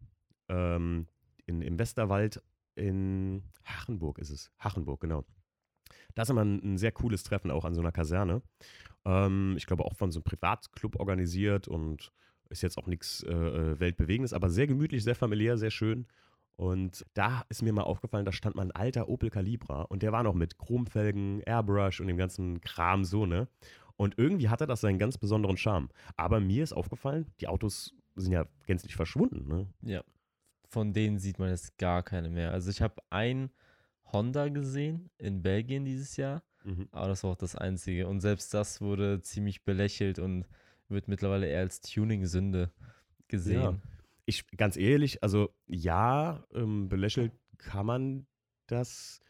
ähm, 0.48 1.06
in, 1.44 1.60
im 1.60 1.78
Westerwald 1.78 2.42
in 2.74 3.42
Hachenburg 3.64 4.18
ist 4.18 4.30
es. 4.30 4.50
Hachenburg, 4.58 5.00
genau. 5.00 5.24
Das 6.14 6.28
ist 6.28 6.30
immer 6.30 6.44
ein, 6.44 6.74
ein, 6.74 6.78
sehr 6.78 6.92
cooles 6.92 7.22
Treffen 7.22 7.50
auch 7.50 7.64
an 7.64 7.74
so 7.74 7.80
einer 7.80 7.92
Kaserne. 7.92 8.42
Ähm, 9.04 9.54
ich 9.56 9.66
glaube 9.66 9.84
auch 9.84 9.94
von 9.94 10.10
so 10.10 10.18
einem 10.18 10.24
Privatclub 10.24 10.98
organisiert 10.98 11.68
und 11.68 12.12
ist 12.50 12.62
jetzt 12.62 12.78
auch 12.78 12.86
nichts 12.86 13.22
äh, 13.22 13.32
äh, 13.32 13.80
Weltbewegendes, 13.80 14.32
aber 14.32 14.50
sehr 14.50 14.66
gemütlich, 14.66 15.02
sehr 15.04 15.14
familiär, 15.14 15.56
sehr 15.56 15.70
schön. 15.70 16.06
Und 16.56 17.04
da 17.14 17.44
ist 17.48 17.62
mir 17.62 17.72
mal 17.72 17.82
aufgefallen, 17.82 18.26
da 18.26 18.32
stand 18.32 18.56
mal 18.56 18.62
ein 18.62 18.72
alter 18.72 19.08
Opel 19.08 19.30
Calibra 19.30 19.82
und 19.82 20.02
der 20.02 20.12
war 20.12 20.22
noch 20.22 20.34
mit 20.34 20.58
Chromfelgen, 20.58 21.40
Airbrush 21.40 22.00
und 22.00 22.06
dem 22.06 22.18
ganzen 22.18 22.60
Kram 22.60 23.04
so, 23.04 23.26
ne? 23.26 23.48
Und 23.96 24.18
irgendwie 24.18 24.48
hatte 24.48 24.66
das 24.66 24.80
seinen 24.80 24.98
ganz 24.98 25.18
besonderen 25.18 25.56
Charme. 25.56 25.88
Aber 26.16 26.40
mir 26.40 26.62
ist 26.62 26.72
aufgefallen, 26.72 27.26
die 27.40 27.48
Autos 27.48 27.94
sind 28.16 28.32
ja 28.32 28.46
gänzlich 28.66 28.96
verschwunden, 28.96 29.48
ne? 29.48 29.66
Ja. 29.82 30.04
Von 30.68 30.92
denen 30.92 31.18
sieht 31.18 31.38
man 31.38 31.50
jetzt 31.50 31.78
gar 31.78 32.02
keine 32.02 32.30
mehr. 32.30 32.52
Also 32.52 32.70
ich 32.70 32.80
habe 32.80 32.96
ein 33.10 33.50
Honda 34.12 34.48
gesehen 34.48 35.10
in 35.18 35.42
Belgien 35.42 35.84
dieses 35.84 36.16
Jahr, 36.16 36.42
mhm. 36.64 36.88
aber 36.92 37.08
das 37.08 37.24
war 37.24 37.32
auch 37.32 37.36
das 37.36 37.56
einzige. 37.56 38.06
Und 38.08 38.20
selbst 38.20 38.52
das 38.54 38.80
wurde 38.80 39.20
ziemlich 39.22 39.64
belächelt 39.64 40.18
und 40.18 40.44
wird 40.88 41.08
mittlerweile 41.08 41.46
eher 41.46 41.60
als 41.60 41.80
Tuning-Sünde 41.80 42.70
gesehen. 43.28 43.62
Ja. 43.62 43.78
Ich, 44.24 44.46
ganz 44.56 44.76
ehrlich, 44.76 45.22
also 45.22 45.50
ja, 45.66 46.44
ähm, 46.54 46.88
belächelt 46.88 47.32
kann 47.58 47.86
man 47.86 48.26
das. 48.66 49.20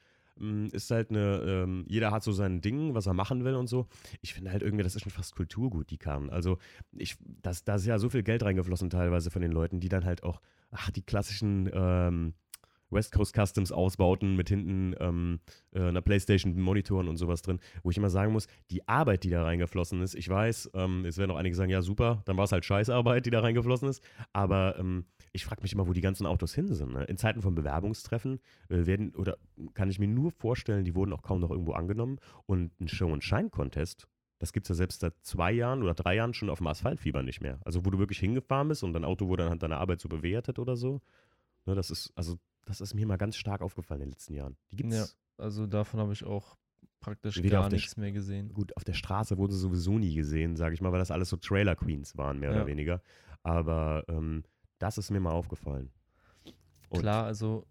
Ähm, 0.41 0.69
ist 0.73 0.91
halt 0.91 1.11
eine, 1.11 1.43
ähm, 1.47 1.85
jeder 1.89 2.11
hat 2.11 2.23
so 2.23 2.33
sein 2.33 2.61
Ding, 2.61 2.95
was 2.95 3.07
er 3.07 3.15
machen 3.15 3.45
will 3.45 3.55
und 3.55 3.67
so. 3.67 3.87
Ich 4.23 4.35
finde 4.35 4.51
halt 4.51 4.63
irgendwie, 4.63 4.83
das 4.83 4.97
ist 4.97 5.03
schon 5.03 5.13
fast 5.13 5.35
Kulturgut, 5.35 5.91
die 5.91 5.99
kann. 5.99 6.31
Also, 6.31 6.59
ich, 6.93 7.17
das, 7.43 7.65
da 7.65 7.77
ist 7.77 7.87
ja 7.87 7.99
so 7.99 8.09
viel 8.09 8.23
Geld 8.23 8.43
reingeflossen 8.43 8.91
teilweise 8.91 9.31
von 9.31 9.43
den 9.43 9.53
Leuten, 9.53 9.81
die 9.81 9.89
dann 9.89 10.05
halt 10.05 10.23
auch, 10.23 10.41
ach, 10.71 10.91
die 10.91 11.03
klassischen 11.03 11.71
ähm, 11.73 12.35
West 12.93 13.13
Coast 13.13 13.35
Customs 13.35 13.73
Ausbauten 13.73 14.37
mit 14.37 14.49
hinten 14.49 14.95
ähm, 15.01 15.41
äh, 15.73 15.81
einer 15.81 16.01
Playstation 16.01 16.59
Monitoren 16.61 17.09
und 17.09 17.17
sowas 17.17 17.43
drin, 17.43 17.61
wo 17.83 17.91
ich 17.91 17.97
immer 17.97 18.11
sagen 18.11 18.33
muss, 18.33 18.47
die 18.71 18.87
Arbeit, 18.89 19.25
die 19.25 19.31
da 19.31 19.43
reingeflossen 19.43 20.01
ist, 20.03 20.15
ich 20.15 20.29
weiß, 20.29 20.71
ähm, 20.75 21.05
es 21.05 21.19
werden 21.19 21.31
auch 21.31 21.37
einige 21.37 21.57
sagen, 21.57 21.71
ja 21.71 21.83
super, 21.83 22.23
dann 22.25 22.37
war 22.37 22.45
es 22.45 22.53
halt 22.53 22.65
Scheißarbeit, 22.65 23.27
die 23.27 23.31
da 23.31 23.41
reingeflossen 23.41 23.89
ist, 23.89 24.03
aber 24.33 24.79
ähm, 24.79 25.07
ich 25.33 25.45
frage 25.45 25.63
mich 25.63 25.73
immer, 25.73 25.89
wo 25.89 25.93
die 25.93 26.01
ganzen 26.01 26.27
Autos 26.27 26.55
hin 26.55 26.73
sind. 26.73 26.93
Ne? 26.93 27.05
In 27.05 27.17
Zeiten 27.17 27.43
von 27.43 27.55
Bewerbungstreffen 27.55 28.41
äh, 28.69 28.87
werden, 28.87 29.15
oder 29.15 29.39
kann 29.75 29.91
ich 29.91 29.99
mir 29.99 30.09
nur 30.09 30.31
vorstellen, 30.31 30.85
die 30.85 30.95
wurden 30.95 31.13
auch 31.13 31.23
kaum 31.23 31.41
noch 31.41 31.51
irgendwo 31.51 31.73
angenommen 31.73 32.19
und 32.47 32.79
ein 32.81 32.89
Show- 32.89 33.13
und 33.13 33.25
Shine-Contest, 33.25 34.07
das 34.43 34.53
gibt 34.53 34.65
es 34.65 34.71
ja 34.71 34.75
selbst 34.75 35.01
seit 35.01 35.15
zwei 35.23 35.53
Jahren 35.53 35.85
oder 35.85 35.95
drei 35.95 36.17
Jahren 36.17 36.35
schon 36.35 36.51
auf 36.51 36.59
dem 36.59 36.67
Asphaltfieber 36.67 37.23
nicht 37.23 37.41
mehr. 37.41 37.61
Also 37.65 37.87
wo 37.87 37.91
du 37.91 38.01
wirklich 38.01 38.19
hingefahren 38.19 38.67
bist 38.67 38.83
und 38.83 38.93
dein 38.93 39.05
Auto 39.05 39.29
wurde 39.29 39.45
anhand 39.45 39.63
deiner 39.63 39.79
Arbeit 39.79 40.01
so 40.01 40.09
bewertet 40.09 40.59
oder 40.59 40.75
so. 40.75 41.01
Ne, 41.65 41.77
das 41.77 41.93
ist, 41.93 42.13
also 42.17 42.39
das 42.65 42.81
ist 42.81 42.95
mir 42.95 43.07
mal 43.07 43.19
ganz 43.19 43.37
stark 43.37 43.63
aufgefallen 43.63 44.03
in 44.03 44.07
den 44.09 44.13
letzten 44.13 44.35
Jahren. 44.35 44.57
Die 44.71 44.77
gibt's. 44.77 44.97
Ja, 44.97 45.45
also 45.45 45.67
davon 45.67 46.01
habe 46.01 46.13
ich 46.13 46.25
auch 46.25 46.57
praktisch 47.01 47.43
gar 47.43 47.69
nichts 47.69 47.97
mehr 47.97 48.13
gesehen. 48.13 48.53
Gut, 48.55 48.77
auf 48.77 48.85
der 48.85 48.95
Straße 48.95 49.37
wurde 49.37 49.55
sowieso 49.55 49.99
nie 49.99 50.15
gesehen, 50.15 50.57
sage 50.57 50.75
ich 50.75 50.81
mal, 50.81 50.93
weil 50.93 51.01
das 51.01 51.11
alles 51.11 51.29
so 51.29 51.37
Trailer 51.37 51.75
Queens 51.75 52.17
waren, 52.17 52.39
mehr 52.39 52.51
ja. 52.51 52.57
oder 52.57 52.67
weniger. 52.67 53.03
Aber 53.43 54.05
ähm, 54.09 54.45
das 54.79 54.99
ist 54.99 55.11
mir 55.11 55.21
mal 55.21 55.33
aufgefallen. 55.33 55.91
Und 56.89 57.01
Klar, 57.01 57.25
also 57.25 57.67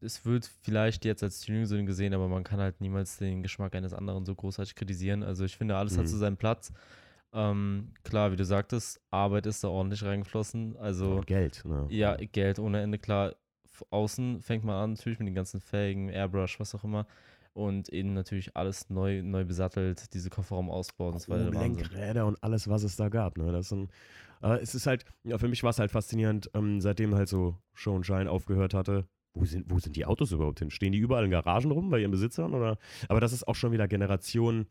es 0.00 0.24
wird 0.24 0.50
vielleicht 0.62 1.04
jetzt 1.04 1.22
als 1.22 1.40
Tuning 1.40 1.86
gesehen, 1.86 2.12
aber 2.14 2.28
man 2.28 2.42
kann 2.42 2.58
halt 2.58 2.80
niemals 2.80 3.18
den 3.18 3.42
Geschmack 3.42 3.74
eines 3.74 3.94
anderen 3.94 4.24
so 4.24 4.34
großartig 4.34 4.74
kritisieren. 4.74 5.22
Also 5.22 5.44
ich 5.44 5.56
finde, 5.56 5.76
alles 5.76 5.94
mhm. 5.94 6.00
hat 6.00 6.08
so 6.08 6.16
seinen 6.18 6.36
Platz. 6.36 6.72
Ähm, 7.32 7.92
klar, 8.02 8.32
wie 8.32 8.36
du 8.36 8.44
sagtest, 8.44 9.00
Arbeit 9.10 9.46
ist 9.46 9.64
da 9.64 9.68
ordentlich 9.68 10.04
reingeflossen. 10.04 10.76
Also 10.76 11.16
Und 11.16 11.26
Geld, 11.26 11.64
ne? 11.64 11.86
Ja, 11.88 12.16
Geld 12.16 12.58
ohne 12.58 12.82
Ende. 12.82 12.98
Klar, 12.98 13.34
außen 13.90 14.42
fängt 14.42 14.64
man 14.64 14.76
an, 14.76 14.90
natürlich 14.92 15.18
mit 15.18 15.28
den 15.28 15.34
ganzen 15.34 15.60
Felgen, 15.60 16.08
Airbrush, 16.08 16.58
was 16.60 16.74
auch 16.74 16.84
immer. 16.84 17.06
Und 17.54 17.90
eben 17.90 18.14
natürlich 18.14 18.56
alles 18.56 18.88
neu, 18.88 19.22
neu 19.22 19.44
besattelt, 19.44 20.14
diese 20.14 20.30
Kofferraumausbau. 20.30 21.12
Das 21.12 21.28
war 21.28 21.36
der 21.36 21.50
Lenkräder 21.50 22.26
und 22.26 22.42
alles, 22.42 22.68
was 22.68 22.82
es 22.82 22.96
da 22.96 23.10
gab. 23.10 23.36
Ne? 23.36 23.52
Das 23.52 23.68
sind, 23.68 23.90
äh, 24.42 24.58
es 24.58 24.74
ist 24.74 24.86
halt, 24.86 25.04
ja, 25.24 25.36
für 25.36 25.48
mich 25.48 25.62
war 25.62 25.70
es 25.70 25.78
halt 25.78 25.90
faszinierend, 25.90 26.50
ähm, 26.54 26.80
seitdem 26.80 27.14
halt 27.14 27.28
so 27.28 27.56
Show 27.74 27.94
und 27.94 28.06
Shine 28.06 28.30
aufgehört 28.30 28.72
hatte. 28.72 29.06
Wo 29.34 29.44
sind, 29.44 29.70
wo 29.70 29.78
sind 29.78 29.96
die 29.96 30.04
Autos 30.04 30.32
überhaupt 30.32 30.58
hin? 30.58 30.70
Stehen 30.70 30.92
die 30.92 30.98
überall 30.98 31.24
in 31.24 31.30
Garagen 31.30 31.70
rum 31.70 31.90
bei 31.90 32.00
ihren 32.00 32.10
Besitzern? 32.10 32.54
Oder? 32.54 32.78
Aber 33.08 33.20
das 33.20 33.32
ist 33.32 33.46
auch 33.46 33.54
schon 33.54 33.72
wieder 33.72 33.88
Generation, 33.88 34.66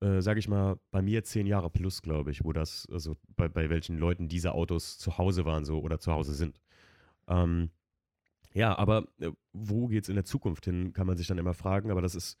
äh, 0.00 0.20
sage 0.20 0.38
ich 0.38 0.48
mal, 0.48 0.78
bei 0.90 1.02
mir 1.02 1.24
zehn 1.24 1.46
Jahre 1.46 1.70
plus, 1.70 2.02
glaube 2.02 2.30
ich, 2.30 2.44
wo 2.44 2.52
das, 2.52 2.86
also 2.90 3.16
bei, 3.36 3.48
bei 3.48 3.70
welchen 3.70 3.98
Leuten 3.98 4.28
diese 4.28 4.52
Autos 4.52 4.98
zu 4.98 5.18
Hause 5.18 5.44
waren 5.44 5.64
so 5.64 5.80
oder 5.80 5.98
zu 5.98 6.12
Hause 6.12 6.34
sind. 6.34 6.60
Ähm, 7.28 7.70
ja, 8.54 8.78
aber 8.78 9.08
äh, 9.18 9.30
wo 9.52 9.88
geht 9.88 10.04
es 10.04 10.08
in 10.08 10.14
der 10.14 10.24
Zukunft 10.24 10.64
hin, 10.64 10.92
kann 10.92 11.06
man 11.06 11.16
sich 11.16 11.26
dann 11.26 11.38
immer 11.38 11.54
fragen. 11.54 11.90
Aber 11.90 12.00
das 12.00 12.14
ist 12.14 12.38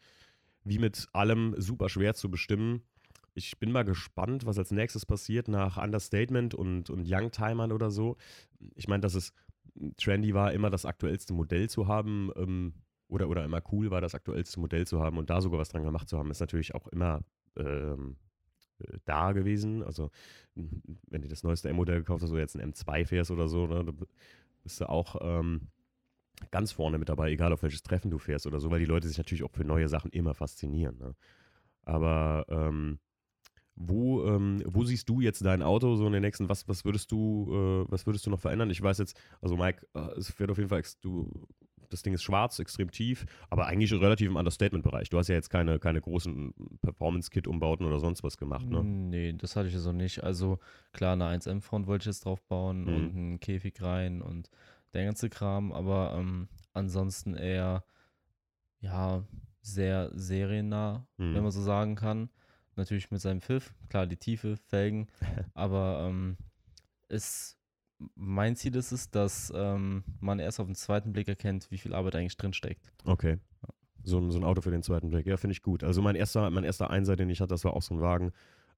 wie 0.62 0.78
mit 0.78 1.08
allem 1.12 1.54
super 1.58 1.88
schwer 1.88 2.14
zu 2.14 2.30
bestimmen. 2.30 2.82
Ich 3.34 3.58
bin 3.58 3.72
mal 3.72 3.84
gespannt, 3.84 4.46
was 4.46 4.56
als 4.58 4.70
nächstes 4.70 5.04
passiert 5.04 5.48
nach 5.48 5.76
Understatement 5.76 6.54
und, 6.54 6.88
und 6.88 7.06
Youngtimern 7.10 7.72
oder 7.72 7.90
so. 7.90 8.16
Ich 8.76 8.86
meine, 8.86 9.00
dass 9.00 9.14
es 9.14 9.34
trendy 9.96 10.34
war, 10.34 10.52
immer 10.52 10.70
das 10.70 10.86
aktuellste 10.86 11.34
Modell 11.34 11.68
zu 11.68 11.88
haben 11.88 12.30
ähm, 12.36 12.74
oder, 13.08 13.28
oder 13.28 13.44
immer 13.44 13.60
cool 13.72 13.90
war, 13.90 14.00
das 14.00 14.14
aktuellste 14.14 14.60
Modell 14.60 14.86
zu 14.86 15.00
haben 15.00 15.18
und 15.18 15.30
da 15.30 15.40
sogar 15.40 15.58
was 15.58 15.68
dran 15.68 15.82
gemacht 15.82 16.08
zu 16.08 16.16
haben, 16.16 16.30
ist 16.30 16.40
natürlich 16.40 16.76
auch 16.76 16.86
immer 16.86 17.24
ähm, 17.56 18.16
äh, 18.78 18.98
da 19.04 19.32
gewesen. 19.32 19.82
Also, 19.82 20.10
wenn 20.54 21.22
du 21.22 21.28
das 21.28 21.42
neueste 21.42 21.68
M-Modell 21.70 21.98
gekauft 21.98 22.22
hast, 22.22 22.30
oder 22.30 22.40
jetzt 22.40 22.56
ein 22.56 22.72
M2 22.72 23.04
fährst 23.04 23.32
oder 23.32 23.48
so, 23.48 23.66
ne, 23.66 23.92
bist 24.62 24.80
du 24.80 24.88
auch 24.88 25.16
ähm, 25.20 25.72
ganz 26.50 26.72
vorne 26.72 26.98
mit 26.98 27.08
dabei, 27.08 27.30
egal 27.30 27.52
auf 27.52 27.62
welches 27.62 27.82
Treffen 27.82 28.10
du 28.10 28.18
fährst 28.18 28.46
oder 28.46 28.60
so, 28.60 28.70
weil 28.70 28.80
die 28.80 28.86
Leute 28.86 29.08
sich 29.08 29.18
natürlich 29.18 29.44
auch 29.44 29.50
für 29.50 29.64
neue 29.64 29.88
Sachen 29.88 30.10
immer 30.10 30.34
faszinieren. 30.34 30.98
Ne? 30.98 31.14
Aber 31.84 32.44
ähm, 32.48 32.98
wo, 33.76 34.24
ähm, 34.26 34.62
wo 34.66 34.84
siehst 34.84 35.08
du 35.08 35.20
jetzt 35.20 35.44
dein 35.44 35.62
Auto 35.62 35.96
so 35.96 36.06
in 36.06 36.12
den 36.12 36.22
nächsten, 36.22 36.48
was, 36.48 36.68
was 36.68 36.84
würdest 36.84 37.10
du, 37.10 37.48
äh, 37.50 37.90
was 37.90 38.06
würdest 38.06 38.24
du 38.26 38.30
noch 38.30 38.40
verändern? 38.40 38.70
Ich 38.70 38.80
weiß 38.80 38.98
jetzt, 38.98 39.18
also 39.40 39.56
Mike, 39.56 39.86
äh, 39.94 40.18
es 40.18 40.30
fährt 40.30 40.50
auf 40.50 40.58
jeden 40.58 40.70
Fall, 40.70 40.82
du, 41.02 41.46
das 41.90 42.02
Ding 42.02 42.14
ist 42.14 42.22
schwarz, 42.22 42.58
extrem 42.58 42.90
tief, 42.90 43.26
aber 43.50 43.66
eigentlich 43.66 43.92
relativ 43.92 44.28
im 44.28 44.36
Understatement-Bereich. 44.36 45.10
Du 45.10 45.18
hast 45.18 45.28
ja 45.28 45.34
jetzt 45.34 45.50
keine, 45.50 45.78
keine 45.78 46.00
großen 46.00 46.54
Performance-Kit-Umbauten 46.82 47.86
oder 47.86 48.00
sonst 48.00 48.22
was 48.22 48.36
gemacht, 48.36 48.68
ne? 48.68 48.82
Nee, 48.82 49.32
das 49.32 49.56
hatte 49.56 49.68
ich 49.68 49.74
ja 49.74 49.80
so 49.80 49.92
nicht. 49.92 50.22
Also 50.22 50.58
klar, 50.92 51.14
eine 51.14 51.26
1M-Front 51.26 51.86
wollte 51.86 52.02
ich 52.02 52.06
jetzt 52.06 52.24
drauf 52.24 52.42
bauen 52.42 52.82
mhm. 52.82 52.94
und 52.94 53.16
einen 53.16 53.40
Käfig 53.40 53.80
rein 53.82 54.22
und 54.22 54.50
der 54.94 55.04
ganze 55.04 55.28
Kram, 55.28 55.72
aber 55.72 56.14
ähm, 56.16 56.48
ansonsten 56.72 57.34
eher, 57.34 57.84
ja, 58.80 59.24
sehr 59.62 60.10
seriennah, 60.14 61.06
mhm. 61.16 61.34
wenn 61.34 61.42
man 61.42 61.52
so 61.52 61.62
sagen 61.62 61.94
kann. 61.96 62.28
Natürlich 62.76 63.10
mit 63.10 63.20
seinem 63.20 63.40
Pfiff, 63.40 63.72
klar, 63.88 64.06
die 64.06 64.16
Tiefe, 64.16 64.56
Felgen, 64.68 65.06
aber 65.54 66.06
ähm, 66.08 66.36
ist, 67.08 67.56
mein 68.16 68.56
Ziel 68.56 68.74
ist 68.76 68.90
es, 68.92 69.10
dass 69.10 69.52
ähm, 69.54 70.02
man 70.20 70.38
erst 70.40 70.58
auf 70.60 70.66
den 70.66 70.74
zweiten 70.74 71.12
Blick 71.12 71.28
erkennt, 71.28 71.70
wie 71.70 71.78
viel 71.78 71.94
Arbeit 71.94 72.16
eigentlich 72.16 72.36
drin 72.36 72.52
steckt. 72.52 72.92
Okay. 73.04 73.38
So, 74.02 74.18
ein- 74.18 74.30
so 74.30 74.38
ein 74.38 74.44
Auto 74.44 74.60
für 74.60 74.70
den 74.72 74.82
zweiten 74.82 75.08
Blick. 75.08 75.24
Ja, 75.26 75.36
finde 75.36 75.52
ich 75.52 75.62
gut. 75.62 75.82
Also 75.84 76.02
mein 76.02 76.16
erster, 76.16 76.50
mein 76.50 76.64
erster 76.64 76.90
Einser, 76.90 77.16
den 77.16 77.30
ich 77.30 77.40
hatte, 77.40 77.50
das 77.54 77.64
war 77.64 77.74
auch 77.74 77.82
so 77.82 77.94
ein 77.94 78.00
Wagen, 78.00 78.32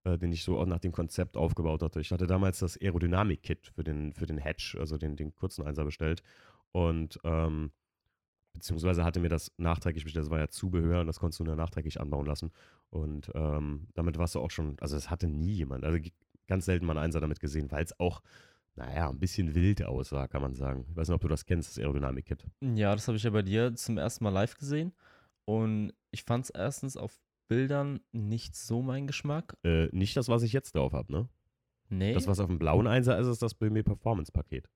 äh, 0.06 0.18
den 0.18 0.32
ich 0.32 0.44
so 0.44 0.58
auch 0.58 0.66
nach 0.66 0.78
dem 0.78 0.92
Konzept 0.92 1.36
aufgebaut 1.36 1.82
hatte. 1.82 2.00
Ich 2.00 2.12
hatte 2.12 2.26
damals 2.26 2.60
das 2.60 2.80
Aerodynamik-Kit 2.80 3.72
für 3.74 3.82
den, 3.82 4.12
für 4.12 4.26
den 4.26 4.38
Hatch, 4.38 4.76
also 4.76 4.98
den, 4.98 5.16
den 5.16 5.34
kurzen 5.34 5.66
Einser 5.66 5.84
bestellt. 5.84 6.22
Und 6.70 7.18
ähm, 7.24 7.72
beziehungsweise 8.52 9.04
hatte 9.04 9.18
mir 9.18 9.28
das 9.28 9.52
nachträglich 9.56 10.04
bestellt, 10.04 10.26
das 10.26 10.30
war 10.30 10.38
ja 10.38 10.48
Zubehör 10.48 11.00
und 11.00 11.08
das 11.08 11.18
konntest 11.18 11.40
du 11.40 11.44
nur 11.44 11.56
nachträglich 11.56 12.00
anbauen 12.00 12.26
lassen. 12.26 12.52
Und 12.90 13.32
ähm, 13.34 13.88
damit 13.94 14.16
warst 14.16 14.36
du 14.36 14.40
auch 14.40 14.50
schon, 14.50 14.76
also 14.80 14.96
es 14.96 15.10
hatte 15.10 15.26
nie 15.26 15.54
jemand, 15.54 15.84
also 15.84 15.98
ganz 16.46 16.66
selten 16.66 16.86
mal 16.86 16.92
einen 16.92 17.06
Einser 17.06 17.20
damit 17.20 17.40
gesehen, 17.40 17.70
weil 17.72 17.82
es 17.82 17.98
auch, 17.98 18.22
naja, 18.76 19.10
ein 19.10 19.18
bisschen 19.18 19.54
wild 19.56 19.82
aussah, 19.84 20.28
kann 20.28 20.42
man 20.42 20.54
sagen. 20.54 20.86
Ich 20.88 20.96
weiß 20.96 21.08
nicht, 21.08 21.16
ob 21.16 21.22
du 21.22 21.28
das 21.28 21.46
kennst, 21.46 21.70
das 21.70 21.78
Aerodynamik-Kit. 21.78 22.46
Ja, 22.60 22.94
das 22.94 23.08
habe 23.08 23.16
ich 23.16 23.24
ja 23.24 23.30
bei 23.30 23.42
dir 23.42 23.74
zum 23.74 23.98
ersten 23.98 24.22
Mal 24.22 24.30
live 24.30 24.56
gesehen. 24.56 24.92
Und 25.44 25.92
ich 26.12 26.22
fand 26.22 26.44
es 26.44 26.50
erstens 26.50 26.96
auf 26.96 27.18
Bildern 27.48 28.00
nicht 28.12 28.54
so 28.56 28.82
mein 28.82 29.06
Geschmack. 29.06 29.56
Äh, 29.64 29.86
nicht 29.92 30.16
das, 30.16 30.28
was 30.28 30.42
ich 30.42 30.52
jetzt 30.52 30.74
drauf 30.74 30.92
habe, 30.92 31.12
ne? 31.12 31.28
Nee. 31.88 32.12
Das, 32.14 32.26
was 32.26 32.40
auf 32.40 32.48
dem 32.48 32.58
blauen 32.58 32.86
Einser 32.86 33.18
ist, 33.18 33.26
ist 33.28 33.42
das 33.42 33.54
BMW 33.54 33.82
Performance 33.82 34.32
Paket. 34.32 34.68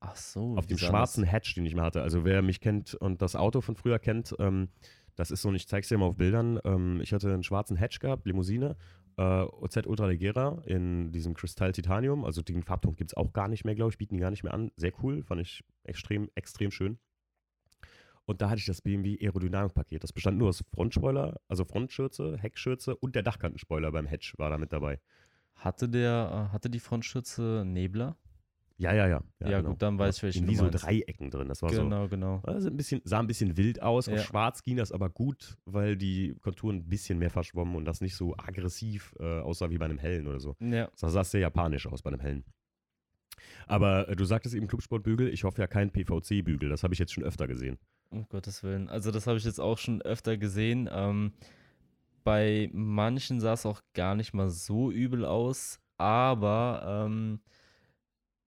Ach 0.00 0.14
so. 0.16 0.56
auf 0.56 0.66
dem 0.66 0.78
schwarzen 0.78 1.22
das- 1.24 1.32
Hatch, 1.32 1.54
den 1.54 1.66
ich 1.66 1.74
mal 1.74 1.84
hatte. 1.84 2.02
Also 2.02 2.24
wer 2.24 2.42
mich 2.42 2.60
kennt 2.60 2.94
und 2.94 3.22
das 3.22 3.34
Auto 3.34 3.60
von 3.60 3.76
früher 3.76 3.98
kennt, 3.98 4.34
ähm, 4.38 4.68
das 5.16 5.30
ist 5.30 5.42
so, 5.42 5.48
und 5.48 5.54
ich 5.54 5.66
zeig's 5.68 5.88
dir 5.88 5.96
mal 5.98 6.06
auf 6.06 6.16
Bildern. 6.16 6.60
Ähm, 6.64 7.00
ich 7.02 7.12
hatte 7.14 7.32
einen 7.32 7.42
schwarzen 7.42 7.76
Hatch 7.76 7.98
gehabt, 7.98 8.26
Limousine, 8.26 8.76
äh, 9.16 9.22
OZ 9.42 9.86
Ultra 9.86 10.06
Legera 10.06 10.62
in 10.66 11.12
diesem 11.12 11.32
Kristall 11.34 11.72
Titanium. 11.72 12.24
Also 12.24 12.42
den 12.42 12.62
Farbton 12.62 12.94
gibt 12.96 13.10
es 13.12 13.16
auch 13.16 13.32
gar 13.32 13.48
nicht 13.48 13.64
mehr, 13.64 13.74
glaube 13.74 13.90
ich, 13.90 13.98
bieten 13.98 14.14
die 14.16 14.20
gar 14.20 14.30
nicht 14.30 14.42
mehr 14.44 14.52
an. 14.52 14.70
Sehr 14.76 14.92
cool, 15.02 15.22
fand 15.22 15.40
ich 15.40 15.64
extrem, 15.84 16.30
extrem 16.34 16.70
schön. 16.70 16.98
Und 18.26 18.42
da 18.42 18.50
hatte 18.50 18.58
ich 18.58 18.66
das 18.66 18.82
BMW 18.82 19.16
Aerodynamik-Paket. 19.20 20.02
Das 20.02 20.12
bestand 20.12 20.36
nur 20.38 20.48
aus 20.48 20.64
Frontspoiler, 20.74 21.40
also 21.48 21.64
Frontschürze, 21.64 22.36
Heckschürze 22.36 22.96
und 22.96 23.14
der 23.14 23.22
Dachkantenspoiler 23.22 23.92
beim 23.92 24.06
Hatch 24.06 24.34
war 24.36 24.50
da 24.50 24.58
mit 24.58 24.72
dabei. 24.72 25.00
Hatte 25.54 25.88
der, 25.88 26.48
äh, 26.50 26.52
hatte 26.52 26.68
die 26.68 26.80
Frontschütze 26.80 27.62
Nebler? 27.64 28.16
Ja, 28.78 28.92
ja, 28.92 29.06
ja. 29.06 29.22
Ja, 29.40 29.62
gut, 29.62 29.80
dann 29.80 29.98
weiß 29.98 30.18
ich, 30.18 30.22
welchen 30.22 30.46
wie 30.48 30.54
so. 30.54 30.68
Dreiecken 30.68 31.30
drin. 31.30 31.48
Das 31.48 31.62
war 31.62 31.72
so. 31.72 31.82
genau, 31.82 32.08
genau. 32.08 32.42
Ein 32.44 32.76
bisschen, 32.76 33.00
sah 33.04 33.20
ein 33.20 33.26
bisschen 33.26 33.56
wild 33.56 33.80
aus. 33.80 34.06
Auf 34.06 34.16
Ja. 34.16 34.22
schwarz 34.22 34.62
ging 34.62 34.76
das 34.76 34.92
aber 34.92 35.08
gut, 35.08 35.56
weil 35.64 35.96
die 35.96 36.34
Konturen 36.40 36.76
ein 36.76 36.88
bisschen 36.88 37.18
mehr 37.18 37.30
verschwommen 37.30 37.74
und 37.74 37.86
das 37.86 38.02
nicht 38.02 38.16
so 38.16 38.36
aggressiv 38.36 39.14
äh, 39.18 39.40
aussah 39.40 39.70
wie 39.70 39.78
bei 39.78 39.86
einem 39.86 39.98
hellen 39.98 40.26
oder 40.26 40.40
so. 40.40 40.56
Ja. 40.60 40.90
Das 41.00 41.12
sah 41.12 41.24
sehr 41.24 41.40
japanisch 41.40 41.86
aus 41.86 42.02
bei 42.02 42.10
einem 42.10 42.20
hellen. 42.20 42.44
Aber 43.66 44.08
äh, 44.10 44.16
du 44.16 44.24
sagtest 44.26 44.54
eben 44.54 44.66
Clubsportbügel. 44.66 45.28
Ich 45.28 45.44
hoffe 45.44 45.62
ja 45.62 45.66
kein 45.66 45.90
PVC-Bügel. 45.90 46.68
Das 46.68 46.82
habe 46.82 46.92
ich 46.92 46.98
jetzt 47.00 47.14
schon 47.14 47.24
öfter 47.24 47.46
gesehen. 47.46 47.78
Um 48.10 48.28
Gottes 48.28 48.62
Willen. 48.62 48.88
Also 48.88 49.10
das 49.10 49.26
habe 49.26 49.38
ich 49.38 49.44
jetzt 49.44 49.60
auch 49.60 49.78
schon 49.78 50.00
öfter 50.02 50.36
gesehen. 50.36 50.88
Ähm, 50.92 51.32
bei 52.24 52.70
manchen 52.72 53.40
sah 53.40 53.52
es 53.52 53.66
auch 53.66 53.82
gar 53.94 54.14
nicht 54.14 54.34
mal 54.34 54.50
so 54.50 54.90
übel 54.90 55.24
aus, 55.24 55.80
aber 55.96 57.06
ähm, 57.06 57.40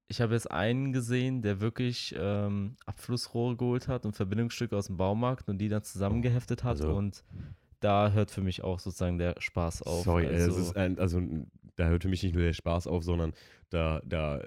ich 0.07 0.21
habe 0.21 0.33
jetzt 0.33 0.49
einen 0.49 0.91
gesehen, 0.91 1.41
der 1.41 1.61
wirklich 1.61 2.15
ähm, 2.17 2.75
Abflussrohre 2.85 3.55
geholt 3.55 3.87
hat 3.87 4.05
und 4.05 4.15
Verbindungsstücke 4.15 4.75
aus 4.75 4.87
dem 4.87 4.97
Baumarkt 4.97 5.47
und 5.47 5.59
die 5.59 5.69
dann 5.69 5.83
zusammengeheftet 5.83 6.63
hat 6.63 6.81
Also- 6.81 6.93
und 6.93 7.23
da 7.79 8.11
hört 8.11 8.31
für 8.31 8.41
mich 8.41 8.63
auch 8.63 8.79
sozusagen 8.79 9.17
der 9.17 9.35
Spaß 9.39 9.83
auf. 9.83 10.03
Sorry, 10.03 10.27
also, 10.27 10.51
es 10.51 10.57
ist 10.57 10.75
ein, 10.75 10.99
also 10.99 11.21
da 11.77 11.87
hört 11.87 12.03
für 12.03 12.09
mich 12.09 12.23
nicht 12.23 12.33
nur 12.35 12.43
der 12.43 12.53
Spaß 12.53 12.87
auf, 12.87 13.03
sondern 13.03 13.33
da, 13.69 14.01
da, 14.03 14.41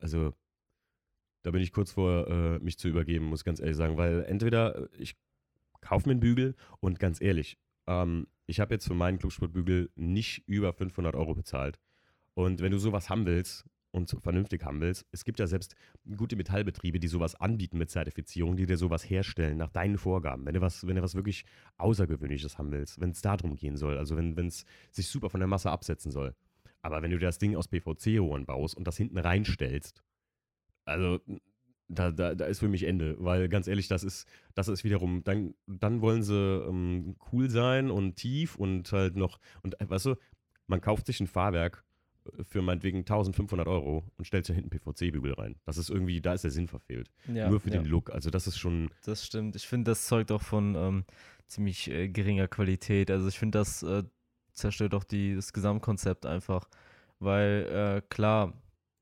also 0.00 0.32
da 1.42 1.50
bin 1.50 1.62
ich 1.62 1.72
kurz 1.72 1.92
vor, 1.92 2.28
äh, 2.28 2.58
mich 2.58 2.78
zu 2.78 2.88
übergeben, 2.88 3.26
muss 3.26 3.40
ich 3.40 3.44
ganz 3.44 3.60
ehrlich 3.60 3.76
sagen, 3.76 3.96
weil 3.96 4.24
entweder 4.24 4.76
äh, 4.76 4.88
ich 4.98 5.16
kaufe 5.80 6.08
mir 6.08 6.12
einen 6.12 6.20
Bügel 6.20 6.54
und 6.80 6.98
ganz 6.98 7.20
ehrlich, 7.20 7.58
ähm, 7.86 8.26
ich 8.46 8.60
habe 8.60 8.74
jetzt 8.74 8.86
für 8.86 8.94
meinen 8.94 9.18
Clubsportbügel 9.18 9.90
nicht 9.94 10.42
über 10.46 10.72
500 10.72 11.14
Euro 11.14 11.34
bezahlt. 11.34 11.78
Und 12.34 12.60
wenn 12.60 12.72
du 12.72 12.78
sowas 12.78 13.08
haben 13.08 13.26
willst 13.26 13.64
und 13.92 14.10
vernünftig 14.20 14.64
haben 14.64 14.80
willst, 14.80 15.06
es 15.12 15.24
gibt 15.24 15.38
ja 15.38 15.46
selbst 15.46 15.74
gute 16.16 16.36
Metallbetriebe, 16.36 17.00
die 17.00 17.08
sowas 17.08 17.34
anbieten 17.34 17.78
mit 17.78 17.90
Zertifizierung, 17.90 18.56
die 18.56 18.66
dir 18.66 18.76
sowas 18.76 19.08
herstellen 19.08 19.56
nach 19.56 19.70
deinen 19.70 19.98
Vorgaben. 19.98 20.46
Wenn 20.46 20.54
du 20.54 20.60
was, 20.60 20.86
wenn 20.86 20.96
du 20.96 21.02
was 21.02 21.14
wirklich 21.14 21.44
Außergewöhnliches 21.78 22.58
haben 22.58 22.72
willst, 22.72 23.00
wenn 23.00 23.10
es 23.10 23.22
darum 23.22 23.56
gehen 23.56 23.76
soll, 23.76 23.98
also 23.98 24.16
wenn 24.16 24.36
es 24.46 24.64
sich 24.90 25.06
super 25.06 25.30
von 25.30 25.40
der 25.40 25.48
Masse 25.48 25.70
absetzen 25.70 26.10
soll. 26.10 26.34
Aber 26.82 27.02
wenn 27.02 27.10
du 27.10 27.18
das 27.18 27.38
Ding 27.38 27.56
aus 27.56 27.68
PVC-Rohren 27.68 28.46
baust 28.46 28.74
und 28.74 28.86
das 28.86 28.96
hinten 28.96 29.18
reinstellst, 29.18 30.02
also 30.84 31.20
da, 31.90 32.10
da, 32.12 32.34
da 32.34 32.44
ist 32.46 32.60
für 32.60 32.68
mich 32.68 32.84
Ende, 32.84 33.16
weil 33.18 33.48
ganz 33.48 33.66
ehrlich, 33.66 33.88
das 33.88 34.04
ist, 34.04 34.26
das 34.54 34.68
ist 34.68 34.84
wiederum, 34.84 35.24
dann, 35.24 35.54
dann 35.66 36.00
wollen 36.00 36.22
sie 36.22 36.34
ähm, 36.36 37.16
cool 37.32 37.50
sein 37.50 37.90
und 37.90 38.16
tief 38.16 38.56
und 38.56 38.90
halt 38.92 39.16
noch, 39.16 39.40
und 39.62 39.80
äh, 39.80 39.90
weißt 39.90 40.06
du, 40.06 40.16
man 40.66 40.80
kauft 40.80 41.06
sich 41.06 41.20
ein 41.20 41.26
Fahrwerk 41.26 41.84
äh, 42.26 42.44
für 42.44 42.62
meinetwegen 42.62 42.98
1500 42.98 43.66
Euro 43.66 44.04
und 44.16 44.24
stellt 44.24 44.48
ja 44.48 44.54
hinten 44.54 44.70
PVC-Bügel 44.70 45.34
rein. 45.34 45.56
Das 45.64 45.78
ist 45.78 45.90
irgendwie, 45.90 46.20
da 46.20 46.34
ist 46.34 46.44
der 46.44 46.52
Sinn 46.52 46.68
verfehlt. 46.68 47.10
ja, 47.26 47.50
Nur 47.50 47.60
für 47.60 47.70
ja. 47.70 47.78
den 47.78 47.86
Look. 47.86 48.10
Also 48.10 48.30
das 48.30 48.46
ist 48.46 48.58
schon, 48.58 48.90
Das 49.04 49.26
stimmt. 49.26 49.56
Ich 49.56 49.66
finde, 49.66 49.90
das 49.90 50.06
zeugt 50.06 50.30
auch 50.30 50.42
von 50.42 50.76
ähm, 50.76 51.04
ziemlich 51.48 51.90
äh, 51.90 52.08
geringer 52.08 52.46
Qualität. 52.46 53.10
Also 53.10 53.26
ich 53.26 53.38
finde, 53.38 53.58
das 53.58 53.82
äh, 53.82 54.04
zerstört 54.52 54.94
auch 54.94 55.04
die, 55.04 55.34
das 55.34 55.52
Gesamtkonzept 55.52 56.24
einfach. 56.24 56.68
Weil 57.18 57.66
äh, 57.98 58.02
klar, 58.08 58.54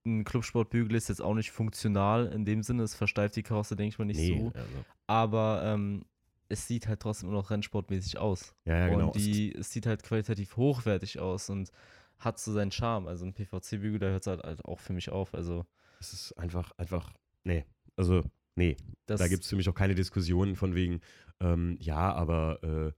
ein 0.09 0.25
Clubsportbügel 0.25 0.97
ist 0.97 1.09
jetzt 1.09 1.23
auch 1.23 1.35
nicht 1.35 1.51
funktional 1.51 2.27
in 2.27 2.45
dem 2.45 2.63
Sinne, 2.63 2.83
es 2.83 2.95
versteift 2.95 3.37
die 3.37 3.43
Karosse, 3.43 3.77
denke 3.77 3.89
ich 3.89 3.99
mal, 3.99 4.05
nicht 4.05 4.19
nee, 4.19 4.39
so. 4.41 4.59
also, 4.59 4.85
Aber 5.07 5.63
ähm, 5.65 6.05
es 6.49 6.67
sieht 6.67 6.89
halt 6.89 7.01
trotzdem 7.01 7.29
immer 7.29 7.39
noch 7.39 7.51
rennsportmäßig 7.51 8.19
aus. 8.19 8.55
ja, 8.65 8.79
ja, 8.79 8.89
genau. 8.89 9.07
Und 9.07 9.17
die, 9.17 9.55
es 9.55 9.73
sieht 9.73 9.87
halt 9.87 10.03
qualitativ 10.03 10.57
hochwertig 10.57 11.19
aus 11.19 11.51
und 11.51 11.71
hat 12.19 12.39
so 12.39 12.53
seinen 12.53 12.73
Charme. 12.73 13.07
Also 13.07 13.27
ein 13.27 13.35
PVC-Bügel, 13.35 13.99
da 13.99 14.07
hört 14.07 14.23
es 14.23 14.27
halt, 14.27 14.43
halt 14.43 14.65
auch 14.65 14.81
für 14.81 14.93
mich 14.93 15.11
auf. 15.11 15.35
Also 15.35 15.65
es 16.01 16.13
ist 16.13 16.33
einfach, 16.33 16.73
einfach, 16.79 17.13
nee, 17.45 17.65
also, 17.97 18.25
nee, 18.57 18.77
das 19.07 19.21
Da 19.21 19.29
gibt 19.29 19.45
es 19.45 19.51
für 19.51 19.57
mich 19.57 19.69
auch 19.69 19.75
keine 19.75 19.95
Diskussion 19.95 20.57
von 20.57 20.75
wegen, 20.75 21.01
ähm, 21.41 21.77
ja, 21.81 22.13
aber 22.15 22.63
äh, 22.63 22.93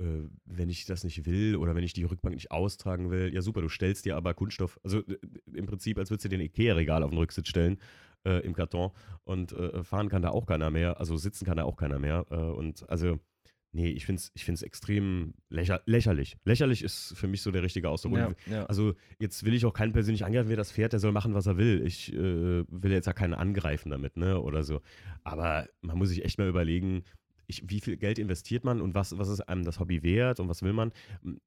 äh, 0.00 0.28
wenn 0.44 0.68
ich 0.68 0.86
das 0.86 1.04
nicht 1.04 1.24
will 1.26 1.56
oder 1.56 1.74
wenn 1.74 1.84
ich 1.84 1.92
die 1.92 2.04
Rückbank 2.04 2.34
nicht 2.34 2.50
austragen 2.50 3.10
will, 3.10 3.32
ja 3.32 3.42
super, 3.42 3.60
du 3.60 3.68
stellst 3.68 4.04
dir 4.04 4.16
aber 4.16 4.34
Kunststoff, 4.34 4.80
also 4.82 4.98
äh, 5.00 5.18
im 5.52 5.66
Prinzip, 5.66 5.98
als 5.98 6.10
würdest 6.10 6.24
du 6.24 6.28
dir 6.28 6.38
ein 6.38 6.46
Ikea-Regal 6.46 7.02
auf 7.02 7.10
den 7.10 7.18
Rücksitz 7.18 7.48
stellen 7.48 7.78
äh, 8.24 8.40
im 8.40 8.54
Karton 8.54 8.90
und 9.24 9.52
äh, 9.52 9.84
fahren 9.84 10.08
kann 10.08 10.22
da 10.22 10.30
auch 10.30 10.46
keiner 10.46 10.70
mehr, 10.70 10.98
also 10.98 11.16
sitzen 11.16 11.44
kann 11.44 11.58
da 11.58 11.64
auch 11.64 11.76
keiner 11.76 11.98
mehr 11.98 12.26
äh, 12.30 12.34
und 12.34 12.88
also 12.88 13.20
nee, 13.70 13.88
ich 13.88 14.06
finde 14.06 14.20
es 14.20 14.32
ich 14.34 14.44
find's 14.44 14.62
extrem 14.62 15.34
lächer 15.48 15.82
lächerlich. 15.86 16.36
Lächerlich 16.44 16.82
ist 16.82 17.14
für 17.16 17.28
mich 17.28 17.42
so 17.42 17.50
der 17.50 17.62
richtige 17.62 17.88
Ausdruck. 17.88 18.16
ja, 18.16 18.34
ja. 18.46 18.66
also 18.66 18.94
jetzt 19.18 19.44
will 19.44 19.54
ich 19.54 19.64
auch 19.64 19.72
keinen 19.72 19.92
persönlich 19.92 20.24
angreifen, 20.24 20.48
wer 20.48 20.56
das 20.56 20.70
fährt, 20.72 20.92
der 20.92 21.00
soll 21.00 21.12
machen, 21.12 21.34
was 21.34 21.46
er 21.46 21.56
will. 21.56 21.86
Ich 21.86 22.12
äh, 22.12 22.64
will 22.68 22.92
jetzt 22.92 23.06
ja 23.06 23.12
keinen 23.12 23.34
angreifen 23.34 23.90
damit, 23.90 24.16
ne, 24.16 24.40
oder 24.40 24.64
so. 24.64 24.80
Aber 25.22 25.68
man 25.82 25.98
muss 25.98 26.08
sich 26.08 26.24
echt 26.24 26.38
mal 26.38 26.48
überlegen, 26.48 27.04
ich, 27.46 27.68
wie 27.68 27.80
viel 27.80 27.96
Geld 27.96 28.18
investiert 28.18 28.64
man 28.64 28.80
und 28.80 28.94
was, 28.94 29.16
was 29.18 29.28
ist 29.28 29.40
einem 29.40 29.64
das 29.64 29.80
Hobby 29.80 30.02
wert 30.02 30.40
und 30.40 30.48
was 30.48 30.62
will 30.62 30.72
man? 30.72 30.92
M, 31.22 31.40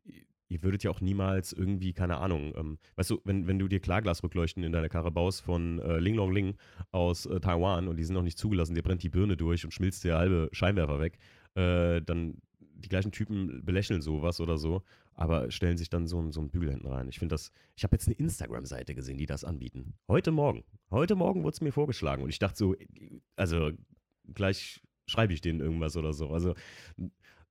Ihr 0.49 0.63
würdet 0.63 0.83
ja 0.83 0.91
auch 0.91 1.01
niemals 1.01 1.51
irgendwie, 1.51 1.91
keine 1.93 2.17
Ahnung, 2.17 2.53
ähm, 2.55 2.77
weißt 2.95 3.09
du, 3.09 3.21
wenn, 3.25 3.47
wenn 3.47 3.59
du 3.59 3.67
dir 3.67 3.81
Klarglasrückleuchten 3.81 4.63
in 4.63 4.71
deine 4.71 4.87
Karre 4.87 5.11
baust 5.11 5.41
von 5.41 5.79
äh, 5.79 5.99
Ling 5.99 6.15
Long 6.15 6.31
Ling 6.31 6.55
aus 6.91 7.25
äh, 7.25 7.39
Taiwan 7.41 7.87
und 7.87 7.97
die 7.97 8.05
sind 8.05 8.13
noch 8.13 8.23
nicht 8.23 8.37
zugelassen, 8.37 8.73
dir 8.73 8.81
brennt 8.81 9.03
die 9.03 9.09
Birne 9.09 9.35
durch 9.35 9.65
und 9.65 9.73
schmilzt 9.73 10.05
der 10.05 10.17
halbe 10.17 10.47
Scheinwerfer 10.53 10.99
weg, 10.99 11.17
äh, 11.55 12.01
dann 12.01 12.37
die 12.59 12.89
gleichen 12.89 13.11
Typen 13.11 13.65
belächeln 13.65 14.01
sowas 14.01 14.39
oder 14.39 14.57
so, 14.57 14.83
aber 15.13 15.51
stellen 15.51 15.77
sich 15.77 15.89
dann 15.89 16.07
so, 16.07 16.31
so 16.31 16.39
einen 16.39 16.49
Bügel 16.49 16.69
hinten 16.69 16.87
rein. 16.87 17.09
Ich 17.09 17.19
finde 17.19 17.33
das, 17.33 17.51
ich 17.75 17.83
habe 17.83 17.95
jetzt 17.95 18.07
eine 18.07 18.15
Instagram-Seite 18.15 18.95
gesehen, 18.95 19.17
die 19.17 19.25
das 19.25 19.43
anbieten. 19.43 19.95
Heute 20.07 20.31
Morgen. 20.31 20.63
Heute 20.91 21.15
Morgen 21.15 21.43
wurde 21.43 21.55
es 21.55 21.61
mir 21.61 21.71
vorgeschlagen 21.71 22.23
und 22.23 22.29
ich 22.29 22.39
dachte 22.39 22.57
so, 22.57 22.75
also 23.35 23.71
gleich 24.33 24.81
schreibe 25.07 25.33
ich 25.33 25.41
denen 25.41 25.59
irgendwas 25.59 25.97
oder 25.97 26.13
so. 26.13 26.29
Also 26.29 26.53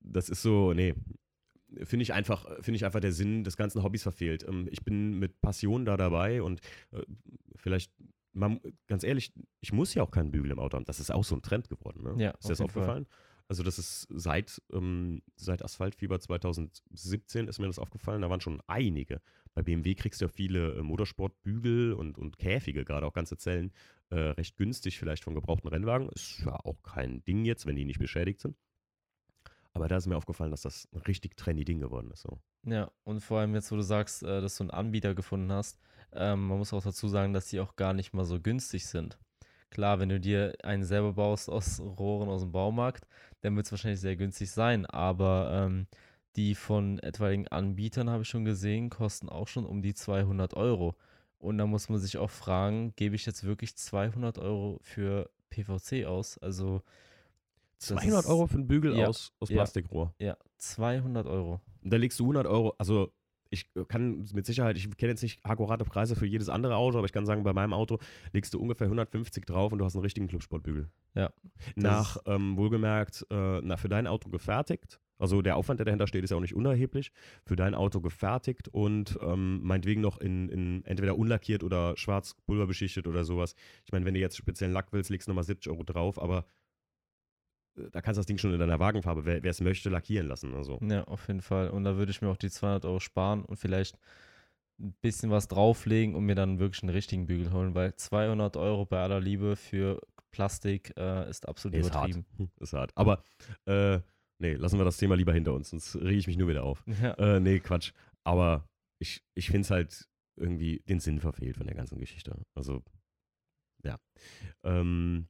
das 0.00 0.28
ist 0.28 0.42
so, 0.42 0.72
nee. 0.72 0.94
Finde 1.82 2.04
ich 2.04 2.12
einfach, 2.12 2.46
finde 2.62 2.76
ich 2.76 2.84
einfach 2.84 3.00
der 3.00 3.12
Sinn 3.12 3.42
des 3.42 3.56
ganzen 3.56 3.82
Hobbys 3.82 4.04
verfehlt. 4.04 4.44
Ähm, 4.48 4.68
ich 4.70 4.84
bin 4.84 5.18
mit 5.18 5.40
Passion 5.40 5.84
da 5.84 5.96
dabei 5.96 6.40
und 6.40 6.60
äh, 6.92 7.02
vielleicht, 7.56 7.92
man, 8.32 8.60
ganz 8.86 9.02
ehrlich, 9.02 9.32
ich 9.60 9.72
muss 9.72 9.92
ja 9.94 10.02
auch 10.04 10.12
keinen 10.12 10.30
Bügel 10.30 10.52
im 10.52 10.60
Auto 10.60 10.76
haben. 10.76 10.84
Das 10.84 11.00
ist 11.00 11.10
auch 11.10 11.24
so 11.24 11.34
ein 11.34 11.42
Trend 11.42 11.68
geworden. 11.68 12.04
Ne? 12.04 12.22
Ja, 12.22 12.30
ist 12.30 12.44
dir 12.44 12.48
das 12.50 12.58
jeden 12.60 12.70
Fall. 12.70 12.82
aufgefallen? 12.82 13.06
Also 13.48 13.62
das 13.62 13.78
ist 13.78 14.08
seit, 14.10 14.60
ähm, 14.72 15.22
seit 15.36 15.64
Asphaltfieber 15.64 16.18
2017 16.18 17.48
ist 17.48 17.58
mir 17.58 17.66
das 17.66 17.78
aufgefallen. 17.78 18.22
Da 18.22 18.30
waren 18.30 18.40
schon 18.40 18.60
einige. 18.66 19.20
Bei 19.54 19.62
BMW 19.62 19.94
kriegst 19.94 20.20
du 20.20 20.24
ja 20.24 20.28
viele 20.28 20.74
äh, 20.74 20.82
Motorsportbügel 20.82 21.92
und, 21.92 22.18
und 22.18 22.38
Käfige, 22.38 22.84
gerade 22.84 23.06
auch 23.06 23.12
ganze 23.12 23.36
Zellen, 23.36 23.72
äh, 24.10 24.16
recht 24.16 24.56
günstig 24.56 24.98
vielleicht 24.98 25.24
von 25.24 25.34
gebrauchten 25.34 25.68
Rennwagen. 25.68 26.08
Ist 26.10 26.42
ja 26.44 26.54
auch 26.64 26.82
kein 26.82 27.24
Ding 27.24 27.44
jetzt, 27.44 27.66
wenn 27.66 27.76
die 27.76 27.84
nicht 27.84 27.98
beschädigt 27.98 28.40
sind. 28.40 28.56
Aber 29.72 29.88
da 29.88 29.96
ist 29.98 30.06
mir 30.06 30.16
aufgefallen, 30.16 30.50
dass 30.50 30.62
das 30.62 30.88
ein 30.92 31.00
richtig 31.00 31.36
trendy 31.36 31.64
Ding 31.64 31.80
geworden 31.80 32.10
ist. 32.10 32.22
So. 32.22 32.38
Ja, 32.64 32.90
und 33.04 33.20
vor 33.20 33.40
allem 33.40 33.54
jetzt, 33.54 33.70
wo 33.70 33.76
du 33.76 33.82
sagst, 33.82 34.22
äh, 34.22 34.40
dass 34.40 34.56
du 34.56 34.64
einen 34.64 34.70
Anbieter 34.70 35.14
gefunden 35.14 35.52
hast, 35.52 35.78
ähm, 36.12 36.48
man 36.48 36.58
muss 36.58 36.72
auch 36.72 36.82
dazu 36.82 37.08
sagen, 37.08 37.34
dass 37.34 37.48
die 37.48 37.60
auch 37.60 37.76
gar 37.76 37.92
nicht 37.92 38.14
mal 38.14 38.24
so 38.24 38.40
günstig 38.40 38.86
sind. 38.86 39.18
Klar, 39.68 40.00
wenn 40.00 40.08
du 40.08 40.18
dir 40.18 40.54
einen 40.62 40.84
selber 40.84 41.12
baust 41.12 41.50
aus 41.50 41.80
Rohren 41.80 42.28
aus 42.28 42.40
dem 42.40 42.52
Baumarkt, 42.52 43.06
dann 43.42 43.56
wird 43.56 43.66
es 43.66 43.72
wahrscheinlich 43.72 44.00
sehr 44.00 44.16
günstig 44.16 44.50
sein. 44.50 44.86
Aber 44.86 45.50
ähm, 45.52 45.86
die 46.36 46.54
von 46.54 46.98
etwaigen 47.00 47.48
Anbietern, 47.48 48.08
habe 48.08 48.22
ich 48.22 48.28
schon 48.28 48.44
gesehen, 48.44 48.90
kosten 48.90 49.28
auch 49.28 49.48
schon 49.48 49.66
um 49.66 49.82
die 49.82 49.94
200 49.94 50.54
Euro. 50.54 50.96
Und 51.38 51.58
da 51.58 51.66
muss 51.66 51.88
man 51.88 51.98
sich 52.00 52.18
auch 52.18 52.30
fragen, 52.30 52.92
gebe 52.96 53.14
ich 53.16 53.26
jetzt 53.26 53.44
wirklich 53.44 53.76
200 53.76 54.38
Euro 54.38 54.78
für 54.82 55.30
PVC 55.50 56.06
aus? 56.06 56.38
Also 56.38 56.82
das 57.78 57.88
200 57.88 58.24
ist- 58.24 58.30
Euro 58.30 58.46
für 58.46 58.54
einen 58.54 58.66
Bügel 58.66 58.96
Ja, 58.96 59.08
aus, 59.08 59.32
aus. 59.40 59.48
Plastikrohr. 59.48 60.14
ja 60.18 60.36
200 60.58 61.26
Euro. 61.26 61.60
Und 61.82 61.92
da 61.92 61.96
legst 61.98 62.18
du 62.18 62.24
100 62.24 62.46
Euro, 62.46 62.74
also 62.78 63.12
ich 63.56 63.88
kann 63.88 64.24
mit 64.34 64.46
Sicherheit, 64.46 64.76
ich 64.76 64.96
kenne 64.96 65.12
jetzt 65.12 65.22
nicht 65.22 65.44
akkurate 65.44 65.84
Preise 65.84 66.16
für 66.16 66.26
jedes 66.26 66.48
andere 66.48 66.76
Auto, 66.76 66.98
aber 66.98 67.06
ich 67.06 67.12
kann 67.12 67.26
sagen, 67.26 67.42
bei 67.42 67.52
meinem 67.52 67.72
Auto 67.72 67.98
legst 68.32 68.54
du 68.54 68.60
ungefähr 68.60 68.86
150 68.86 69.44
drauf 69.44 69.72
und 69.72 69.78
du 69.78 69.84
hast 69.84 69.94
einen 69.94 70.02
richtigen 70.02 70.28
Clubsportbügel. 70.28 70.88
Ja. 71.14 71.32
Nach, 71.74 72.18
ähm, 72.26 72.56
wohlgemerkt, 72.56 73.26
äh, 73.30 73.60
na, 73.62 73.76
für 73.76 73.88
dein 73.88 74.06
Auto 74.06 74.28
gefertigt. 74.28 75.00
Also 75.18 75.40
der 75.40 75.56
Aufwand, 75.56 75.80
der 75.80 75.86
dahinter 75.86 76.06
steht, 76.06 76.24
ist 76.24 76.30
ja 76.30 76.36
auch 76.36 76.42
nicht 76.42 76.54
unerheblich. 76.54 77.10
Für 77.44 77.56
dein 77.56 77.74
Auto 77.74 78.00
gefertigt 78.00 78.68
und 78.68 79.18
ähm, 79.22 79.62
meinetwegen 79.62 80.02
noch 80.02 80.18
in, 80.18 80.48
in 80.50 80.84
entweder 80.84 81.16
unlackiert 81.16 81.64
oder 81.64 81.96
schwarz 81.96 82.34
pulverbeschichtet 82.46 83.06
oder 83.06 83.24
sowas. 83.24 83.54
Ich 83.86 83.92
meine, 83.92 84.04
wenn 84.04 84.14
du 84.14 84.20
jetzt 84.20 84.36
speziellen 84.36 84.74
Lack 84.74 84.92
willst, 84.92 85.10
legst 85.10 85.26
du 85.26 85.30
nochmal 85.30 85.44
70 85.44 85.72
Euro 85.72 85.84
drauf, 85.84 86.20
aber 86.20 86.44
da 87.92 88.00
kannst 88.00 88.16
du 88.16 88.20
das 88.20 88.26
Ding 88.26 88.38
schon 88.38 88.52
in 88.52 88.58
deiner 88.58 88.78
Wagenfarbe, 88.78 89.24
wer 89.24 89.44
es 89.44 89.60
möchte, 89.60 89.88
lackieren 89.90 90.26
lassen. 90.26 90.54
Also. 90.54 90.78
Ja, 90.82 91.04
auf 91.04 91.26
jeden 91.28 91.42
Fall. 91.42 91.70
Und 91.70 91.84
da 91.84 91.96
würde 91.96 92.10
ich 92.10 92.22
mir 92.22 92.28
auch 92.28 92.36
die 92.36 92.50
200 92.50 92.84
Euro 92.84 93.00
sparen 93.00 93.44
und 93.44 93.56
vielleicht 93.56 93.98
ein 94.78 94.94
bisschen 95.00 95.30
was 95.30 95.48
drauflegen 95.48 96.14
und 96.14 96.24
mir 96.24 96.34
dann 96.34 96.58
wirklich 96.58 96.82
einen 96.82 96.90
richtigen 96.94 97.26
Bügel 97.26 97.52
holen, 97.52 97.74
weil 97.74 97.94
200 97.94 98.56
Euro 98.56 98.84
bei 98.84 99.00
aller 99.02 99.20
Liebe 99.20 99.56
für 99.56 100.00
Plastik 100.30 100.92
äh, 100.98 101.28
ist 101.30 101.48
absolut 101.48 101.74
Nee, 101.74 101.80
ist 101.80 101.92
hart. 101.94 102.08
übertrieben. 102.10 102.26
Hm, 102.36 102.50
Ist 102.60 102.72
hart. 102.74 102.92
Aber, 102.94 103.22
äh, 103.64 104.00
nee, 104.38 104.52
lassen 104.54 104.78
wir 104.78 104.84
das 104.84 104.98
Thema 104.98 105.14
lieber 105.14 105.32
hinter 105.32 105.54
uns, 105.54 105.70
sonst 105.70 105.96
rege 105.96 106.18
ich 106.18 106.26
mich 106.26 106.36
nur 106.36 106.48
wieder 106.48 106.64
auf. 106.64 106.84
Ja, 107.02 107.14
Äh, 107.14 107.40
nee, 107.40 107.58
Quatsch. 107.60 107.92
Aber 108.24 108.68
ich, 108.98 109.22
ich 109.34 109.46
finde 109.46 109.62
es 109.62 109.70
halt 109.70 110.08
irgendwie 110.38 110.82
den 110.88 111.00
Sinn 111.00 111.20
verfehlt 111.20 111.56
von 111.56 111.66
der 111.66 111.74
ganzen 111.76 111.98
Geschichte. 111.98 112.36
Also, 112.54 112.82
ja. 113.82 113.98
Ähm, 114.62 115.28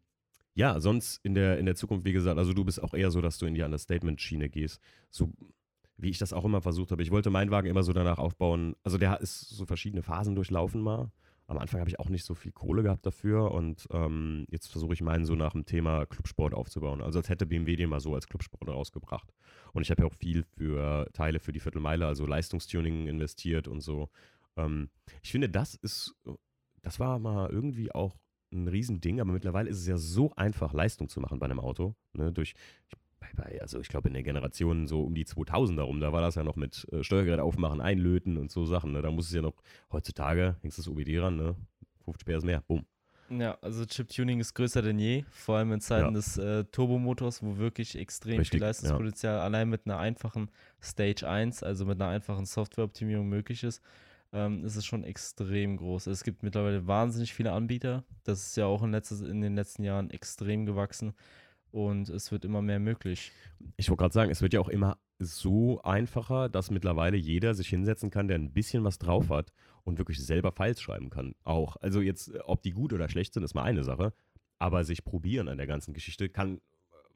ja, 0.57 0.81
sonst 0.81 1.21
in 1.23 1.35
der, 1.35 1.59
in 1.59 1.67
der 1.67 1.75
Zukunft, 1.75 2.07
wie 2.07 2.15
gesagt, 2.15 2.39
also 2.39 2.55
du 2.55 2.65
bist 2.65 2.83
auch 2.83 2.95
eher 2.95 3.11
so, 3.11 3.21
dass 3.21 3.37
du 3.37 3.45
in 3.45 3.55
die 3.55 3.63
Understatement-Schiene 3.63 4.49
gehst. 4.49 4.81
So 5.11 5.31
wie 5.99 6.11
ich 6.11 6.19
das 6.19 6.33
auch 6.33 6.45
immer 6.45 6.63
versucht 6.63 6.91
habe. 6.93 7.03
Ich 7.03 7.11
wollte 7.11 7.31
meinen 7.31 7.51
Wagen 7.51 7.69
immer 7.69 7.83
so 7.83 7.93
danach 7.93 8.19
aufbauen. 8.19 8.75
Also 8.83 8.99
der 8.99 9.21
ist 9.21 9.49
so 9.51 9.67
verschiedene 9.67 10.03
Phasen 10.03 10.35
durchlaufen 10.35 10.81
mal. 10.81 11.11
Am 11.47 11.59
Anfang 11.59 11.81
habe 11.81 11.91
ich 11.91 12.01
auch 12.01 12.09
nicht 12.09 12.25
so 12.25 12.35
viel 12.35 12.53
Kohle 12.53 12.83
gehabt 12.83 13.07
dafür 13.07 13.53
und 13.53 13.87
ähm, 13.93 14.47
jetzt 14.51 14.67
versuche 14.69 14.95
ich 14.95 15.01
meinen 15.03 15.27
so 15.27 15.35
nach 15.37 15.53
dem 15.53 15.65
Thema 15.65 16.05
Clubsport 16.07 16.55
aufzubauen. 16.55 17.03
Also 17.03 17.19
als 17.19 17.29
hätte 17.29 17.47
BMW 17.47 17.77
den 17.77 17.91
mal 17.91 18.01
so 18.01 18.15
als 18.15 18.27
Clubsport 18.27 18.69
rausgebracht. 18.69 19.33
Und 19.73 19.83
ich 19.83 19.91
habe 19.91 20.03
ja 20.03 20.09
auch 20.09 20.15
viel 20.15 20.43
für 20.43 21.09
Teile 21.13 21.39
für 21.39 21.53
die 21.53 21.61
Viertelmeile, 21.61 22.07
also 22.07 22.27
Leistungstuning 22.27 23.07
investiert 23.07 23.69
und 23.69 23.81
so. 23.81 24.09
Ähm, 24.57 24.89
ich 25.23 25.31
finde, 25.31 25.49
das 25.49 25.75
ist, 25.75 26.17
das 26.83 26.99
war 26.99 27.19
mal 27.19 27.49
irgendwie 27.51 27.93
auch 27.93 28.17
ein 28.53 28.69
Riesending, 28.69 29.21
aber 29.21 29.33
mittlerweile 29.33 29.69
ist 29.71 29.79
es 29.79 29.87
ja 29.87 29.97
so 29.97 30.33
einfach, 30.37 30.73
Leistung 30.73 31.09
zu 31.09 31.21
machen 31.21 31.39
bei 31.39 31.47
einem 31.47 31.61
Auto. 31.61 31.95
Ne? 32.13 32.33
Durch, 32.33 32.55
bei, 33.21 33.29
bei, 33.35 33.61
also 33.61 33.81
ich 33.81 33.89
glaube 33.89 34.09
in 34.09 34.15
der 34.15 34.23
Generation 34.23 34.87
so 34.87 35.03
um 35.03 35.15
die 35.15 35.25
2000er 35.27 35.83
rum, 35.83 36.01
da 36.01 36.13
war 36.13 36.21
das 36.23 36.37
ja 36.37 36.45
noch 36.45 36.57
mit 36.57 36.87
äh, 36.93 37.03
Steuergerät 37.03 37.41
aufmachen, 37.41 37.81
einlöten 37.81 38.37
und 38.37 38.51
so 38.51 38.65
Sachen. 38.65 38.93
Ne? 38.93 39.03
Da 39.03 39.11
muss 39.11 39.27
es 39.29 39.35
ja 39.35 39.43
noch, 39.43 39.55
heutzutage 39.93 40.57
hängst 40.63 40.79
du 40.79 40.83
das 40.83 40.89
OBD 40.89 41.19
ran, 41.19 41.37
ne? 41.37 41.57
50 42.05 42.25
PS 42.27 42.45
mehr, 42.45 42.63
bumm. 42.69 42.87
ja, 43.31 43.59
also 43.61 43.85
Chip-Tuning 43.85 44.39
ist 44.39 44.55
größer 44.55 44.81
denn 44.83 45.01
je, 45.01 45.25
vor 45.31 45.57
allem 45.57 45.73
in 45.73 45.81
Zeiten 45.81 46.11
Ja. 46.11 46.11
des 46.13 46.39
äh, 46.39 46.63
Turbomotors, 46.67 47.43
wo 47.43 47.57
wirklich 47.57 47.99
extrem 47.99 48.39
Richtig, 48.39 48.51
viel 48.53 48.61
ja. 48.61 48.69
Leistungspotenzial 48.69 49.41
allein 49.41 49.69
mit 49.69 49.87
einer 49.87 49.99
einfachen 49.99 50.49
Stage 50.81 51.29
1, 51.29 51.65
also 51.65 51.85
mit 51.85 52.01
einer 52.01 52.11
einfachen 52.13 52.47
Softwareoptimierung 52.47 53.29
möglich 53.29 53.65
ist. 53.65 53.83
Ähm, 54.33 54.65
ist 54.65 54.77
es 54.77 54.85
schon 54.85 55.05
extrem 55.05 55.77
groß. 55.77 56.09
Es 56.09 56.25
gibt 56.25 56.43
mittlerweile 56.43 56.87
wahnsinnig 56.87 57.33
viele 57.33 57.53
Anbieter. 57.53 58.05
Das 58.25 58.49
ist 58.49 58.57
ja 58.57 58.67
auch 58.67 58.83
in, 58.83 58.91
letztes, 58.91 59.21
in 59.21 59.41
den 59.41 59.55
letzten 59.55 59.85
Jahren 59.85 60.11
extrem 60.11 60.67
gewachsen 60.67 61.15
und 61.71 62.09
es 62.09 62.33
wird 62.33 62.45
immer 62.45 62.63
mehr 62.63 62.81
möglich. 62.81 63.33
Ich 63.77 63.89
wollte 63.89 64.01
gerade 64.01 64.15
sagen, 64.15 64.31
es 64.31 64.43
wird 64.43 64.55
ja 64.55 64.61
auch 64.61 64.69
immer 64.69 64.99
so 65.19 65.83
einfacher, 65.83 66.49
dass 66.49 66.71
mittlerweile 66.71 67.17
jeder 67.17 67.55
sich 67.55 67.69
hinsetzen 67.69 68.11
kann, 68.11 68.29
der 68.29 68.39
ein 68.39 68.53
bisschen 68.53 68.85
was 68.85 68.99
drauf 68.99 69.29
hat 69.31 69.53
und 69.85 69.99
wirklich 69.99 70.25
selber 70.25 70.53
Files 70.53 70.81
schreiben 70.81 71.11
kann. 71.11 71.35
Auch. 71.45 71.77
Also 71.77 72.01
jetzt, 72.01 72.33
ob 72.45 72.63
die 72.63 72.73
gut 72.73 72.93
oder 72.93 73.09
schlecht 73.09 73.35
sind, 73.35 73.43
ist 73.43 73.55
mal 73.55 73.63
eine 73.63 73.85
Sache. 73.85 74.13
Aber 74.59 74.85
sich 74.85 75.05
probieren 75.05 75.49
an 75.49 75.59
der 75.59 75.67
ganzen 75.67 75.93
Geschichte 75.93 76.31
kann, 76.31 76.61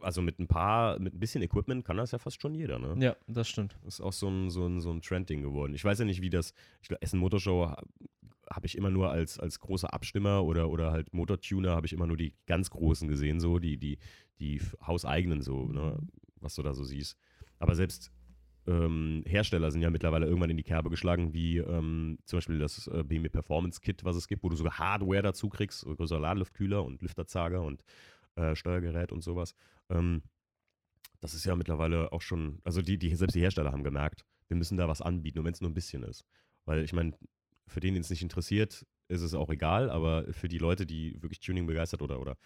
also 0.03 0.23
mit 0.23 0.39
ein 0.39 0.47
paar, 0.47 0.99
mit 0.99 1.15
ein 1.15 1.21
bisschen 1.21 1.43
Equipment 1.43 1.85
kann 1.85 1.97
das 1.97 2.11
ja 2.13 2.19
fast 2.19 2.41
schon 2.41 2.55
jeder, 2.55 2.79
ne? 2.79 2.95
Ja, 3.05 3.17
das 3.27 3.49
stimmt. 3.49 3.77
Das 3.85 3.95
ist 3.95 4.01
auch 4.01 4.13
so 4.13 4.29
ein, 4.29 4.51
so 4.51 4.67
ein, 4.67 4.81
so 4.81 4.91
ein 4.91 5.01
Trendding 5.03 5.43
geworden. 5.43 5.75
Ich 5.75 5.85
weiß 5.85 5.99
ja 5.99 6.05
nicht, 6.05 6.21
wie 6.23 6.31
das, 6.31 6.53
ich 6.83 6.89
glaube, 6.89 7.03
Essen 7.03 7.21
Motorshow 7.21 7.67
ha- 7.71 7.83
habe 8.51 8.67
ich 8.67 8.77
immer 8.77 8.91
nur 8.91 9.11
als, 9.11 9.39
als 9.39 9.61
großer 9.61 9.93
Abstimmer 9.95 10.45
oder, 10.45 10.71
oder 10.71 10.91
halt 10.93 11.13
Motortuner 11.15 11.71
habe 11.77 11.87
ich 11.87 11.93
immer 11.93 12.07
nur 12.07 12.17
die 12.17 12.35
ganz 12.47 12.71
großen 12.71 13.09
gesehen, 13.09 13.41
so, 13.41 13.59
die, 13.59 13.77
die, 13.79 13.99
die 14.41 14.61
hauseigenen, 14.87 15.43
so, 15.43 15.67
ne, 15.67 15.99
was 16.41 16.55
du 16.55 16.63
da 16.63 16.75
so 16.75 16.83
siehst. 16.85 17.17
Aber 17.59 17.75
selbst 17.75 18.11
ähm, 18.67 19.23
Hersteller 19.27 19.71
sind 19.71 19.83
ja 19.83 19.91
mittlerweile 19.91 20.27
irgendwann 20.27 20.51
in 20.51 20.57
die 20.57 20.63
Kerbe 20.63 20.91
geschlagen, 20.91 21.33
wie 21.33 21.59
ähm, 21.59 22.19
zum 22.25 22.39
Beispiel 22.39 22.59
das 22.59 22.87
äh, 22.89 23.03
BMW 23.05 23.29
Performance 23.29 23.81
Kit, 23.81 24.05
was 24.05 24.17
es 24.17 24.29
gibt, 24.29 24.43
wo 24.43 24.49
du 24.49 24.57
sogar 24.57 24.79
Hardware 24.79 25.23
dazu 25.23 25.49
kriegst, 25.49 25.81
so 25.81 25.95
größer 25.95 26.19
Ladeluftkühler 26.21 26.85
und 26.85 27.01
Lüfterzager 27.03 27.63
und 27.63 27.83
äh, 28.37 28.55
Steuergerät 28.55 29.13
und 29.13 29.23
sowas. 29.23 29.55
Ähm, 29.89 30.23
das 31.21 31.35
ist 31.35 31.45
ja 31.45 31.55
mittlerweile 31.55 32.13
auch 32.13 32.23
schon, 32.23 32.61
also 32.65 32.83
die, 32.83 32.99
die, 32.99 33.15
selbst 33.15 33.35
die 33.35 33.41
Hersteller 33.41 33.73
haben 33.73 33.85
gemerkt, 33.85 34.25
wir 34.49 34.57
müssen 34.57 34.77
da 34.77 34.89
was 34.89 35.03
anbieten, 35.03 35.39
und 35.39 35.45
wenn 35.45 35.53
es 35.53 35.61
nur 35.61 35.71
ein 35.71 35.75
bisschen 35.75 36.03
ist. 36.03 36.25
Weil 36.65 36.83
ich 36.83 36.93
meine, 36.93 37.13
für 37.67 37.81
den, 37.81 37.95
den 37.95 38.01
es 38.01 38.11
nicht 38.11 38.23
interessiert, 38.23 38.87
ist 39.09 39.23
es 39.23 39.35
auch 39.35 39.51
egal, 39.51 39.91
aber 39.91 40.33
für 40.33 40.49
die 40.49 40.59
Leute, 40.59 40.87
die 40.87 41.21
wirklich 41.23 41.41
Tuning 41.41 41.67
begeistert 41.67 42.03
oder, 42.03 42.21
oder 42.21 42.37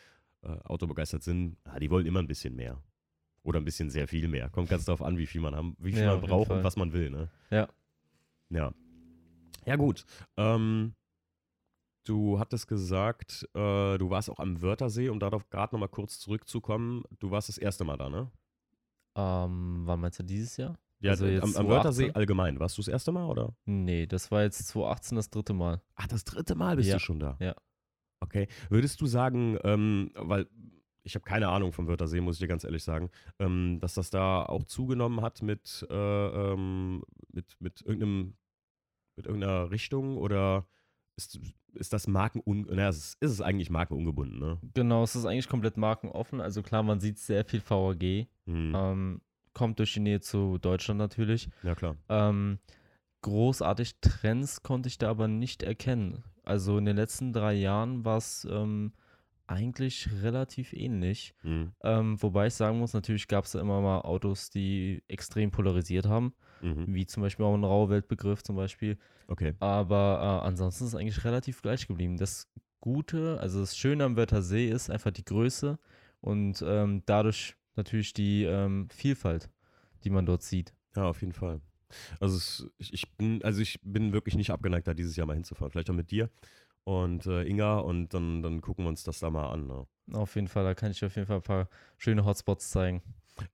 äh, 0.42 0.48
Auto 0.64 0.86
begeistert 0.86 1.22
sind, 1.22 1.56
ah, 1.64 1.78
die 1.78 1.90
wollen 1.90 2.06
immer 2.06 2.20
ein 2.20 2.26
bisschen 2.26 2.54
mehr. 2.54 2.82
Oder 3.42 3.60
ein 3.60 3.64
bisschen 3.64 3.90
sehr 3.90 4.08
viel 4.08 4.28
mehr. 4.28 4.48
Kommt 4.48 4.70
ganz 4.70 4.86
darauf 4.86 5.02
an, 5.02 5.18
wie 5.18 5.26
viel 5.26 5.42
man 5.42 5.54
haben, 5.54 5.76
wie 5.78 5.92
viel 5.92 6.02
Ja, 6.02 6.16
man 6.16 6.22
braucht 6.22 6.50
und 6.50 6.64
was 6.64 6.76
man 6.76 6.92
will, 6.92 7.10
ne? 7.10 7.30
Ja. 7.50 7.68
Ja. 8.48 8.72
Ja, 9.66 9.76
gut. 9.76 10.04
Ähm, 10.36 10.94
du 12.04 12.38
hattest 12.38 12.68
gesagt, 12.68 13.48
äh, 13.54 13.98
du 13.98 14.10
warst 14.10 14.30
auch 14.30 14.38
am 14.38 14.60
Wörthersee, 14.62 15.08
um 15.08 15.18
darauf 15.20 15.48
gerade 15.50 15.74
nochmal 15.74 15.88
kurz 15.88 16.18
zurückzukommen. 16.18 17.02
Du 17.18 17.30
warst 17.30 17.48
das 17.48 17.58
erste 17.58 17.84
Mal 17.84 17.96
da, 17.96 18.08
ne? 18.08 18.30
Ähm, 19.16 19.82
wann 19.84 20.00
meinst 20.00 20.18
du 20.18 20.22
dieses 20.22 20.56
Jahr? 20.56 20.78
Ja, 21.00 21.10
Also 21.12 21.26
am, 21.26 21.32
jetzt 21.32 21.42
am 21.42 21.50
2018? 21.50 21.68
Wörthersee 21.68 22.12
allgemein. 22.12 22.58
Warst 22.60 22.76
du 22.78 22.82
das 22.82 22.88
erste 22.88 23.12
Mal, 23.12 23.26
oder? 23.26 23.54
Nee, 23.64 24.06
das 24.06 24.30
war 24.30 24.42
jetzt 24.42 24.66
2018 24.68 25.16
das 25.16 25.30
dritte 25.30 25.52
Mal. 25.52 25.82
Ach, 25.94 26.06
das 26.06 26.24
dritte 26.24 26.54
Mal 26.54 26.76
bist 26.76 26.88
Ja, 26.88 26.96
du 26.96 27.00
schon 27.00 27.20
da. 27.20 27.36
ja. 27.40 27.54
Okay. 28.20 28.48
Würdest 28.70 29.00
du 29.02 29.06
sagen, 29.06 29.58
ähm, 29.64 30.10
weil 30.14 30.48
ich 31.02 31.14
habe 31.14 31.24
keine 31.24 31.48
Ahnung 31.48 31.72
vom 31.72 31.86
Wörthersee, 31.86 32.22
muss 32.22 32.36
ich 32.36 32.40
dir 32.40 32.48
ganz 32.48 32.64
ehrlich 32.64 32.82
sagen, 32.82 33.10
ähm, 33.38 33.78
dass 33.80 33.92
das 33.94 34.08
da 34.08 34.42
auch 34.46 34.64
zugenommen 34.64 35.20
hat 35.20 35.42
mit, 35.42 35.86
äh, 35.90 35.94
ähm, 36.52 37.02
mit, 37.28 37.54
mit 37.60 37.82
irgendeinem, 37.82 38.36
mit 39.16 39.26
irgendeiner 39.26 39.70
Richtung 39.70 40.16
oder 40.16 40.66
ist, 41.16 41.38
ist 41.74 41.92
das 41.92 42.06
Markenun, 42.06 42.66
naja, 42.70 42.88
ist, 42.88 43.16
ist 43.20 43.30
es 43.30 43.40
eigentlich 43.40 43.70
markenungebunden, 43.70 44.38
ne? 44.38 44.58
Genau, 44.74 45.02
es 45.02 45.16
ist 45.16 45.26
eigentlich 45.26 45.48
komplett 45.48 45.76
markenoffen. 45.76 46.40
Also 46.40 46.62
klar, 46.62 46.82
man 46.82 47.00
sieht 47.00 47.18
sehr 47.18 47.44
viel 47.44 47.62
VAG. 47.66 48.26
Hm. 48.46 48.72
Ähm, 48.74 49.20
kommt 49.52 49.78
durch 49.78 49.94
die 49.94 50.00
Nähe 50.00 50.20
zu 50.20 50.58
Deutschland 50.58 50.98
natürlich. 50.98 51.48
Ja, 51.62 51.74
klar. 51.74 51.96
Ähm, 52.08 52.58
großartig 53.22 54.00
Trends 54.00 54.62
konnte 54.62 54.88
ich 54.88 54.98
da 54.98 55.10
aber 55.10 55.28
nicht 55.28 55.62
erkennen. 55.62 56.24
Also 56.42 56.76
in 56.76 56.84
den 56.84 56.96
letzten 56.96 57.32
drei 57.32 57.54
Jahren 57.54 58.04
war 58.04 58.18
es 58.18 58.46
ähm, 58.50 58.92
eigentlich 59.46 60.08
relativ 60.22 60.72
ähnlich. 60.72 61.34
Hm. 61.42 61.72
Ähm, 61.82 62.22
wobei 62.22 62.46
ich 62.46 62.54
sagen 62.54 62.78
muss, 62.78 62.94
natürlich 62.94 63.28
gab 63.28 63.44
es 63.44 63.52
da 63.52 63.60
immer 63.60 63.80
mal 63.80 64.00
Autos, 64.00 64.50
die 64.50 65.02
extrem 65.08 65.50
polarisiert 65.50 66.06
haben, 66.06 66.34
Mhm. 66.62 66.94
wie 66.94 67.06
zum 67.06 67.22
Beispiel 67.22 67.44
auch 67.44 67.54
ein 67.54 67.64
rauer 67.64 67.90
Weltbegriff 67.90 68.42
zum 68.42 68.56
Beispiel. 68.56 68.96
Okay. 69.28 69.54
Aber 69.60 70.40
äh, 70.42 70.46
ansonsten 70.46 70.84
ist 70.84 70.94
es 70.94 70.94
eigentlich 70.98 71.24
relativ 71.24 71.60
gleich 71.62 71.86
geblieben. 71.86 72.16
Das 72.16 72.48
Gute, 72.80 73.38
also 73.40 73.60
das 73.60 73.76
Schöne 73.76 74.04
am 74.04 74.16
Wörthersee 74.16 74.68
ist 74.68 74.90
einfach 74.90 75.10
die 75.10 75.24
Größe 75.24 75.78
und 76.20 76.62
ähm, 76.66 77.02
dadurch 77.06 77.56
natürlich 77.76 78.12
die 78.14 78.44
ähm, 78.44 78.88
Vielfalt, 78.90 79.50
die 80.04 80.10
man 80.10 80.26
dort 80.26 80.42
sieht. 80.42 80.72
Ja, 80.96 81.04
auf 81.08 81.20
jeden 81.20 81.32
Fall. 81.32 81.60
Also 82.20 82.36
es, 82.36 82.66
ich, 82.78 82.92
ich 82.92 83.16
bin, 83.16 83.42
also 83.44 83.60
ich 83.60 83.78
bin 83.82 84.12
wirklich 84.12 84.36
nicht 84.36 84.50
abgeneigt, 84.50 84.86
da 84.86 84.94
dieses 84.94 85.16
Jahr 85.16 85.26
mal 85.26 85.34
hinzufahren. 85.34 85.70
Vielleicht 85.70 85.90
auch 85.90 85.94
mit 85.94 86.10
dir 86.10 86.30
und 86.84 87.26
äh, 87.26 87.44
Inga 87.44 87.78
und 87.78 88.14
dann, 88.14 88.42
dann 88.42 88.60
gucken 88.60 88.84
wir 88.84 88.88
uns 88.90 89.02
das 89.02 89.18
da 89.18 89.30
mal 89.30 89.50
an. 89.50 89.66
Ne? 89.66 89.86
Auf 90.12 90.34
jeden 90.36 90.48
Fall, 90.48 90.64
da 90.64 90.74
kann 90.74 90.90
ich 90.90 90.98
dir 91.00 91.06
auf 91.06 91.16
jeden 91.16 91.26
Fall 91.26 91.36
ein 91.36 91.42
paar 91.42 91.68
schöne 91.98 92.24
Hotspots 92.24 92.70
zeigen. 92.70 93.02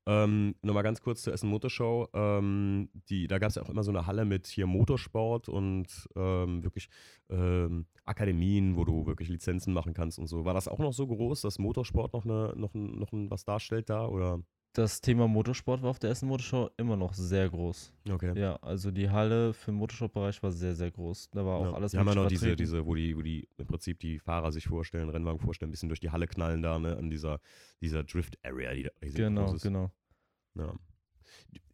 Ähm, 0.06 0.54
Nochmal 0.62 0.82
ganz 0.82 1.00
kurz 1.00 1.22
zur 1.22 1.32
Essen 1.32 1.48
Motorshow. 1.48 2.08
Ähm, 2.12 2.90
die, 3.08 3.26
da 3.26 3.38
gab 3.38 3.50
es 3.50 3.54
ja 3.54 3.62
auch 3.62 3.70
immer 3.70 3.82
so 3.82 3.90
eine 3.90 4.06
Halle 4.06 4.24
mit 4.24 4.46
hier 4.46 4.66
Motorsport 4.66 5.48
und 5.48 5.86
ähm, 6.16 6.62
wirklich 6.62 6.90
ähm, 7.30 7.86
Akademien, 8.04 8.76
wo 8.76 8.84
du 8.84 9.06
wirklich 9.06 9.28
Lizenzen 9.28 9.72
machen 9.72 9.94
kannst 9.94 10.18
und 10.18 10.26
so. 10.26 10.44
War 10.44 10.54
das 10.54 10.68
auch 10.68 10.78
noch 10.78 10.92
so 10.92 11.06
groß, 11.06 11.40
dass 11.42 11.58
Motorsport 11.58 12.12
noch, 12.12 12.24
eine, 12.24 12.52
noch, 12.56 12.74
ein, 12.74 12.98
noch 12.98 13.12
ein, 13.12 13.30
was 13.30 13.44
darstellt 13.44 13.88
da? 13.88 14.06
Oder? 14.06 14.40
Das 14.72 15.00
Thema 15.00 15.26
Motorsport 15.26 15.82
war 15.82 15.90
auf 15.90 15.98
der 15.98 16.10
Essen 16.10 16.28
Motorshow 16.28 16.70
immer 16.76 16.96
noch 16.96 17.12
sehr 17.12 17.48
groß. 17.48 17.92
Okay. 18.08 18.38
Ja, 18.38 18.54
also 18.62 18.92
die 18.92 19.10
Halle 19.10 19.52
für 19.52 19.72
den 19.72 19.78
Motorsportbereich 19.78 20.40
war 20.44 20.52
sehr, 20.52 20.76
sehr 20.76 20.92
groß. 20.92 21.30
Da 21.30 21.44
war 21.44 21.56
auch 21.58 21.64
Ja. 21.64 21.72
alles 21.72 21.90
Die 21.90 21.98
haben 21.98 22.06
ja 22.06 22.14
noch 22.14 22.28
diese, 22.28 22.54
diese, 22.54 22.86
wo 22.86 22.94
die, 22.94 23.16
wo 23.16 23.22
die 23.22 23.48
im 23.56 23.66
Prinzip 23.66 23.98
die 23.98 24.20
Fahrer 24.20 24.52
sich 24.52 24.68
vorstellen, 24.68 25.08
Rennwagen 25.08 25.40
vorstellen, 25.40 25.70
ein 25.70 25.72
bisschen 25.72 25.88
durch 25.88 25.98
die 25.98 26.10
Halle 26.10 26.28
knallen 26.28 26.62
da, 26.62 26.78
ne, 26.78 26.96
an 26.96 27.10
dieser, 27.10 27.40
dieser 27.80 28.04
Drift-Area, 28.04 28.74
die 28.74 28.82
da 28.84 28.90
riesig 29.02 29.16
Genau, 29.16 29.46
groß 29.46 29.54
ist. 29.56 29.62
genau. 29.62 29.90
Ja. 30.54 30.72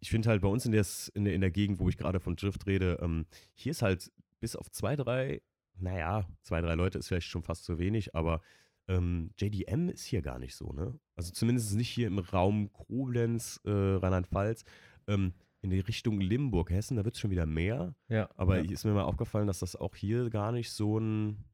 Ich 0.01 0.09
finde 0.09 0.31
halt 0.31 0.41
bei 0.41 0.49
uns 0.49 0.65
in 0.65 0.73
der, 0.73 0.87
in 1.15 1.25
der, 1.25 1.35
in 1.35 1.43
der 1.43 1.51
Gegend, 1.51 1.79
wo 1.81 1.91
ich 1.91 1.99
gerade 1.99 2.19
von 2.19 2.35
Drift 2.37 2.67
rede, 2.67 2.99
ähm, 3.03 3.27
hier 3.55 3.73
ist 3.73 3.83
halt 3.83 4.11
bis 4.41 4.57
auf 4.57 4.71
zwei, 4.71 4.97
drei, 4.97 5.43
naja, 5.79 6.27
zwei, 6.43 6.63
drei 6.63 6.75
Leute 6.75 6.97
ist 6.99 7.09
vielleicht 7.09 7.29
schon 7.29 7.43
fast 7.43 7.65
zu 7.65 7.79
wenig, 7.79 8.15
aber 8.15 8.41
ähm, 8.89 9.31
JDM 9.39 9.89
ist 9.89 10.05
hier 10.05 10.23
gar 10.23 10.39
nicht 10.39 10.55
so, 10.55 10.73
ne? 10.73 10.99
Also 11.15 11.33
zumindest 11.33 11.75
nicht 11.75 11.89
hier 11.89 12.07
im 12.07 12.19
Raum 12.19 12.73
Koblenz, 12.73 13.61
äh, 13.65 13.71
Rheinland-Pfalz. 13.71 14.65
Ähm, 15.09 15.35
in 15.63 15.71
die 15.71 15.81
Richtung 15.81 16.21
Limburg, 16.21 16.71
Hessen, 16.71 16.97
da 16.97 17.05
wird 17.05 17.17
es 17.17 17.21
schon 17.21 17.31
wieder 17.31 17.47
mehr. 17.47 17.95
Ja, 18.09 18.29
Aber 18.37 18.59
ja. 18.59 18.71
ist 18.71 18.85
mir 18.85 18.93
mal 18.93 19.03
aufgefallen, 19.03 19.47
dass 19.47 19.61
das 19.61 19.75
auch 19.75 19.97
hier 19.97 20.31
gar 20.31 20.53
nicht 20.53 20.71
so, 20.71 20.99
ein, 20.99 21.45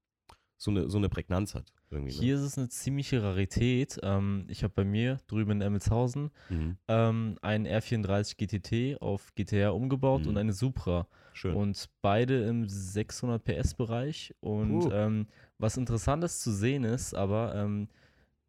so, 0.62 0.70
eine, 0.70 0.88
so 0.88 0.98
eine 0.98 1.08
Prägnanz 1.08 1.56
hat. 1.56 1.72
Irgendwie, 1.90 2.12
ne? 2.14 2.20
Hier 2.20 2.36
ist 2.36 2.42
es 2.42 2.56
eine 2.56 2.68
ziemliche 2.68 3.20
Rarität. 3.20 3.98
Ähm, 4.04 4.44
ich 4.48 4.62
habe 4.62 4.72
bei 4.74 4.84
mir 4.84 5.18
drüben 5.26 5.50
in 5.50 5.60
Emmelshausen 5.60 6.30
Mhm. 6.50 6.76
ähm, 6.86 7.36
einen 7.42 7.66
R34 7.66 8.36
GTT 8.36 9.02
auf 9.02 9.34
GTR 9.34 9.74
umgebaut 9.74 10.22
Mhm. 10.22 10.28
und 10.28 10.38
eine 10.38 10.52
Supra. 10.52 11.08
Schön. 11.32 11.56
Und 11.56 11.88
beide 12.00 12.44
im 12.44 12.68
600 12.68 13.42
PS-Bereich. 13.42 14.34
Und 14.40 14.84
Uh. 14.84 14.90
ähm, 14.92 15.26
was 15.58 15.76
Interessantes 15.76 16.40
zu 16.40 16.52
sehen 16.52 16.84
ist, 16.84 17.12
aber 17.14 17.54
ähm, 17.56 17.88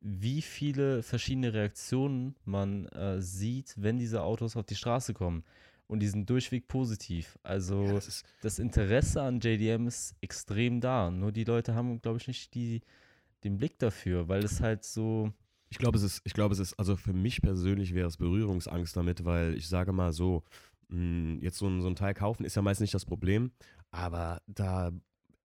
wie 0.01 0.41
viele 0.43 1.01
verschiedene 1.01 1.51
Reaktionen 1.53 2.36
man 2.45 2.86
äh, 2.89 3.22
sieht, 3.22 3.74
wenn 3.78 3.97
diese 3.97 4.22
Autos 4.22 4.55
auf 4.55 4.66
die 4.66 4.76
Straße 4.76 5.14
kommen. 5.16 5.43
Und 5.88 6.00
die 6.00 6.08
sind 6.08 6.30
durchweg 6.30 6.68
positiv. 6.68 7.38
Also 7.44 7.84
ja, 7.84 7.94
das 7.94 8.24
das 8.42 8.60
Interesse 8.60 9.22
an 9.22 9.40
JDM 9.40 9.88
ist 9.88 10.16
extrem 10.22 10.82
da. 10.82 11.12
Nur 11.12 11.32
die 11.32 11.44
Leute 11.44 11.76
haben, 11.76 12.02
glaube 12.02 12.18
ich, 12.18 12.28
nicht 12.28 12.54
die, 12.56 12.82
den 13.44 13.58
Blick 13.58 13.78
dafür, 13.80 14.28
weil 14.28 14.44
es 14.44 14.62
halt 14.62 14.84
so. 14.84 15.32
Ich 15.70 15.78
glaube, 15.78 15.98
es 15.98 16.04
ist, 16.04 16.22
ich 16.24 16.34
glaube, 16.34 16.54
es 16.54 16.60
ist, 16.60 16.74
also 16.76 16.96
für 16.96 17.14
mich 17.14 17.42
persönlich 17.42 17.94
wäre 17.94 18.08
es 18.08 18.18
Berührungsangst 18.18 18.96
damit, 18.96 19.26
weil 19.26 19.56
ich 19.56 19.68
sage 19.68 19.92
mal 19.92 20.14
so, 20.14 20.44
mh, 20.90 21.40
jetzt 21.42 21.58
so 21.58 21.68
ein, 21.68 21.82
so 21.82 21.88
ein 21.88 21.96
Teil 21.96 22.14
kaufen 22.14 22.46
ist 22.46 22.56
ja 22.56 22.62
meist 22.62 22.82
nicht 22.82 22.94
das 22.94 23.06
Problem, 23.06 23.52
aber 23.92 24.42
da, 24.48 24.92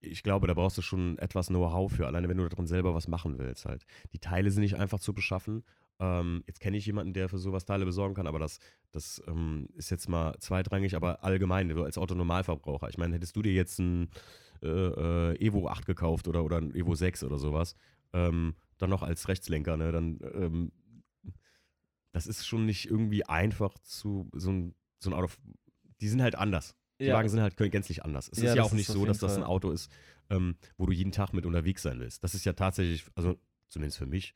ich 0.00 0.22
glaube, 0.22 0.46
da 0.46 0.54
brauchst 0.54 0.78
du 0.78 0.82
schon 0.82 1.18
etwas 1.18 1.48
Know-how 1.48 1.90
für, 1.90 2.06
alleine 2.06 2.28
wenn 2.28 2.36
du 2.36 2.48
darin 2.48 2.66
selber 2.66 2.94
was 2.94 3.08
machen 3.08 3.38
willst 3.38 3.64
halt. 3.64 3.84
Die 4.12 4.18
Teile 4.18 4.50
sind 4.50 4.62
nicht 4.62 4.76
einfach 4.76 5.00
zu 5.00 5.12
beschaffen. 5.12 5.64
Ähm, 6.00 6.44
jetzt 6.46 6.60
kenne 6.60 6.76
ich 6.76 6.86
jemanden, 6.86 7.12
der 7.12 7.28
für 7.28 7.38
sowas 7.38 7.64
Teile 7.64 7.84
besorgen 7.84 8.14
kann, 8.14 8.26
aber 8.26 8.38
das, 8.38 8.60
das 8.92 9.20
ähm, 9.26 9.68
ist 9.74 9.90
jetzt 9.90 10.08
mal 10.08 10.36
zweitrangig, 10.38 10.94
aber 10.94 11.24
allgemein, 11.24 11.76
als 11.76 11.98
Autonormalverbraucher. 11.98 12.88
Ich 12.88 12.98
meine, 12.98 13.14
hättest 13.14 13.34
du 13.34 13.42
dir 13.42 13.52
jetzt 13.52 13.78
ein 13.80 14.08
äh, 14.62 14.68
äh, 14.68 15.44
Evo 15.44 15.68
8 15.68 15.86
gekauft 15.86 16.28
oder, 16.28 16.44
oder 16.44 16.58
ein 16.58 16.74
Evo 16.74 16.94
6 16.94 17.24
oder 17.24 17.38
sowas, 17.38 17.74
ähm, 18.12 18.54
dann 18.78 18.90
noch 18.90 19.02
als 19.02 19.28
Rechtslenker, 19.28 19.76
ne, 19.76 19.90
dann, 19.92 20.18
ähm, 20.34 20.72
das 22.12 22.26
ist 22.26 22.46
schon 22.46 22.64
nicht 22.64 22.88
irgendwie 22.90 23.24
einfach 23.24 23.78
zu, 23.80 24.28
so 24.32 24.50
ein, 24.50 24.74
so 24.98 25.10
ein 25.10 25.14
Auto, 25.14 25.28
die 26.00 26.08
sind 26.08 26.22
halt 26.22 26.34
anders. 26.36 26.76
Die 27.00 27.06
Wagen 27.12 27.28
sind 27.28 27.40
halt 27.40 27.56
gänzlich 27.56 28.04
anders. 28.04 28.28
Es 28.28 28.38
Ja, 28.38 28.50
ist 28.50 28.56
ja 28.56 28.62
auch 28.64 28.72
nicht 28.72 28.88
so, 28.88 29.04
dass 29.06 29.18
das 29.18 29.36
ein 29.36 29.44
Auto 29.44 29.70
ist, 29.70 29.90
ähm, 30.30 30.56
wo 30.76 30.86
du 30.86 30.92
jeden 30.92 31.12
Tag 31.12 31.32
mit 31.32 31.46
unterwegs 31.46 31.82
sein 31.82 32.00
willst. 32.00 32.24
Das 32.24 32.34
ist 32.34 32.44
ja 32.44 32.54
tatsächlich, 32.54 33.04
also 33.14 33.36
zumindest 33.68 33.98
für 33.98 34.06
mich, 34.06 34.34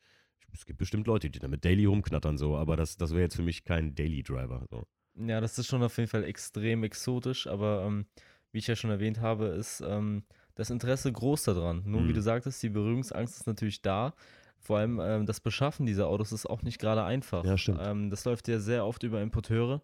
es 0.53 0.65
gibt 0.65 0.79
bestimmt 0.79 1.07
Leute, 1.07 1.29
die 1.29 1.39
damit 1.39 1.65
daily 1.65 1.85
rumknattern 1.85 2.37
so, 2.37 2.55
aber 2.57 2.75
das, 2.77 2.97
das 2.97 3.11
wäre 3.11 3.21
jetzt 3.21 3.35
für 3.35 3.41
mich 3.43 3.63
kein 3.63 3.95
Daily 3.95 4.23
Driver. 4.23 4.65
So. 4.69 4.83
Ja, 5.15 5.41
das 5.41 5.57
ist 5.59 5.67
schon 5.67 5.83
auf 5.83 5.97
jeden 5.97 6.09
Fall 6.09 6.23
extrem 6.23 6.83
exotisch, 6.83 7.47
aber 7.47 7.83
ähm, 7.85 8.05
wie 8.51 8.59
ich 8.59 8.67
ja 8.67 8.75
schon 8.75 8.89
erwähnt 8.91 9.19
habe, 9.21 9.47
ist 9.47 9.81
ähm, 9.85 10.23
das 10.55 10.69
Interesse 10.69 11.11
groß 11.11 11.43
daran. 11.43 11.83
Nur 11.85 12.03
wie 12.03 12.09
Mhm. 12.09 12.13
du 12.13 12.21
sagtest, 12.21 12.61
die 12.63 12.69
Berührungsangst 12.69 13.35
ist 13.37 13.47
natürlich 13.47 13.81
da. 13.81 14.13
Vor 14.59 14.77
allem 14.77 14.99
ähm, 15.01 15.25
das 15.25 15.39
Beschaffen 15.39 15.85
dieser 15.85 16.07
Autos 16.07 16.31
ist 16.31 16.45
auch 16.45 16.61
nicht 16.61 16.79
gerade 16.79 17.03
einfach. 17.03 17.43
Ja, 17.43 17.57
stimmt. 17.57 17.79
Ähm, 17.83 18.09
das 18.09 18.23
läuft 18.25 18.47
ja 18.47 18.59
sehr 18.59 18.85
oft 18.85 19.03
über 19.03 19.21
Importeure. 19.21 19.81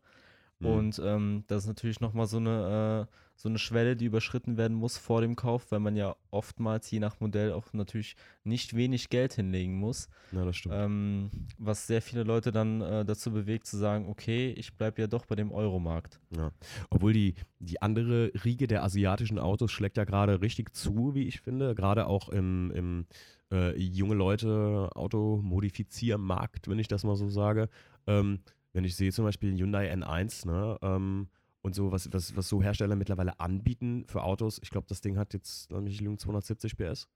Mhm. 0.59 0.67
Und 0.67 1.01
ähm, 1.03 1.43
das 1.47 1.63
ist 1.63 1.67
natürlich 1.67 1.99
nochmal 1.99 2.27
so 2.27 2.37
eine, 2.37 3.07
äh, 3.07 3.13
so 3.35 3.47
eine 3.47 3.57
Schwelle, 3.57 3.95
die 3.95 4.05
überschritten 4.05 4.57
werden 4.57 4.75
muss 4.75 4.97
vor 4.97 5.21
dem 5.21 5.37
Kauf, 5.37 5.71
weil 5.71 5.79
man 5.79 5.95
ja 5.95 6.15
oftmals 6.29 6.91
je 6.91 6.99
nach 6.99 7.21
Modell 7.21 7.53
auch 7.53 7.71
natürlich 7.71 8.17
nicht 8.43 8.75
wenig 8.75 9.09
Geld 9.09 9.33
hinlegen 9.33 9.75
muss. 9.75 10.09
Ja, 10.33 10.43
das 10.43 10.57
stimmt. 10.57 10.75
Ähm, 10.77 11.31
was 11.57 11.87
sehr 11.87 12.01
viele 12.01 12.23
Leute 12.23 12.51
dann 12.51 12.81
äh, 12.81 13.05
dazu 13.05 13.31
bewegt, 13.31 13.67
zu 13.67 13.77
sagen, 13.77 14.09
okay, 14.09 14.51
ich 14.51 14.75
bleibe 14.75 15.01
ja 15.01 15.07
doch 15.07 15.25
bei 15.25 15.35
dem 15.35 15.51
Euromarkt. 15.51 16.19
Ja. 16.35 16.51
Obwohl 16.89 17.13
die, 17.13 17.35
die 17.59 17.81
andere 17.81 18.31
Riege 18.43 18.67
der 18.67 18.83
asiatischen 18.83 19.39
Autos 19.39 19.71
schlägt 19.71 19.95
ja 19.95 20.03
gerade 20.03 20.41
richtig 20.41 20.75
zu, 20.75 21.15
wie 21.15 21.27
ich 21.27 21.39
finde. 21.39 21.75
Gerade 21.75 22.07
auch 22.07 22.27
im, 22.27 22.71
im 22.71 23.05
äh, 23.51 23.77
junge 23.79 24.15
Leute 24.15 24.89
Automodifiziermarkt, 24.95 26.67
wenn 26.67 26.79
ich 26.79 26.89
das 26.89 27.05
mal 27.05 27.15
so 27.15 27.29
sage. 27.29 27.69
Ähm, 28.05 28.39
wenn 28.73 28.83
ich 28.83 28.95
sehe 28.95 29.11
zum 29.11 29.25
Beispiel 29.25 29.57
Hyundai 29.57 29.91
N1, 29.93 30.47
ne, 30.47 30.77
ähm, 30.81 31.29
und 31.61 31.75
so, 31.75 31.91
was, 31.91 32.11
was, 32.13 32.35
was 32.37 32.47
so 32.47 32.61
Hersteller 32.63 32.95
mittlerweile 32.95 33.39
anbieten 33.39 34.05
für 34.07 34.23
Autos. 34.23 34.59
Ich 34.63 34.69
glaube, 34.69 34.87
das 34.87 35.01
Ding 35.01 35.17
hat 35.17 35.33
jetzt, 35.33 35.69
lass 35.71 35.81
mich 35.81 35.91
nicht 35.93 36.01
lügen, 36.01 36.17
270 36.17 36.77
PS. 36.77 37.09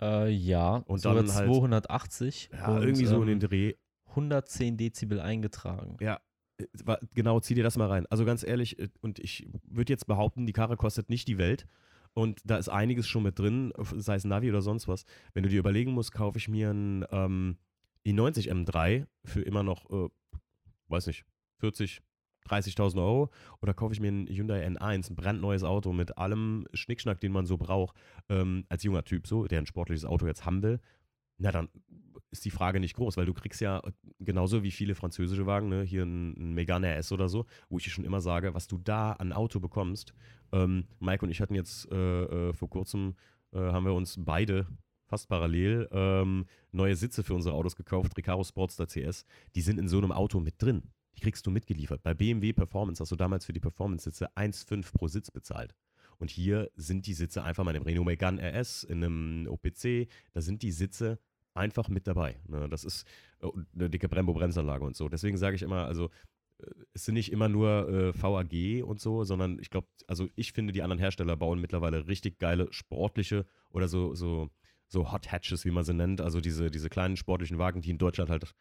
Äh, 0.00 0.28
ja, 0.30 0.76
Und 0.76 1.04
dann 1.04 1.16
halt- 1.32 1.46
280 1.46 2.50
Ja, 2.52 2.76
und, 2.76 2.82
irgendwie 2.82 3.06
so 3.06 3.16
in 3.22 3.28
ähm, 3.28 3.40
den 3.40 3.48
Dreh. 3.48 3.74
110 4.08 4.76
Dezibel 4.76 5.20
eingetragen. 5.20 5.96
Ja, 6.00 6.20
äh, 6.58 6.66
genau, 7.14 7.40
zieh 7.40 7.54
dir 7.54 7.62
das 7.64 7.76
mal 7.78 7.88
rein. 7.88 8.06
Also 8.10 8.24
ganz 8.24 8.42
ehrlich, 8.42 8.78
äh, 8.78 8.88
und 9.00 9.18
ich 9.18 9.48
würde 9.64 9.92
jetzt 9.92 10.06
behaupten, 10.06 10.46
die 10.46 10.52
Karre 10.52 10.76
kostet 10.76 11.08
nicht 11.08 11.28
die 11.28 11.38
Welt. 11.38 11.66
Und 12.12 12.40
da 12.44 12.56
ist 12.58 12.68
einiges 12.68 13.06
schon 13.06 13.22
mit 13.22 13.38
drin, 13.38 13.72
sei 13.96 14.16
es 14.16 14.24
Navi 14.24 14.50
oder 14.50 14.62
sonst 14.62 14.88
was. 14.88 15.04
Wenn 15.32 15.44
du 15.44 15.48
dir 15.48 15.60
überlegen 15.60 15.92
musst, 15.92 16.12
kaufe 16.12 16.38
ich 16.38 16.48
mir 16.48 16.70
einen 16.70 17.04
ähm, 17.12 17.56
i90 18.04 18.50
M3 18.50 19.06
für 19.24 19.42
immer 19.42 19.62
noch, 19.62 19.88
äh, 19.90 20.08
weiß 20.90 21.06
nicht, 21.06 21.24
40, 21.58 22.00
30.000 22.48 22.96
Euro 22.98 23.30
oder 23.60 23.74
kaufe 23.74 23.92
ich 23.92 24.00
mir 24.00 24.08
einen 24.08 24.26
Hyundai 24.26 24.66
N1, 24.66 25.10
ein 25.10 25.16
brandneues 25.16 25.62
Auto 25.62 25.92
mit 25.92 26.18
allem 26.18 26.66
Schnickschnack, 26.72 27.20
den 27.20 27.32
man 27.32 27.46
so 27.46 27.56
braucht, 27.56 27.96
ähm, 28.28 28.64
als 28.68 28.82
junger 28.82 29.04
Typ 29.04 29.26
so, 29.26 29.46
der 29.46 29.60
ein 29.60 29.66
sportliches 29.66 30.04
Auto 30.04 30.26
jetzt 30.26 30.44
haben 30.44 30.62
will, 30.62 30.80
na 31.38 31.52
dann 31.52 31.68
ist 32.30 32.44
die 32.44 32.50
Frage 32.50 32.78
nicht 32.78 32.94
groß, 32.94 33.16
weil 33.16 33.26
du 33.26 33.34
kriegst 33.34 33.60
ja 33.60 33.82
genauso 34.20 34.62
wie 34.62 34.70
viele 34.70 34.94
französische 34.94 35.46
Wagen, 35.46 35.68
ne, 35.68 35.82
hier 35.82 36.04
ein, 36.04 36.34
ein 36.36 36.54
Megane 36.54 36.96
RS 36.96 37.12
oder 37.12 37.28
so, 37.28 37.46
wo 37.68 37.78
ich 37.78 37.84
dir 37.84 37.90
schon 37.90 38.04
immer 38.04 38.20
sage, 38.20 38.54
was 38.54 38.68
du 38.68 38.78
da 38.78 39.12
an 39.12 39.32
Auto 39.32 39.58
bekommst. 39.58 40.14
Ähm, 40.52 40.84
Mike 41.00 41.24
und 41.24 41.30
ich 41.30 41.40
hatten 41.40 41.54
jetzt 41.54 41.90
äh, 41.90 42.50
äh, 42.50 42.52
vor 42.52 42.70
kurzem, 42.70 43.16
äh, 43.52 43.58
haben 43.58 43.84
wir 43.84 43.94
uns 43.94 44.16
beide 44.18 44.66
fast 45.10 45.28
parallel 45.28 45.88
ähm, 45.90 46.46
neue 46.70 46.94
Sitze 46.94 47.24
für 47.24 47.34
unsere 47.34 47.54
Autos 47.54 47.74
gekauft, 47.74 48.16
Recaro 48.16 48.44
Sportster 48.44 48.86
CS. 48.86 49.24
Die 49.56 49.60
sind 49.60 49.78
in 49.78 49.88
so 49.88 49.98
einem 49.98 50.12
Auto 50.12 50.38
mit 50.38 50.62
drin. 50.62 50.84
Die 51.16 51.20
kriegst 51.20 51.44
du 51.46 51.50
mitgeliefert. 51.50 52.02
Bei 52.04 52.14
BMW 52.14 52.52
Performance 52.52 53.02
hast 53.02 53.10
du 53.10 53.16
damals 53.16 53.44
für 53.44 53.52
die 53.52 53.60
Performance-Sitze 53.60 54.30
1,5 54.36 54.92
pro 54.92 55.08
Sitz 55.08 55.32
bezahlt. 55.32 55.74
Und 56.18 56.30
hier 56.30 56.70
sind 56.76 57.06
die 57.08 57.14
Sitze 57.14 57.42
einfach 57.42 57.64
mal 57.64 57.72
in 57.72 57.78
einem 57.78 57.86
Renault 57.86 58.06
Megane 58.06 58.40
RS, 58.40 58.84
in 58.84 59.02
einem 59.02 59.48
OPC, 59.48 60.08
da 60.32 60.40
sind 60.40 60.62
die 60.62 60.70
Sitze 60.70 61.18
einfach 61.54 61.88
mit 61.88 62.06
dabei. 62.06 62.38
Ne? 62.46 62.68
Das 62.68 62.84
ist 62.84 63.04
äh, 63.40 63.48
eine 63.74 63.90
dicke 63.90 64.08
Brembo-Bremsanlage 64.08 64.84
und 64.84 64.96
so. 64.96 65.08
Deswegen 65.08 65.36
sage 65.36 65.56
ich 65.56 65.62
immer, 65.62 65.86
also 65.86 66.10
äh, 66.58 66.70
es 66.92 67.04
sind 67.04 67.14
nicht 67.14 67.32
immer 67.32 67.48
nur 67.48 67.88
äh, 67.88 68.22
VAG 68.22 68.84
und 68.84 69.00
so, 69.00 69.24
sondern 69.24 69.58
ich 69.58 69.70
glaube, 69.70 69.88
also 70.06 70.28
ich 70.36 70.52
finde, 70.52 70.72
die 70.72 70.82
anderen 70.82 71.00
Hersteller 71.00 71.36
bauen 71.36 71.60
mittlerweile 71.60 72.06
richtig 72.06 72.38
geile 72.38 72.72
sportliche 72.72 73.44
oder 73.70 73.88
so, 73.88 74.14
so, 74.14 74.50
so 74.90 75.12
Hot 75.12 75.30
Hatches, 75.30 75.64
wie 75.64 75.70
man 75.70 75.84
sie 75.84 75.94
nennt. 75.94 76.20
Also 76.20 76.40
diese, 76.40 76.70
diese 76.70 76.90
kleinen 76.90 77.16
sportlichen 77.16 77.58
Wagen, 77.58 77.80
die 77.80 77.90
in 77.90 77.98
Deutschland 77.98 78.28
halt, 78.28 78.52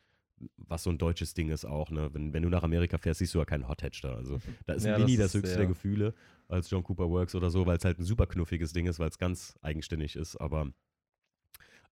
was 0.58 0.84
so 0.84 0.90
ein 0.90 0.98
deutsches 0.98 1.34
Ding 1.34 1.50
ist 1.50 1.66
auch. 1.66 1.90
Ne? 1.90 2.14
Wenn, 2.14 2.34
wenn 2.34 2.44
du 2.44 2.50
nach 2.50 2.64
Amerika 2.64 2.98
fährst, 2.98 3.20
siehst 3.20 3.34
du 3.34 3.40
ja 3.40 3.46
keinen 3.46 3.68
Hot 3.68 3.82
Hatch 3.82 4.02
da. 4.02 4.14
Also 4.16 4.40
da 4.66 4.74
ist 4.74 4.86
Ja, 4.86 4.98
Mini 4.98 5.18
das 5.18 5.32
das, 5.32 5.42
höchste 5.42 5.58
der 5.58 5.68
Gefühle 5.68 6.14
als 6.48 6.70
John 6.70 6.84
Cooper 6.84 7.10
Works 7.10 7.36
oder 7.36 7.50
so, 7.50 7.66
weil 7.66 7.78
es 7.78 7.86
halt 7.86 8.00
ein 8.00 8.06
super 8.06 8.28
knuffiges 8.28 8.72
Ding 8.74 8.86
ist, 8.86 9.00
weil 9.00 9.10
es 9.10 9.18
ganz 9.18 9.58
eigenständig 9.62 10.16
ist. 10.16 10.38
Aber 10.38 10.72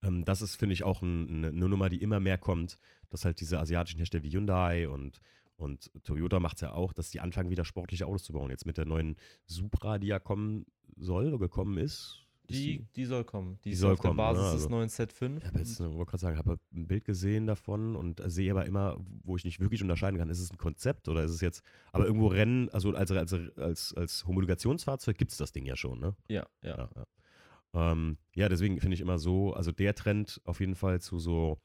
ähm, 0.03 0.23
das 0.23 0.41
ist, 0.41 0.55
finde 0.55 0.73
ich, 0.73 0.83
auch 0.83 1.01
ein, 1.01 1.27
eine, 1.27 1.47
eine 1.47 1.69
Nummer, 1.69 1.89
die 1.89 2.01
immer 2.01 2.19
mehr 2.19 2.37
kommt, 2.37 2.77
dass 3.09 3.25
halt 3.25 3.41
diese 3.41 3.59
asiatischen 3.59 3.97
Hersteller 3.97 4.23
wie 4.23 4.31
Hyundai 4.31 4.87
und, 4.87 5.19
und 5.55 5.91
Toyota 6.03 6.39
macht 6.39 6.57
es 6.57 6.61
ja 6.61 6.73
auch, 6.73 6.93
dass 6.93 7.09
die 7.09 7.19
anfangen, 7.19 7.49
wieder 7.49 7.65
sportliche 7.65 8.05
Autos 8.05 8.23
zu 8.23 8.33
bauen. 8.33 8.51
Jetzt 8.51 8.67
mit 8.67 8.77
der 8.77 8.85
neuen 8.85 9.15
Supra, 9.45 9.97
die 9.97 10.07
ja 10.07 10.19
kommen 10.19 10.67
soll 10.95 11.27
oder 11.27 11.39
gekommen 11.39 11.77
ist. 11.79 12.26
Die, 12.49 12.85
die 12.95 13.05
soll 13.05 13.23
kommen. 13.23 13.57
Die, 13.59 13.69
Die 13.69 13.71
ist 13.71 13.79
soll 13.79 13.93
auf 13.93 13.99
der 13.99 14.09
kommen, 14.11 14.17
ne? 14.17 14.23
Basis 14.23 14.43
Also- 14.45 14.57
des 14.57 14.69
neuen 14.69 14.89
Set 14.89 15.11
5. 15.13 15.41
Ich 15.41 15.47
habe 15.47 15.59
jetzt, 15.59 15.79
äh, 15.79 15.93
wollte 15.93 16.11
gerade 16.11 16.21
sagen, 16.21 16.37
habe 16.37 16.59
ein 16.73 16.87
Bild 16.87 17.05
gesehen 17.05 17.47
davon 17.47 17.95
und 17.95 18.21
sehe 18.25 18.51
aber 18.51 18.65
immer, 18.65 18.97
wo 19.23 19.35
ich 19.35 19.43
nicht 19.45 19.59
wirklich 19.59 19.81
unterscheiden 19.81 20.17
kann, 20.17 20.29
ist 20.29 20.39
es 20.39 20.51
ein 20.51 20.57
Konzept 20.57 21.07
oder 21.09 21.23
ist 21.23 21.31
es 21.31 21.41
jetzt, 21.41 21.61
aber 21.91 22.05
irgendwo 22.05 22.27
Rennen, 22.27 22.69
also 22.69 22.91
als, 22.95 23.11
als, 23.11 23.33
als, 23.57 23.93
als 23.95 24.25
Homologationsfahrzeug 24.27 25.17
gibt 25.17 25.31
es 25.31 25.37
das 25.37 25.51
Ding 25.51 25.65
ja 25.65 25.75
schon, 25.75 25.99
ne? 25.99 26.15
Ja, 26.29 26.45
ja. 26.61 26.77
Ja, 26.77 26.89
ja. 26.95 27.91
Ähm, 27.91 28.17
ja 28.35 28.47
deswegen 28.49 28.79
finde 28.79 28.95
ich 28.95 29.01
immer 29.01 29.19
so, 29.19 29.53
also 29.53 29.71
der 29.71 29.93
Trend 29.93 30.41
auf 30.45 30.59
jeden 30.59 30.75
Fall 30.75 31.01
zu 31.01 31.19
so, 31.19 31.59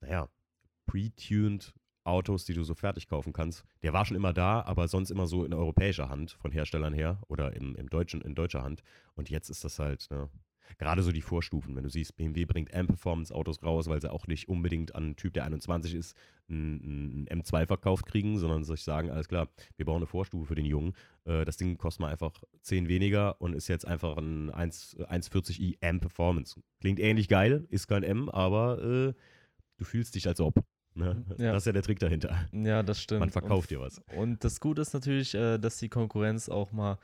naja, 0.00 0.28
pre-tuned 0.86 1.74
Autos, 2.04 2.44
die 2.44 2.54
du 2.54 2.62
so 2.64 2.74
fertig 2.74 3.08
kaufen 3.08 3.32
kannst, 3.32 3.64
der 3.82 3.92
war 3.92 4.04
schon 4.04 4.16
immer 4.16 4.32
da, 4.32 4.62
aber 4.62 4.88
sonst 4.88 5.10
immer 5.10 5.26
so 5.26 5.44
in 5.44 5.54
europäischer 5.54 6.08
Hand 6.08 6.32
von 6.32 6.52
Herstellern 6.52 6.94
her 6.94 7.18
oder 7.28 7.54
im, 7.56 7.74
im 7.76 7.88
deutschen, 7.88 8.20
in 8.20 8.34
deutscher 8.34 8.62
Hand. 8.62 8.82
Und 9.14 9.30
jetzt 9.30 9.48
ist 9.48 9.64
das 9.64 9.78
halt, 9.78 10.08
ne, 10.10 10.28
gerade 10.78 11.02
so 11.02 11.12
die 11.12 11.22
Vorstufen, 11.22 11.76
wenn 11.76 11.84
du 11.84 11.90
siehst, 11.90 12.16
BMW 12.16 12.44
bringt 12.44 12.72
M-Performance-Autos 12.72 13.62
raus, 13.62 13.88
weil 13.88 14.00
sie 14.00 14.10
auch 14.10 14.26
nicht 14.26 14.48
unbedingt 14.48 14.94
an 14.94 15.04
einen 15.04 15.16
Typ, 15.16 15.34
der 15.34 15.44
21 15.44 15.94
ist, 15.94 16.16
ein, 16.48 17.24
ein 17.24 17.42
M2 17.42 17.66
verkauft 17.66 18.06
kriegen, 18.06 18.38
sondern 18.38 18.64
sich 18.64 18.82
sagen, 18.82 19.10
alles 19.10 19.28
klar, 19.28 19.48
wir 19.76 19.86
bauen 19.86 19.98
eine 19.98 20.06
Vorstufe 20.06 20.46
für 20.46 20.54
den 20.54 20.66
Jungen. 20.66 20.94
Äh, 21.24 21.44
das 21.44 21.56
Ding 21.56 21.78
kostet 21.78 22.00
mal 22.00 22.12
einfach 22.12 22.32
10 22.62 22.88
weniger 22.88 23.40
und 23.40 23.54
ist 23.54 23.68
jetzt 23.68 23.86
einfach 23.86 24.16
ein 24.16 24.50
1 24.50 24.96
140i 24.98 25.76
M-Performance. 25.80 26.60
Klingt 26.80 27.00
ähnlich 27.00 27.28
geil, 27.28 27.66
ist 27.70 27.86
kein 27.86 28.02
M, 28.02 28.28
aber 28.28 28.82
äh, 28.82 29.14
du 29.78 29.84
fühlst 29.84 30.14
dich 30.14 30.28
als 30.28 30.40
ob. 30.40 30.64
Ne? 30.94 31.24
Ja. 31.38 31.52
Das 31.52 31.62
ist 31.62 31.66
ja 31.66 31.72
der 31.72 31.82
Trick 31.82 31.98
dahinter. 31.98 32.46
Ja, 32.52 32.82
das 32.82 33.00
stimmt. 33.00 33.20
Man 33.20 33.30
verkauft 33.30 33.70
und, 33.72 33.78
dir 33.78 33.80
was. 33.80 34.00
Und 34.16 34.44
das 34.44 34.60
Gute 34.60 34.82
ist 34.82 34.94
natürlich, 34.94 35.34
äh, 35.34 35.58
dass 35.58 35.78
die 35.78 35.88
Konkurrenz 35.88 36.48
auch 36.48 36.72
mal 36.72 36.98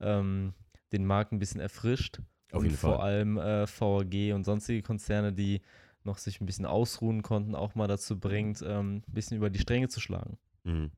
ähm, 0.00 0.52
den 0.92 1.06
Markt 1.06 1.32
ein 1.32 1.38
bisschen 1.38 1.60
erfrischt. 1.60 2.20
Auf 2.50 2.60
und 2.60 2.66
jeden 2.66 2.76
vor 2.76 2.96
Fall. 2.96 3.06
allem 3.06 3.38
äh, 3.38 3.66
VAG 3.66 4.34
und 4.34 4.44
sonstige 4.44 4.82
Konzerne, 4.82 5.32
die 5.32 5.60
noch 6.04 6.18
sich 6.18 6.40
ein 6.40 6.46
bisschen 6.46 6.66
ausruhen 6.66 7.22
konnten, 7.22 7.54
auch 7.54 7.74
mal 7.74 7.88
dazu 7.88 8.18
bringt, 8.18 8.62
ähm, 8.62 9.02
ein 9.06 9.12
bisschen 9.12 9.36
über 9.36 9.50
die 9.50 9.58
Stränge 9.58 9.88
zu 9.88 10.00
schlagen. 10.00 10.38
Mhm. 10.64 10.90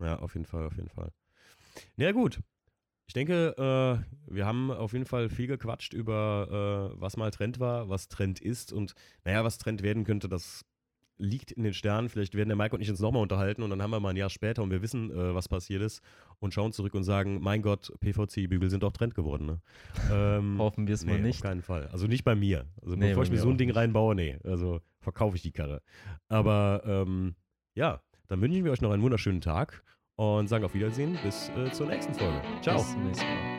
Ja, 0.00 0.18
auf 0.18 0.34
jeden 0.34 0.46
Fall, 0.46 0.66
auf 0.66 0.76
jeden 0.76 0.88
Fall. 0.88 1.12
Na 1.96 2.06
ja, 2.06 2.12
gut. 2.12 2.40
Ich 3.08 3.14
denke, 3.14 3.54
äh, 3.56 4.34
wir 4.34 4.46
haben 4.46 4.72
auf 4.72 4.92
jeden 4.92 5.04
Fall 5.04 5.28
viel 5.28 5.46
gequatscht 5.46 5.94
über, 5.94 6.92
äh, 6.92 7.00
was 7.00 7.16
mal 7.16 7.30
Trend 7.30 7.60
war, 7.60 7.88
was 7.88 8.08
Trend 8.08 8.40
ist 8.40 8.72
und 8.72 8.94
naja, 9.24 9.44
was 9.44 9.58
Trend 9.58 9.82
werden 9.82 10.02
könnte, 10.02 10.28
das 10.28 10.64
liegt 11.18 11.52
in 11.52 11.64
den 11.64 11.74
Sternen. 11.74 12.08
Vielleicht 12.08 12.34
werden 12.34 12.48
der 12.48 12.56
Mike 12.56 12.74
und 12.74 12.80
ich 12.80 12.90
uns 12.90 13.00
nochmal 13.00 13.22
unterhalten 13.22 13.62
und 13.62 13.70
dann 13.70 13.82
haben 13.82 13.90
wir 13.90 14.00
mal 14.00 14.10
ein 14.10 14.16
Jahr 14.16 14.30
später 14.30 14.62
und 14.62 14.70
wir 14.70 14.82
wissen, 14.82 15.10
äh, 15.10 15.34
was 15.34 15.48
passiert 15.48 15.82
ist 15.82 16.02
und 16.38 16.54
schauen 16.54 16.72
zurück 16.72 16.94
und 16.94 17.04
sagen, 17.04 17.40
mein 17.40 17.62
Gott, 17.62 17.92
PVC-Bügel 18.00 18.70
sind 18.70 18.84
auch 18.84 18.92
Trend 18.92 19.14
geworden. 19.14 19.46
Ne? 19.46 19.60
Ähm, 20.12 20.58
Hoffen 20.58 20.86
wir 20.86 20.94
es 20.94 21.04
mal 21.04 21.16
nee, 21.16 21.28
nicht. 21.28 21.36
Auf 21.36 21.50
keinen 21.50 21.62
Fall. 21.62 21.88
Also 21.88 22.06
nicht 22.06 22.24
bei 22.24 22.34
mir. 22.34 22.66
Also 22.82 22.96
Nee, 22.96 23.08
bevor 23.08 23.24
ich 23.24 23.30
mir 23.30 23.38
so 23.38 23.48
ein 23.50 23.58
Ding 23.58 23.68
nicht. 23.68 23.76
reinbaue, 23.76 24.14
nee. 24.14 24.38
Also 24.44 24.80
verkaufe 25.00 25.36
ich 25.36 25.42
die 25.42 25.52
Karre. 25.52 25.82
Aber 26.28 26.82
ähm, 26.86 27.34
ja, 27.74 28.00
dann 28.28 28.40
wünschen 28.40 28.64
wir 28.64 28.72
euch 28.72 28.80
noch 28.80 28.92
einen 28.92 29.02
wunderschönen 29.02 29.40
Tag 29.40 29.82
und 30.16 30.48
sagen 30.48 30.64
auf 30.64 30.74
Wiedersehen 30.74 31.18
bis 31.22 31.50
äh, 31.50 31.70
zur 31.72 31.86
nächsten 31.86 32.14
Folge. 32.14 32.40
Ciao. 32.62 32.76
Bis 32.78 32.92
zum 32.92 33.04
nächsten 33.04 33.26
Mal. 33.26 33.55